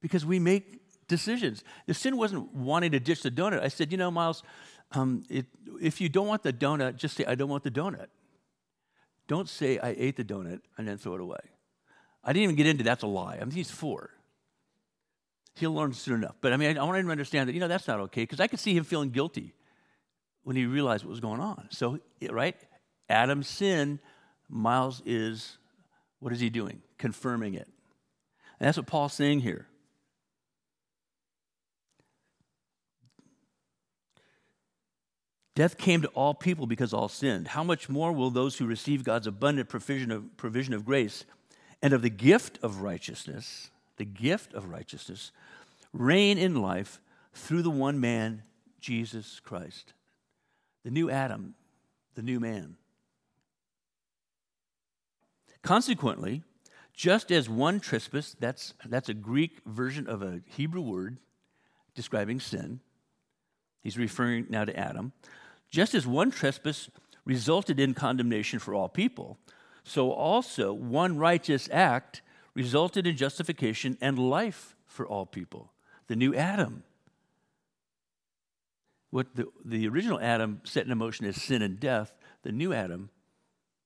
because 0.00 0.24
we 0.24 0.38
make 0.38 0.80
decisions. 1.08 1.64
The 1.86 1.94
sin 1.94 2.16
wasn't 2.16 2.54
wanting 2.54 2.92
to 2.92 3.00
ditch 3.00 3.22
the 3.22 3.30
donut. 3.30 3.62
I 3.62 3.68
said, 3.68 3.90
you 3.90 3.98
know, 3.98 4.10
Miles, 4.10 4.42
um, 4.92 5.24
it, 5.28 5.46
if 5.80 6.00
you 6.00 6.08
don't 6.08 6.26
want 6.26 6.42
the 6.42 6.52
donut, 6.52 6.96
just 6.96 7.16
say, 7.16 7.24
I 7.24 7.34
don't 7.34 7.48
want 7.48 7.64
the 7.64 7.70
donut. 7.70 8.06
Don't 9.26 9.48
say, 9.48 9.78
I 9.78 9.94
ate 9.96 10.16
the 10.16 10.24
donut 10.24 10.60
and 10.76 10.86
then 10.86 10.98
throw 10.98 11.14
it 11.14 11.20
away. 11.20 11.38
I 12.24 12.32
didn't 12.32 12.44
even 12.44 12.56
get 12.56 12.66
into 12.66 12.84
that's 12.84 13.02
a 13.02 13.06
lie. 13.06 13.36
I 13.36 13.44
mean, 13.44 13.50
he's 13.50 13.70
four. 13.70 14.10
He'll 15.56 15.74
learn 15.74 15.92
soon 15.92 16.16
enough. 16.16 16.36
But 16.40 16.52
I 16.52 16.56
mean, 16.56 16.76
I, 16.76 16.80
I 16.80 16.84
want 16.84 16.98
him 16.98 17.06
to 17.06 17.12
understand 17.12 17.48
that, 17.48 17.52
you 17.52 17.60
know, 17.60 17.68
that's 17.68 17.86
not 17.86 18.00
okay 18.00 18.22
because 18.22 18.40
I 18.40 18.46
could 18.46 18.58
see 18.58 18.74
him 18.74 18.84
feeling 18.84 19.10
guilty 19.10 19.54
when 20.42 20.56
he 20.56 20.66
realized 20.66 21.04
what 21.04 21.10
was 21.10 21.20
going 21.20 21.40
on. 21.40 21.68
So, 21.70 22.00
right? 22.30 22.56
Adam's 23.08 23.48
sin, 23.48 24.00
Miles 24.48 25.02
is, 25.04 25.58
what 26.18 26.32
is 26.32 26.40
he 26.40 26.50
doing? 26.50 26.82
Confirming 26.98 27.54
it. 27.54 27.68
And 28.58 28.66
that's 28.66 28.76
what 28.76 28.86
Paul's 28.86 29.12
saying 29.12 29.40
here. 29.40 29.66
Death 35.54 35.78
came 35.78 36.02
to 36.02 36.08
all 36.08 36.34
people 36.34 36.66
because 36.66 36.92
all 36.92 37.08
sinned. 37.08 37.48
How 37.48 37.62
much 37.62 37.88
more 37.88 38.12
will 38.12 38.30
those 38.30 38.56
who 38.56 38.66
receive 38.66 39.04
God's 39.04 39.28
abundant 39.28 39.68
provision 39.68 40.10
of, 40.10 40.36
provision 40.36 40.74
of 40.74 40.84
grace 40.84 41.24
and 41.84 41.92
of 41.92 42.00
the 42.00 42.08
gift 42.08 42.58
of 42.62 42.80
righteousness, 42.80 43.68
the 43.98 44.06
gift 44.06 44.54
of 44.54 44.70
righteousness, 44.70 45.32
reign 45.92 46.38
in 46.38 46.62
life 46.62 46.98
through 47.34 47.60
the 47.60 47.68
one 47.68 48.00
man, 48.00 48.42
Jesus 48.80 49.38
Christ? 49.38 49.92
The 50.82 50.90
new 50.90 51.10
Adam, 51.10 51.54
the 52.14 52.22
new 52.22 52.40
man. 52.40 52.76
Consequently, 55.60 56.42
just 56.94 57.30
as 57.30 57.50
one 57.50 57.80
trespass, 57.80 58.34
that's, 58.40 58.72
that's 58.86 59.10
a 59.10 59.14
Greek 59.14 59.60
version 59.66 60.08
of 60.08 60.22
a 60.22 60.40
Hebrew 60.46 60.80
word 60.80 61.18
describing 61.94 62.40
sin, 62.40 62.80
he's 63.82 63.98
referring 63.98 64.46
now 64.48 64.64
to 64.64 64.74
Adam. 64.74 65.12
Just 65.70 65.94
as 65.94 66.06
one 66.06 66.30
trespass 66.30 66.88
resulted 67.26 67.78
in 67.78 67.92
condemnation 67.92 68.58
for 68.58 68.72
all 68.72 68.88
people, 68.88 69.36
so 69.84 70.10
also 70.10 70.72
one 70.72 71.18
righteous 71.18 71.68
act 71.70 72.22
resulted 72.54 73.06
in 73.06 73.16
justification 73.16 73.98
and 74.00 74.18
life 74.18 74.74
for 74.86 75.06
all 75.06 75.26
people. 75.26 75.70
the 76.06 76.16
new 76.16 76.34
Adam. 76.34 76.82
What 79.10 79.36
the, 79.36 79.46
the 79.64 79.86
original 79.88 80.20
Adam 80.20 80.60
set 80.64 80.86
in 80.86 80.98
motion 80.98 81.24
as 81.24 81.40
sin 81.40 81.62
and 81.62 81.78
death, 81.78 82.14
the 82.42 82.52
new 82.52 82.72
Adam 82.72 83.10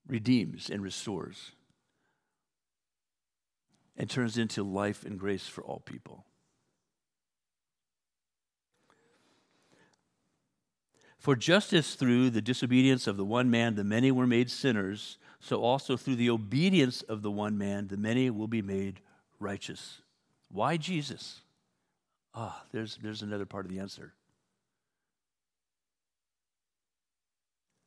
redeems 0.07 0.71
and 0.71 0.83
restores 0.83 1.53
and 3.97 4.09
turns 4.09 4.39
into 4.39 4.63
life 4.63 5.05
and 5.05 5.19
grace 5.19 5.47
for 5.47 5.63
all 5.63 5.81
people. 5.81 6.25
For 11.19 11.35
just 11.37 11.73
as 11.73 11.95
through 11.95 12.31
the 12.31 12.41
disobedience 12.41 13.07
of 13.07 13.17
the 13.17 13.25
one 13.25 13.51
man 13.51 13.75
the 13.75 13.85
many 13.85 14.11
were 14.11 14.27
made 14.27 14.51
sinners, 14.51 15.19
so 15.41 15.63
also 15.63 15.97
through 15.97 16.17
the 16.17 16.31
obedience 16.31 17.03
of 17.03 17.23
the 17.23 17.31
one 17.31 17.57
man 17.57 17.89
the 17.89 17.97
many 17.97 18.31
will 18.31 18.49
be 18.49 18.63
made 18.63 19.01
righteous. 19.39 20.03
Why 20.51 20.77
Jesus? 20.77 21.43
Ah, 22.35 22.65
there's, 22.73 22.99
there's 23.03 23.23
another 23.23 23.47
part 23.47 23.65
of 23.65 23.73
the 23.73 23.79
answer. 23.79 24.15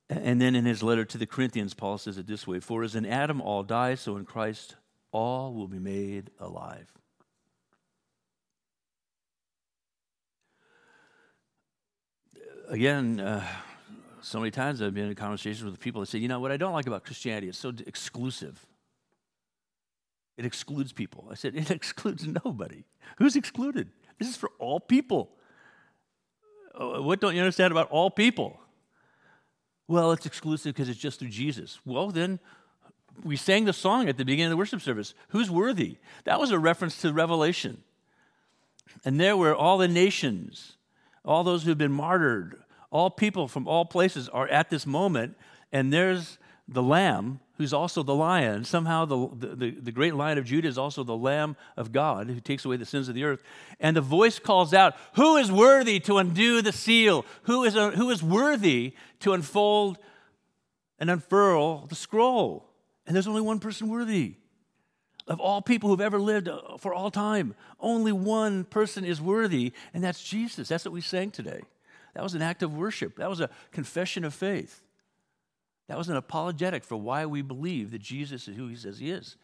And 0.09 0.41
then 0.41 0.55
in 0.55 0.65
his 0.65 0.83
letter 0.83 1.05
to 1.05 1.17
the 1.17 1.25
Corinthians, 1.25 1.73
Paul 1.73 1.97
says 1.97 2.17
it 2.17 2.27
this 2.27 2.45
way 2.45 2.59
For 2.59 2.83
as 2.83 2.95
in 2.95 3.05
Adam 3.05 3.39
all 3.39 3.63
die, 3.63 3.95
so 3.95 4.17
in 4.17 4.25
Christ 4.25 4.75
all 5.11 5.53
will 5.53 5.69
be 5.69 5.79
made 5.79 6.31
alive. 6.39 6.91
Again, 12.67 13.19
uh, 13.19 13.45
so 14.21 14.39
many 14.39 14.51
times 14.51 14.81
I've 14.81 14.93
been 14.93 15.09
in 15.09 15.15
conversations 15.15 15.63
with 15.63 15.79
people 15.79 16.01
that 16.01 16.07
say, 16.07 16.19
you 16.19 16.27
know, 16.27 16.39
what 16.39 16.51
I 16.51 16.57
don't 16.57 16.73
like 16.73 16.87
about 16.87 17.03
Christianity 17.03 17.49
is 17.49 17.57
so 17.57 17.73
exclusive. 17.85 18.65
It 20.37 20.45
excludes 20.45 20.93
people. 20.93 21.27
I 21.29 21.35
said, 21.35 21.55
it 21.55 21.71
excludes 21.71 22.25
nobody. 22.27 22.83
Who's 23.17 23.35
excluded? 23.35 23.89
This 24.19 24.29
is 24.29 24.37
for 24.37 24.51
all 24.59 24.79
people. 24.79 25.31
Uh, 26.73 27.01
what 27.01 27.19
don't 27.19 27.35
you 27.35 27.41
understand 27.41 27.71
about 27.71 27.89
all 27.89 28.09
people? 28.09 28.59
Well, 29.87 30.11
it's 30.11 30.25
exclusive 30.25 30.73
because 30.73 30.87
it's 30.87 30.99
just 30.99 31.19
through 31.19 31.29
Jesus. 31.29 31.79
Well, 31.85 32.09
then 32.09 32.39
we 33.23 33.35
sang 33.35 33.65
the 33.65 33.73
song 33.73 34.07
at 34.07 34.17
the 34.17 34.23
beginning 34.23 34.45
of 34.45 34.51
the 34.51 34.57
worship 34.57 34.81
service 34.81 35.13
Who's 35.29 35.51
worthy? 35.51 35.97
That 36.23 36.39
was 36.39 36.51
a 36.51 36.59
reference 36.59 37.01
to 37.01 37.11
Revelation. 37.11 37.83
And 39.03 39.19
there 39.19 39.35
were 39.35 39.55
all 39.55 39.77
the 39.77 39.87
nations, 39.87 40.77
all 41.25 41.43
those 41.43 41.63
who've 41.63 41.77
been 41.77 41.91
martyred, 41.91 42.61
all 42.91 43.09
people 43.09 43.47
from 43.47 43.67
all 43.67 43.85
places 43.85 44.29
are 44.29 44.47
at 44.49 44.69
this 44.69 44.85
moment, 44.85 45.35
and 45.71 45.91
there's 45.91 46.37
the 46.67 46.83
Lamb, 46.83 47.39
who's 47.57 47.73
also 47.73 48.03
the 48.03 48.15
lion. 48.15 48.63
Somehow, 48.63 49.05
the, 49.05 49.29
the, 49.55 49.71
the, 49.71 49.91
great 49.91 50.15
lion 50.15 50.37
of 50.37 50.45
Judah 50.45 50.67
is 50.67 50.77
also 50.77 51.03
the 51.03 51.15
Lamb 51.15 51.55
of 51.75 51.91
God 51.91 52.27
who 52.27 52.39
takes 52.39 52.65
away 52.65 52.77
the 52.77 52.85
sins 52.85 53.09
of 53.09 53.15
the 53.15 53.23
earth. 53.23 53.43
And 53.79 53.95
the 53.95 54.01
voice 54.01 54.39
calls 54.39 54.73
out, 54.73 54.95
Who 55.15 55.37
is 55.37 55.51
worthy 55.51 55.99
to 56.01 56.17
undo 56.17 56.61
the 56.61 56.71
seal? 56.71 57.25
Who 57.43 57.63
is, 57.63 57.73
who 57.73 58.09
is 58.09 58.23
worthy 58.23 58.93
to 59.19 59.33
unfold 59.33 59.97
and 60.97 61.09
unfurl 61.09 61.87
the 61.87 61.95
scroll? 61.95 62.69
And 63.05 63.15
there's 63.15 63.27
only 63.27 63.41
one 63.41 63.59
person 63.59 63.89
worthy. 63.89 64.35
Of 65.27 65.39
all 65.39 65.61
people 65.61 65.89
who've 65.89 66.01
ever 66.01 66.19
lived 66.19 66.47
uh, 66.47 66.77
for 66.77 66.93
all 66.93 67.11
time, 67.11 67.53
only 67.79 68.11
one 68.11 68.63
person 68.63 69.05
is 69.05 69.21
worthy, 69.21 69.71
and 69.93 70.03
that's 70.03 70.23
Jesus. 70.23 70.67
That's 70.67 70.83
what 70.83 70.93
we 70.93 71.01
sang 71.01 71.31
today. 71.31 71.61
That 72.13 72.23
was 72.23 72.33
an 72.33 72.41
act 72.41 72.63
of 72.63 72.73
worship, 72.75 73.17
that 73.17 73.29
was 73.29 73.39
a 73.39 73.49
confession 73.71 74.23
of 74.23 74.33
faith. 74.33 74.81
That 75.87 75.97
was 75.97 76.07
an 76.07 76.15
apologetic 76.15 76.85
for 76.85 76.95
why 76.95 77.25
we 77.25 77.41
believe 77.41 77.91
that 77.91 78.01
Jesus 78.01 78.47
is 78.47 78.55
who 78.55 78.69
he 78.69 78.77
says 78.77 78.99
he 78.99 79.11
is 79.11 79.35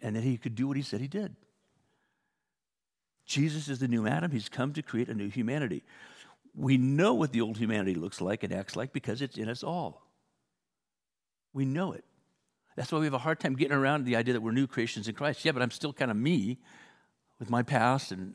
and 0.00 0.16
that 0.16 0.24
he 0.24 0.38
could 0.38 0.54
do 0.54 0.66
what 0.66 0.78
he 0.78 0.82
said 0.82 1.02
he 1.02 1.08
did. 1.08 1.36
Jesus 3.26 3.68
is 3.68 3.78
the 3.78 3.88
new 3.88 4.06
Adam. 4.06 4.30
He's 4.30 4.48
come 4.48 4.72
to 4.72 4.82
create 4.82 5.08
a 5.08 5.14
new 5.14 5.28
humanity. 5.28 5.82
We 6.54 6.78
know 6.78 7.14
what 7.14 7.32
the 7.32 7.42
old 7.42 7.58
humanity 7.58 7.94
looks 7.94 8.20
like 8.20 8.42
and 8.42 8.52
acts 8.52 8.74
like 8.74 8.92
because 8.92 9.20
it's 9.20 9.36
in 9.36 9.48
us 9.48 9.62
all. 9.62 10.02
We 11.52 11.64
know 11.64 11.92
it. 11.92 12.04
That's 12.76 12.90
why 12.90 12.98
we 12.98 13.04
have 13.06 13.14
a 13.14 13.18
hard 13.18 13.38
time 13.38 13.54
getting 13.54 13.76
around 13.76 14.04
the 14.04 14.16
idea 14.16 14.32
that 14.32 14.40
we're 14.40 14.52
new 14.52 14.66
creations 14.66 15.08
in 15.08 15.14
Christ. 15.14 15.44
Yeah, 15.44 15.52
but 15.52 15.62
I'm 15.62 15.70
still 15.70 15.92
kind 15.92 16.10
of 16.10 16.16
me 16.16 16.58
with 17.38 17.50
my 17.50 17.62
past 17.62 18.12
and 18.12 18.34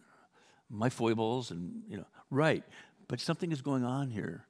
my 0.69 0.89
foibles 0.89 1.49
and, 1.49 1.81
you 1.87 1.97
know, 1.97 2.05
right. 2.29 2.63
But 3.07 3.19
something 3.19 3.51
is 3.51 3.61
going 3.61 3.83
on 3.83 4.09
here 4.09 4.45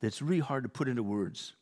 that's 0.00 0.22
really 0.22 0.40
hard 0.40 0.64
to 0.64 0.68
put 0.68 0.88
into 0.88 1.02
words. 1.02 1.54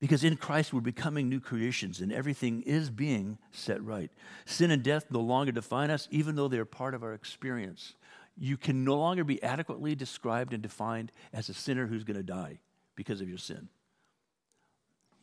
Because 0.00 0.24
in 0.24 0.36
Christ, 0.36 0.72
we're 0.72 0.80
becoming 0.80 1.28
new 1.28 1.40
creations 1.40 2.00
and 2.00 2.12
everything 2.12 2.62
is 2.62 2.90
being 2.90 3.38
set 3.52 3.82
right. 3.82 4.10
Sin 4.44 4.70
and 4.70 4.82
death 4.82 5.06
no 5.10 5.20
longer 5.20 5.52
define 5.52 5.90
us, 5.90 6.08
even 6.10 6.36
though 6.36 6.48
they're 6.48 6.64
part 6.64 6.94
of 6.94 7.02
our 7.02 7.14
experience. 7.14 7.94
You 8.36 8.56
can 8.56 8.84
no 8.84 8.96
longer 8.96 9.24
be 9.24 9.42
adequately 9.42 9.94
described 9.94 10.52
and 10.52 10.62
defined 10.62 11.12
as 11.32 11.48
a 11.48 11.54
sinner 11.54 11.86
who's 11.86 12.04
going 12.04 12.16
to 12.16 12.22
die 12.22 12.58
because 12.96 13.20
of 13.20 13.28
your 13.28 13.38
sin. 13.38 13.68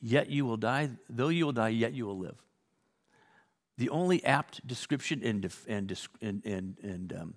Yet 0.01 0.29
you 0.29 0.45
will 0.45 0.57
die, 0.57 0.89
though 1.09 1.27
you 1.27 1.45
will 1.45 1.53
die, 1.53 1.69
yet 1.69 1.93
you 1.93 2.05
will 2.07 2.17
live. 2.17 2.37
The 3.77 3.89
only 3.89 4.23
apt 4.25 4.65
description 4.65 5.21
and, 5.23 5.53
and, 5.67 5.97
and, 6.21 6.45
and, 6.45 6.77
and 6.81 7.13
um, 7.13 7.33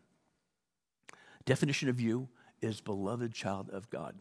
definition 1.45 1.88
of 1.88 2.01
you 2.01 2.28
is 2.61 2.80
beloved 2.80 3.32
child 3.32 3.70
of 3.70 3.90
God. 3.90 4.16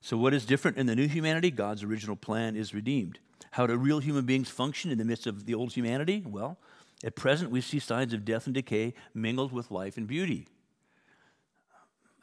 So, 0.00 0.16
what 0.16 0.32
is 0.32 0.46
different 0.46 0.78
in 0.78 0.86
the 0.86 0.96
new 0.96 1.06
humanity? 1.06 1.50
God's 1.50 1.82
original 1.82 2.16
plan 2.16 2.56
is 2.56 2.72
redeemed. 2.72 3.18
How 3.50 3.66
do 3.66 3.76
real 3.76 3.98
human 3.98 4.24
beings 4.24 4.48
function 4.48 4.90
in 4.90 4.98
the 4.98 5.04
midst 5.04 5.26
of 5.26 5.44
the 5.44 5.54
old 5.54 5.72
humanity? 5.72 6.24
Well, 6.26 6.58
at 7.04 7.14
present, 7.14 7.50
we 7.50 7.60
see 7.60 7.78
signs 7.78 8.12
of 8.12 8.24
death 8.24 8.46
and 8.46 8.54
decay 8.54 8.94
mingled 9.14 9.52
with 9.52 9.70
life 9.70 9.96
and 9.96 10.06
beauty. 10.06 10.48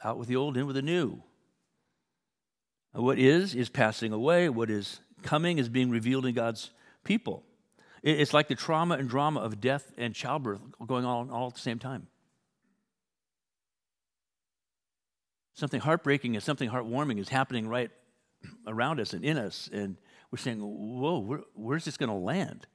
Out 0.03 0.17
with 0.17 0.27
the 0.27 0.35
old, 0.35 0.57
in 0.57 0.65
with 0.65 0.75
the 0.75 0.81
new. 0.81 1.21
What 2.93 3.19
is, 3.19 3.55
is 3.55 3.69
passing 3.69 4.13
away. 4.13 4.49
What 4.49 4.69
is 4.69 4.99
coming 5.21 5.57
is 5.57 5.69
being 5.69 5.89
revealed 5.89 6.25
in 6.25 6.33
God's 6.33 6.71
people. 7.03 7.43
It's 8.05 8.35
like 8.35 8.47
the 8.47 8.55
trauma 8.55 8.95
and 8.95 9.09
drama 9.09 9.39
of 9.39 9.59
death 9.59 9.91
and 9.97 10.13
childbirth 10.13 10.61
going 10.85 11.05
on 11.05 11.31
all 11.31 11.47
at 11.47 11.55
the 11.55 11.59
same 11.59 11.79
time. 11.79 12.05
Something 15.55 15.81
heartbreaking 15.81 16.35
and 16.35 16.43
something 16.43 16.69
heartwarming 16.69 17.17
is 17.17 17.29
happening 17.29 17.67
right 17.67 17.89
around 18.67 18.99
us 18.99 19.13
and 19.13 19.25
in 19.25 19.39
us. 19.39 19.71
And 19.73 19.97
we're 20.29 20.37
saying, 20.37 20.59
whoa, 20.59 21.17
where, 21.17 21.39
where's 21.55 21.85
this 21.85 21.97
going 21.97 22.11
to 22.11 22.15
land? 22.15 22.67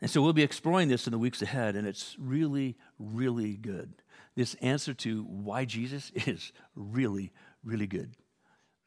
And 0.00 0.08
so 0.08 0.22
we'll 0.22 0.32
be 0.32 0.44
exploring 0.44 0.88
this 0.88 1.08
in 1.08 1.10
the 1.10 1.18
weeks 1.18 1.42
ahead, 1.42 1.74
and 1.74 1.84
it's 1.84 2.14
really, 2.16 2.76
really 3.00 3.56
good. 3.56 3.94
This 4.36 4.54
answer 4.60 4.94
to 4.94 5.24
why 5.24 5.64
Jesus 5.64 6.12
is 6.14 6.52
really, 6.76 7.32
really 7.64 7.88
good. 7.88 8.14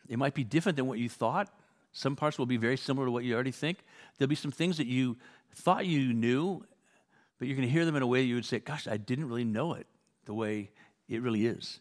It 0.07 0.17
might 0.17 0.34
be 0.34 0.45
different 0.45 0.77
than 0.77 0.88
what 0.88 0.97
you 0.97 1.09
thought. 1.09 1.49
Some 1.91 2.15
parts 2.15 2.37
will 2.37 2.45
be 2.45 2.57
very 2.57 2.77
similar 2.77 3.07
to 3.07 3.11
what 3.11 3.23
you 3.23 3.33
already 3.33 3.51
think. 3.51 3.79
There'll 4.17 4.29
be 4.29 4.35
some 4.35 4.51
things 4.51 4.77
that 4.77 4.87
you 4.87 5.17
thought 5.55 5.85
you 5.85 6.13
knew, 6.13 6.63
but 7.37 7.47
you're 7.47 7.57
going 7.57 7.67
to 7.67 7.73
hear 7.73 7.85
them 7.85 7.95
in 7.95 8.03
a 8.03 8.07
way 8.07 8.21
you 8.21 8.35
would 8.35 8.45
say, 8.45 8.59
Gosh, 8.59 8.87
I 8.87 8.97
didn't 8.97 9.27
really 9.27 9.43
know 9.43 9.73
it 9.73 9.87
the 10.25 10.33
way 10.33 10.71
it 11.07 11.21
really 11.21 11.45
is. 11.45 11.79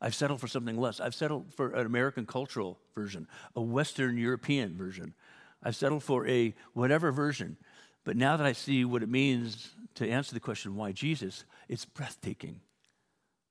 I've 0.00 0.14
settled 0.14 0.40
for 0.40 0.48
something 0.48 0.76
less. 0.76 1.00
I've 1.00 1.14
settled 1.14 1.54
for 1.54 1.70
an 1.70 1.86
American 1.86 2.26
cultural 2.26 2.78
version, 2.94 3.26
a 3.54 3.62
Western 3.62 4.18
European 4.18 4.76
version. 4.76 5.14
I've 5.62 5.76
settled 5.76 6.02
for 6.02 6.26
a 6.28 6.54
whatever 6.74 7.12
version. 7.12 7.56
But 8.04 8.16
now 8.16 8.36
that 8.36 8.46
I 8.46 8.52
see 8.52 8.84
what 8.84 9.02
it 9.02 9.08
means 9.08 9.70
to 9.94 10.08
answer 10.08 10.34
the 10.34 10.40
question, 10.40 10.76
why 10.76 10.92
Jesus, 10.92 11.44
it's 11.68 11.84
breathtaking. 11.84 12.60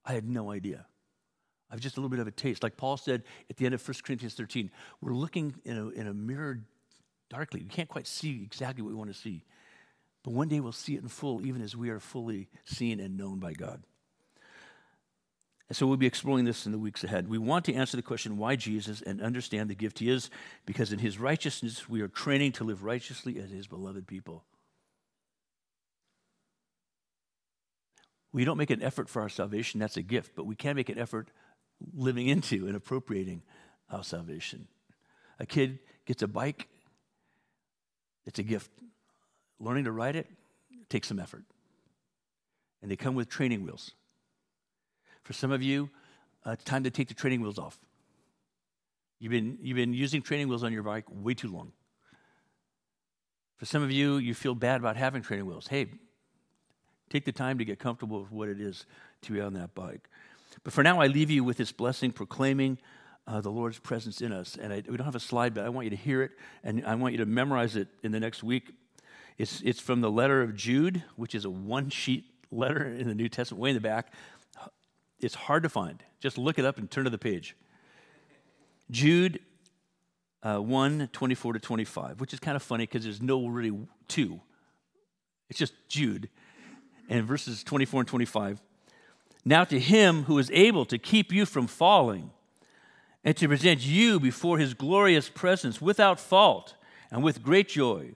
I 0.05 0.13
had 0.13 0.29
no 0.29 0.51
idea. 0.51 0.85
I've 1.71 1.79
just 1.79 1.97
a 1.97 1.99
little 1.99 2.09
bit 2.09 2.19
of 2.19 2.27
a 2.27 2.31
taste. 2.31 2.63
Like 2.63 2.77
Paul 2.77 2.97
said 2.97 3.23
at 3.49 3.57
the 3.57 3.65
end 3.65 3.73
of 3.73 3.87
1 3.87 3.95
Corinthians 4.03 4.35
13, 4.35 4.69
we're 5.01 5.13
looking 5.13 5.55
in 5.65 5.77
a, 5.77 5.89
in 5.89 6.07
a 6.07 6.13
mirror 6.13 6.59
darkly. 7.29 7.61
We 7.61 7.69
can't 7.69 7.89
quite 7.89 8.07
see 8.07 8.43
exactly 8.43 8.83
what 8.83 8.89
we 8.89 8.95
want 8.95 9.11
to 9.11 9.19
see. 9.19 9.43
But 10.23 10.33
one 10.33 10.47
day 10.47 10.59
we'll 10.59 10.71
see 10.71 10.95
it 10.95 11.03
in 11.03 11.07
full, 11.07 11.45
even 11.45 11.61
as 11.61 11.75
we 11.75 11.89
are 11.89 11.99
fully 11.99 12.49
seen 12.65 12.99
and 12.99 13.17
known 13.17 13.39
by 13.39 13.53
God. 13.53 13.83
And 15.67 15.75
so 15.75 15.87
we'll 15.87 15.97
be 15.97 16.05
exploring 16.05 16.45
this 16.45 16.65
in 16.65 16.71
the 16.71 16.77
weeks 16.77 17.03
ahead. 17.03 17.27
We 17.27 17.39
want 17.39 17.65
to 17.65 17.73
answer 17.73 17.97
the 17.97 18.03
question, 18.03 18.37
why 18.37 18.55
Jesus, 18.55 19.01
and 19.01 19.21
understand 19.21 19.69
the 19.69 19.75
gift 19.75 19.99
he 19.99 20.09
is, 20.09 20.29
because 20.65 20.93
in 20.93 20.99
his 20.99 21.19
righteousness 21.19 21.89
we 21.89 22.01
are 22.01 22.07
training 22.07 22.51
to 22.53 22.63
live 22.63 22.83
righteously 22.83 23.39
as 23.39 23.49
his 23.49 23.65
beloved 23.65 24.05
people. 24.05 24.43
We 28.31 28.45
don't 28.45 28.57
make 28.57 28.69
an 28.69 28.83
effort 28.83 29.09
for 29.09 29.21
our 29.21 29.29
salvation, 29.29 29.79
that's 29.79 29.97
a 29.97 30.01
gift, 30.03 30.33
but 30.35 30.45
we 30.45 30.55
can 30.55 30.75
make 30.75 30.89
an 30.89 30.99
effort 30.99 31.29
living 31.93 32.27
into 32.27 32.67
and 32.67 32.75
appropriating 32.75 33.41
our 33.89 34.03
salvation. 34.03 34.67
A 35.39 35.45
kid 35.45 35.79
gets 36.05 36.21
a 36.21 36.27
bike, 36.27 36.67
it's 38.25 38.39
a 38.39 38.43
gift. 38.43 38.71
Learning 39.59 39.85
to 39.85 39.91
ride 39.91 40.15
it 40.15 40.27
takes 40.89 41.07
some 41.07 41.19
effort. 41.19 41.43
And 42.81 42.91
they 42.91 42.95
come 42.95 43.15
with 43.15 43.29
training 43.29 43.63
wheels. 43.63 43.91
For 45.23 45.33
some 45.33 45.51
of 45.51 45.63
you, 45.63 45.89
uh, 46.45 46.51
it's 46.51 46.63
time 46.63 46.83
to 46.83 46.91
take 46.91 47.07
the 47.07 47.13
training 47.13 47.41
wheels 47.41 47.57
off. 47.57 47.79
You've 49.19 49.31
been, 49.31 49.57
you've 49.61 49.77
been 49.77 49.93
using 49.93 50.21
training 50.21 50.49
wheels 50.49 50.63
on 50.63 50.73
your 50.73 50.83
bike 50.83 51.05
way 51.09 51.33
too 51.33 51.51
long. 51.51 51.71
For 53.57 53.65
some 53.65 53.81
of 53.81 53.91
you, 53.91 54.17
you 54.17 54.33
feel 54.33 54.53
bad 54.53 54.81
about 54.81 54.97
having 54.97 55.21
training 55.21 55.45
wheels. 55.45 55.67
Hey, 55.67 55.87
take 57.09 57.25
the 57.25 57.31
time 57.31 57.57
to 57.57 57.65
get 57.65 57.79
comfortable 57.79 58.21
with 58.21 58.31
what 58.31 58.49
it 58.49 58.59
is 58.59 58.85
to 59.23 59.31
be 59.31 59.41
on 59.41 59.53
that 59.53 59.73
bike. 59.73 60.09
But 60.63 60.73
for 60.73 60.83
now, 60.83 60.99
I 60.99 61.07
leave 61.07 61.29
you 61.29 61.43
with 61.43 61.57
this 61.57 61.71
blessing 61.71 62.11
proclaiming 62.11 62.77
uh, 63.27 63.41
the 63.41 63.49
Lord's 63.49 63.79
presence 63.79 64.21
in 64.21 64.31
us. 64.31 64.57
And 64.59 64.71
I, 64.71 64.83
we 64.87 64.97
don't 64.97 65.05
have 65.05 65.15
a 65.15 65.19
slide, 65.19 65.53
but 65.53 65.65
I 65.65 65.69
want 65.69 65.85
you 65.85 65.91
to 65.91 65.95
hear 65.95 66.21
it 66.21 66.31
and 66.63 66.85
I 66.85 66.95
want 66.95 67.13
you 67.13 67.17
to 67.19 67.25
memorize 67.25 67.75
it 67.75 67.87
in 68.03 68.11
the 68.11 68.19
next 68.19 68.43
week. 68.43 68.71
It's, 69.37 69.61
it's 69.61 69.79
from 69.79 70.01
the 70.01 70.11
letter 70.11 70.41
of 70.41 70.55
Jude, 70.55 71.03
which 71.15 71.35
is 71.35 71.45
a 71.45 71.49
one 71.49 71.89
sheet 71.89 72.25
letter 72.51 72.85
in 72.85 73.07
the 73.07 73.15
New 73.15 73.29
Testament, 73.29 73.61
way 73.61 73.69
in 73.69 73.75
the 73.75 73.81
back. 73.81 74.13
It's 75.19 75.35
hard 75.35 75.63
to 75.63 75.69
find. 75.69 76.03
Just 76.19 76.37
look 76.37 76.59
it 76.59 76.65
up 76.65 76.77
and 76.77 76.89
turn 76.89 77.05
to 77.05 77.09
the 77.09 77.17
page. 77.17 77.55
Jude 78.91 79.39
uh, 80.43 80.59
1 80.59 81.09
24 81.11 81.53
to 81.53 81.59
25, 81.59 82.21
which 82.21 82.33
is 82.33 82.39
kind 82.39 82.55
of 82.55 82.61
funny 82.61 82.83
because 82.83 83.03
there's 83.03 83.21
no 83.21 83.47
really 83.47 83.75
two. 84.07 84.39
It's 85.49 85.57
just 85.57 85.73
Jude. 85.89 86.29
And 87.09 87.25
verses 87.25 87.63
24 87.63 88.01
and 88.01 88.07
25. 88.07 88.61
Now 89.45 89.63
to 89.65 89.79
him 89.79 90.23
who 90.23 90.39
is 90.39 90.49
able 90.51 90.85
to 90.85 90.97
keep 90.97 91.31
you 91.31 91.45
from 91.45 91.67
falling 91.67 92.31
and 93.23 93.37
to 93.37 93.47
present 93.47 93.85
you 93.85 94.19
before 94.19 94.57
his 94.57 94.73
glorious 94.73 95.29
presence 95.29 95.79
without 95.79 96.19
fault 96.19 96.75
and 97.11 97.23
with 97.23 97.43
great 97.43 97.69
joy. 97.69 98.15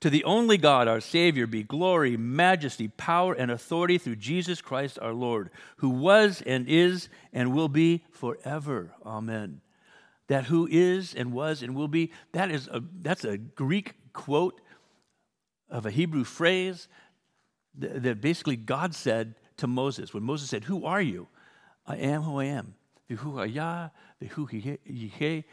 To 0.00 0.10
the 0.10 0.24
only 0.24 0.58
God, 0.58 0.88
our 0.88 1.00
Savior, 1.00 1.46
be 1.46 1.62
glory, 1.62 2.16
majesty, 2.16 2.88
power, 2.88 3.34
and 3.34 3.50
authority 3.50 3.98
through 3.98 4.16
Jesus 4.16 4.60
Christ 4.60 4.98
our 5.00 5.12
Lord, 5.12 5.48
who 5.76 5.90
was 5.90 6.42
and 6.44 6.68
is 6.68 7.08
and 7.32 7.54
will 7.54 7.68
be 7.68 8.02
forever. 8.10 8.94
Amen. 9.06 9.60
That 10.26 10.46
who 10.46 10.66
is 10.68 11.14
and 11.14 11.32
was 11.32 11.62
and 11.62 11.76
will 11.76 11.88
be, 11.88 12.10
that 12.32 12.50
is 12.50 12.68
a, 12.68 12.82
that's 13.00 13.24
a 13.24 13.38
Greek 13.38 13.94
quote 14.12 14.60
of 15.70 15.86
a 15.86 15.90
Hebrew 15.90 16.24
phrase 16.24 16.88
that, 17.78 18.02
that 18.02 18.20
basically 18.20 18.56
God 18.56 18.94
said 18.94 19.36
to 19.62 19.68
Moses. 19.68 20.12
When 20.12 20.24
Moses 20.24 20.50
said, 20.50 20.64
Who 20.64 20.84
are 20.84 21.00
you? 21.00 21.28
I 21.86 21.96
am 21.96 22.22
who 22.22 22.40
I 22.40 22.46
am. 22.46 22.74
Vihu 23.08 23.38
haya, 23.38 23.92
vihu 24.20 24.48
yihe, 24.50 25.44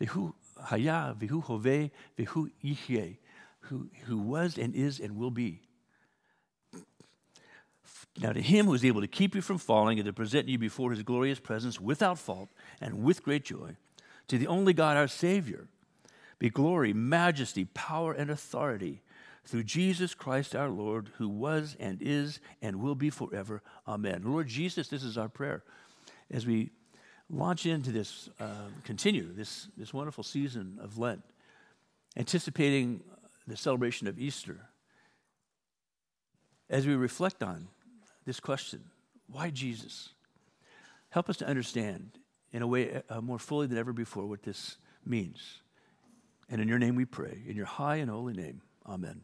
vihu 0.00 0.32
haya, 0.64 1.16
vihu 1.18 1.44
hove, 1.44 1.90
vihu 2.18 3.16
who, 3.60 3.88
who 4.06 4.18
was 4.18 4.58
and 4.58 4.74
is 4.74 4.98
and 4.98 5.16
will 5.16 5.30
be. 5.30 5.62
Now, 8.20 8.32
to 8.32 8.42
him 8.42 8.66
who 8.66 8.74
is 8.74 8.84
able 8.84 9.00
to 9.00 9.06
keep 9.06 9.36
you 9.36 9.42
from 9.42 9.58
falling 9.58 10.00
and 10.00 10.06
to 10.06 10.12
present 10.12 10.48
you 10.48 10.58
before 10.58 10.90
his 10.90 11.04
glorious 11.04 11.38
presence 11.38 11.80
without 11.80 12.18
fault 12.18 12.48
and 12.80 13.04
with 13.04 13.22
great 13.22 13.44
joy, 13.44 13.76
to 14.26 14.38
the 14.38 14.48
only 14.48 14.72
God, 14.72 14.96
our 14.96 15.06
Savior, 15.06 15.68
be 16.40 16.50
glory, 16.50 16.92
majesty, 16.92 17.64
power, 17.64 18.12
and 18.12 18.28
authority 18.28 19.02
through 19.44 19.64
Jesus 19.64 20.14
Christ 20.14 20.54
our 20.54 20.68
Lord, 20.68 21.10
who 21.18 21.28
was 21.28 21.76
and 21.80 21.98
is 22.00 22.40
and 22.60 22.80
will 22.80 22.94
be 22.94 23.10
forever. 23.10 23.62
Amen. 23.86 24.22
Lord 24.24 24.46
Jesus, 24.46 24.88
this 24.88 25.02
is 25.02 25.18
our 25.18 25.28
prayer. 25.28 25.62
As 26.30 26.46
we 26.46 26.70
launch 27.28 27.66
into 27.66 27.90
this, 27.90 28.28
uh, 28.40 28.68
continue 28.84 29.32
this, 29.32 29.68
this 29.76 29.92
wonderful 29.92 30.24
season 30.24 30.78
of 30.80 30.98
Lent, 30.98 31.22
anticipating 32.16 33.02
the 33.46 33.56
celebration 33.56 34.06
of 34.06 34.18
Easter, 34.18 34.68
as 36.70 36.86
we 36.86 36.94
reflect 36.94 37.42
on 37.42 37.68
this 38.24 38.40
question 38.40 38.84
why 39.26 39.50
Jesus? 39.50 40.10
Help 41.10 41.30
us 41.30 41.38
to 41.38 41.46
understand 41.46 42.18
in 42.52 42.62
a 42.62 42.66
way 42.66 43.02
uh, 43.08 43.20
more 43.20 43.38
fully 43.38 43.66
than 43.66 43.78
ever 43.78 43.92
before 43.92 44.26
what 44.26 44.42
this 44.42 44.76
means. 45.04 45.62
And 46.50 46.60
in 46.60 46.68
your 46.68 46.78
name 46.78 46.96
we 46.96 47.06
pray, 47.06 47.42
in 47.46 47.56
your 47.56 47.66
high 47.66 47.96
and 47.96 48.10
holy 48.10 48.34
name. 48.34 48.60
Amen. 48.86 49.22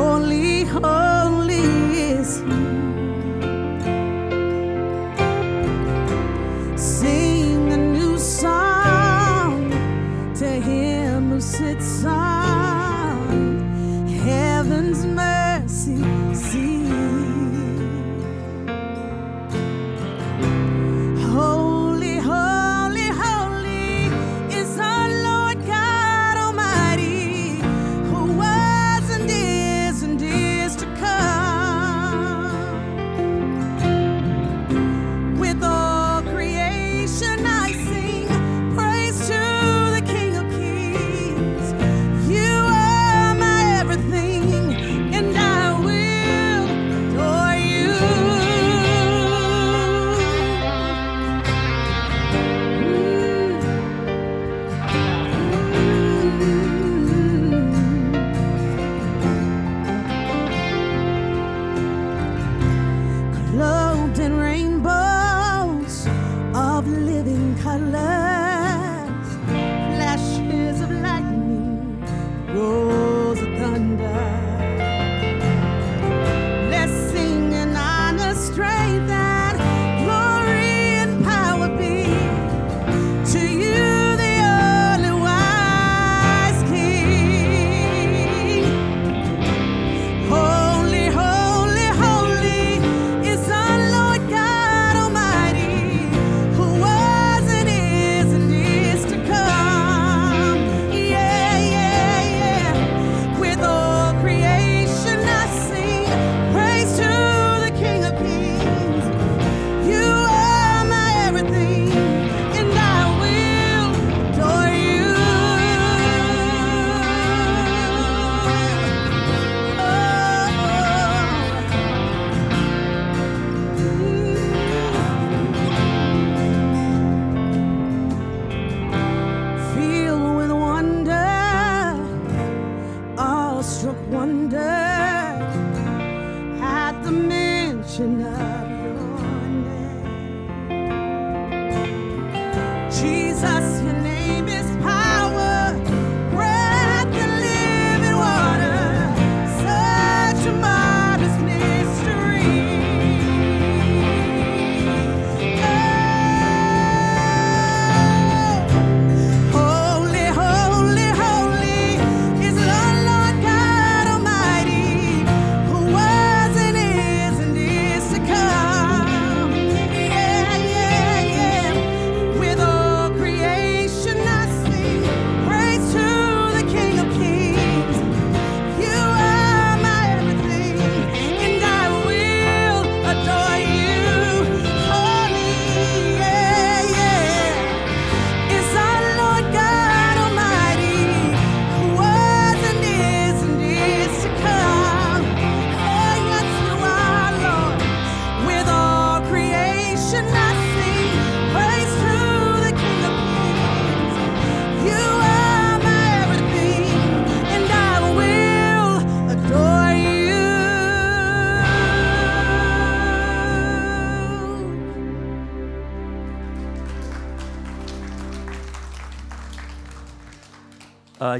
Rolls 0.00 0.72
of 0.72 0.82
thunder. 0.82 2.79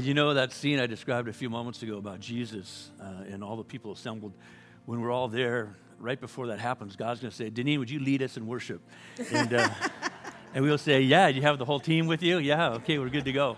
You 0.05 0.13
know 0.13 0.33
that 0.33 0.51
scene 0.51 0.79
I 0.79 0.87
described 0.87 1.27
a 1.27 1.33
few 1.33 1.49
moments 1.49 1.83
ago 1.83 1.97
about 1.97 2.19
Jesus 2.19 2.91
uh, 2.99 3.23
and 3.29 3.43
all 3.43 3.55
the 3.55 3.63
people 3.63 3.91
assembled. 3.91 4.33
When 4.85 5.01
we're 5.01 5.11
all 5.11 5.27
there, 5.27 5.75
right 5.99 6.19
before 6.19 6.47
that 6.47 6.59
happens, 6.59 6.95
God's 6.95 7.19
going 7.19 7.31
to 7.31 7.35
say, 7.35 7.51
Deneen, 7.51 7.77
would 7.79 7.89
you 7.89 7.99
lead 7.99 8.23
us 8.23 8.37
in 8.37 8.47
worship? 8.47 8.81
And, 9.31 9.53
uh, 9.53 9.69
and 10.55 10.63
we'll 10.63 10.77
say, 10.77 11.01
Yeah, 11.01 11.27
you 11.27 11.41
have 11.43 11.59
the 11.59 11.65
whole 11.65 11.79
team 11.79 12.07
with 12.07 12.23
you? 12.23 12.39
Yeah, 12.39 12.73
okay, 12.73 12.97
we're 12.97 13.09
good 13.09 13.25
to 13.25 13.31
go. 13.31 13.57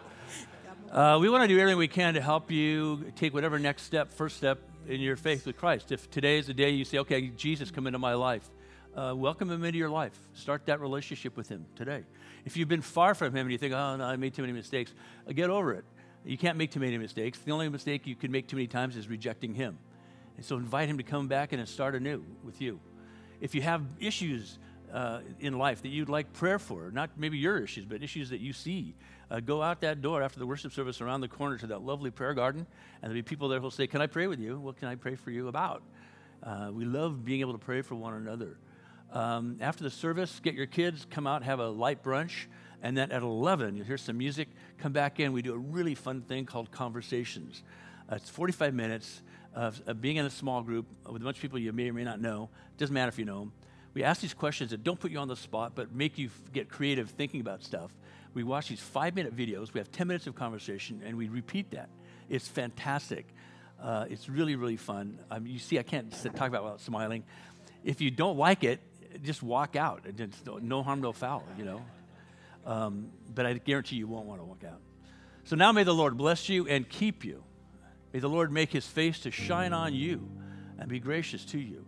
Uh, 0.91 1.17
we 1.19 1.29
want 1.29 1.43
to 1.43 1.47
do 1.47 1.57
everything 1.59 1.77
we 1.79 1.87
can 1.87 2.13
to 2.13 2.21
help 2.21 2.51
you 2.51 3.11
take 3.15 3.33
whatever 3.33 3.57
next 3.57 3.83
step, 3.83 4.11
first 4.11 4.37
step 4.37 4.59
in 4.87 4.99
your 4.99 5.15
faith 5.15 5.45
with 5.45 5.57
Christ. 5.57 5.91
If 5.91 6.09
today 6.11 6.37
is 6.37 6.47
the 6.47 6.53
day 6.53 6.71
you 6.71 6.85
say, 6.85 6.99
Okay, 6.99 7.27
Jesus, 7.29 7.71
come 7.71 7.87
into 7.87 7.99
my 7.99 8.15
life, 8.15 8.49
uh, 8.95 9.13
welcome 9.15 9.49
him 9.49 9.63
into 9.63 9.79
your 9.79 9.89
life. 9.89 10.17
Start 10.33 10.65
that 10.65 10.81
relationship 10.81 11.37
with 11.37 11.47
him 11.47 11.65
today. 11.75 12.03
If 12.45 12.57
you've 12.57 12.67
been 12.67 12.81
far 12.81 13.15
from 13.15 13.29
him 13.33 13.45
and 13.45 13.51
you 13.51 13.57
think, 13.57 13.73
Oh, 13.73 13.95
no, 13.95 14.03
I 14.03 14.17
made 14.17 14.33
too 14.33 14.41
many 14.41 14.53
mistakes, 14.53 14.93
uh, 15.27 15.31
get 15.31 15.49
over 15.49 15.73
it. 15.73 15.85
You 16.25 16.37
can't 16.37 16.57
make 16.57 16.71
too 16.71 16.79
many 16.79 16.97
mistakes. 16.97 17.39
The 17.39 17.51
only 17.51 17.67
mistake 17.69 18.07
you 18.07 18.15
can 18.15 18.31
make 18.31 18.47
too 18.47 18.55
many 18.55 18.67
times 18.67 18.95
is 18.95 19.07
rejecting 19.07 19.53
him. 19.53 19.77
And 20.37 20.45
so 20.45 20.55
invite 20.55 20.89
him 20.89 20.97
to 20.97 21.03
come 21.03 21.27
back 21.27 21.53
and 21.53 21.67
start 21.67 21.95
anew 21.95 22.23
with 22.43 22.61
you. 22.61 22.79
If 23.41 23.53
you 23.53 23.61
have 23.61 23.83
issues 23.99 24.57
uh, 24.93 25.19
in 25.39 25.57
life 25.57 25.81
that 25.81 25.89
you'd 25.89 26.09
like 26.09 26.31
prayer 26.33 26.59
for, 26.59 26.91
not 26.91 27.09
maybe 27.17 27.37
your 27.37 27.57
issues, 27.57 27.85
but 27.85 28.01
issues 28.01 28.29
that 28.29 28.39
you 28.39 28.53
see, 28.53 28.95
uh, 29.29 29.39
go 29.39 29.61
out 29.61 29.81
that 29.81 30.01
door 30.01 30.21
after 30.21 30.39
the 30.39 30.45
worship 30.45 30.71
service 30.71 31.01
around 31.01 31.21
the 31.21 31.27
corner 31.27 31.57
to 31.57 31.67
that 31.67 31.81
lovely 31.81 32.11
prayer 32.11 32.33
garden, 32.33 32.65
and 33.01 33.03
there'll 33.03 33.15
be 33.15 33.21
people 33.21 33.49
there 33.49 33.59
who'll 33.59 33.71
say, 33.71 33.87
Can 33.87 34.01
I 34.01 34.07
pray 34.07 34.27
with 34.27 34.39
you? 34.39 34.59
What 34.59 34.77
can 34.77 34.87
I 34.87 34.95
pray 34.95 35.15
for 35.15 35.31
you 35.31 35.47
about? 35.47 35.83
Uh, 36.41 36.69
we 36.71 36.85
love 36.85 37.25
being 37.25 37.41
able 37.41 37.53
to 37.53 37.59
pray 37.59 37.81
for 37.81 37.95
one 37.95 38.13
another. 38.13 38.57
Um, 39.11 39.57
after 39.61 39.83
the 39.83 39.89
service, 39.89 40.39
get 40.39 40.55
your 40.55 40.65
kids, 40.65 41.05
come 41.09 41.27
out, 41.27 41.43
have 41.43 41.59
a 41.59 41.69
light 41.69 42.03
brunch. 42.03 42.45
And 42.83 42.97
then 42.97 43.11
at 43.11 43.23
11, 43.23 43.77
you'll 43.77 43.85
hear 43.85 43.97
some 43.97 44.17
music, 44.17 44.49
come 44.77 44.91
back 44.91 45.21
in. 45.21 45.31
We 45.31 45.41
do 45.41 45.53
a 45.53 45.57
really 45.57 45.95
fun 45.95 46.21
thing 46.21 46.45
called 46.45 46.69
Conversations. 46.69 47.63
Uh, 48.11 48.15
it's 48.15 48.29
45 48.29 48.73
minutes 48.73 49.21
of, 49.55 49.81
of 49.87 50.01
being 50.01 50.17
in 50.17 50.25
a 50.25 50.29
small 50.29 50.61
group 50.61 50.85
with 51.09 51.21
a 51.21 51.25
bunch 51.25 51.37
of 51.37 51.41
people 51.41 51.57
you 51.57 51.71
may 51.71 51.89
or 51.89 51.93
may 51.93 52.03
not 52.03 52.19
know. 52.19 52.49
Doesn't 52.77 52.93
matter 52.93 53.07
if 53.07 53.17
you 53.17 53.23
know 53.23 53.39
them. 53.39 53.53
We 53.93 54.03
ask 54.03 54.21
these 54.21 54.33
questions 54.33 54.71
that 54.71 54.83
don't 54.83 54.99
put 54.99 55.11
you 55.11 55.19
on 55.19 55.29
the 55.29 55.35
spot, 55.37 55.73
but 55.75 55.95
make 55.95 56.17
you 56.17 56.29
get 56.51 56.67
creative 56.67 57.09
thinking 57.11 57.39
about 57.39 57.63
stuff. 57.63 57.89
We 58.33 58.43
watch 58.43 58.67
these 58.67 58.81
five 58.81 59.15
minute 59.15 59.35
videos. 59.35 59.73
We 59.73 59.79
have 59.79 59.91
10 59.91 60.07
minutes 60.07 60.27
of 60.27 60.35
conversation, 60.35 61.01
and 61.05 61.17
we 61.17 61.29
repeat 61.29 61.71
that. 61.71 61.89
It's 62.29 62.49
fantastic. 62.49 63.27
Uh, 63.81 64.07
it's 64.09 64.27
really, 64.27 64.55
really 64.55 64.77
fun. 64.77 65.19
Um, 65.31 65.45
you 65.45 65.59
see, 65.59 65.79
I 65.79 65.83
can't 65.83 66.11
talk 66.11 66.47
about 66.47 66.61
it 66.61 66.63
without 66.63 66.81
smiling. 66.81 67.23
If 67.85 68.01
you 68.01 68.11
don't 68.11 68.37
like 68.37 68.65
it, 68.65 68.81
just 69.23 69.41
walk 69.41 69.77
out. 69.77 70.01
It's 70.05 70.45
no, 70.45 70.57
no 70.57 70.83
harm, 70.83 70.99
no 70.99 71.13
foul, 71.13 71.43
you 71.57 71.63
know. 71.63 71.81
Um, 72.65 73.09
but 73.33 73.45
I 73.45 73.53
guarantee 73.53 73.97
you 73.97 74.07
won't 74.07 74.25
want 74.25 74.39
to 74.39 74.45
walk 74.45 74.63
out. 74.63 74.79
So 75.43 75.55
now 75.55 75.71
may 75.71 75.83
the 75.83 75.93
Lord 75.93 76.17
bless 76.17 76.47
you 76.47 76.67
and 76.67 76.87
keep 76.87 77.25
you. 77.25 77.43
May 78.13 78.19
the 78.19 78.29
Lord 78.29 78.51
make 78.51 78.71
his 78.71 78.85
face 78.85 79.19
to 79.21 79.31
shine 79.31 79.73
on 79.73 79.93
you 79.93 80.29
and 80.77 80.87
be 80.87 80.99
gracious 80.99 81.43
to 81.45 81.59
you. 81.59 81.85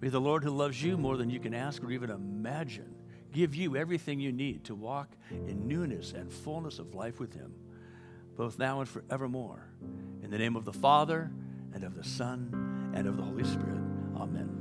May 0.00 0.08
the 0.08 0.20
Lord 0.20 0.42
who 0.42 0.50
loves 0.50 0.82
you 0.82 0.98
more 0.98 1.16
than 1.16 1.30
you 1.30 1.38
can 1.38 1.54
ask 1.54 1.82
or 1.82 1.90
even 1.90 2.10
imagine 2.10 2.94
give 3.32 3.54
you 3.54 3.76
everything 3.76 4.20
you 4.20 4.30
need 4.30 4.64
to 4.64 4.74
walk 4.74 5.08
in 5.30 5.66
newness 5.66 6.12
and 6.12 6.30
fullness 6.30 6.78
of 6.78 6.94
life 6.94 7.18
with 7.18 7.32
him, 7.32 7.54
both 8.36 8.58
now 8.58 8.80
and 8.80 8.88
forevermore. 8.88 9.64
In 10.22 10.30
the 10.30 10.38
name 10.38 10.54
of 10.54 10.64
the 10.64 10.72
Father, 10.72 11.30
and 11.74 11.84
of 11.84 11.94
the 11.96 12.04
Son, 12.04 12.92
and 12.94 13.06
of 13.06 13.16
the 13.16 13.22
Holy 13.22 13.44
Spirit. 13.44 13.80
Amen. 14.16 14.51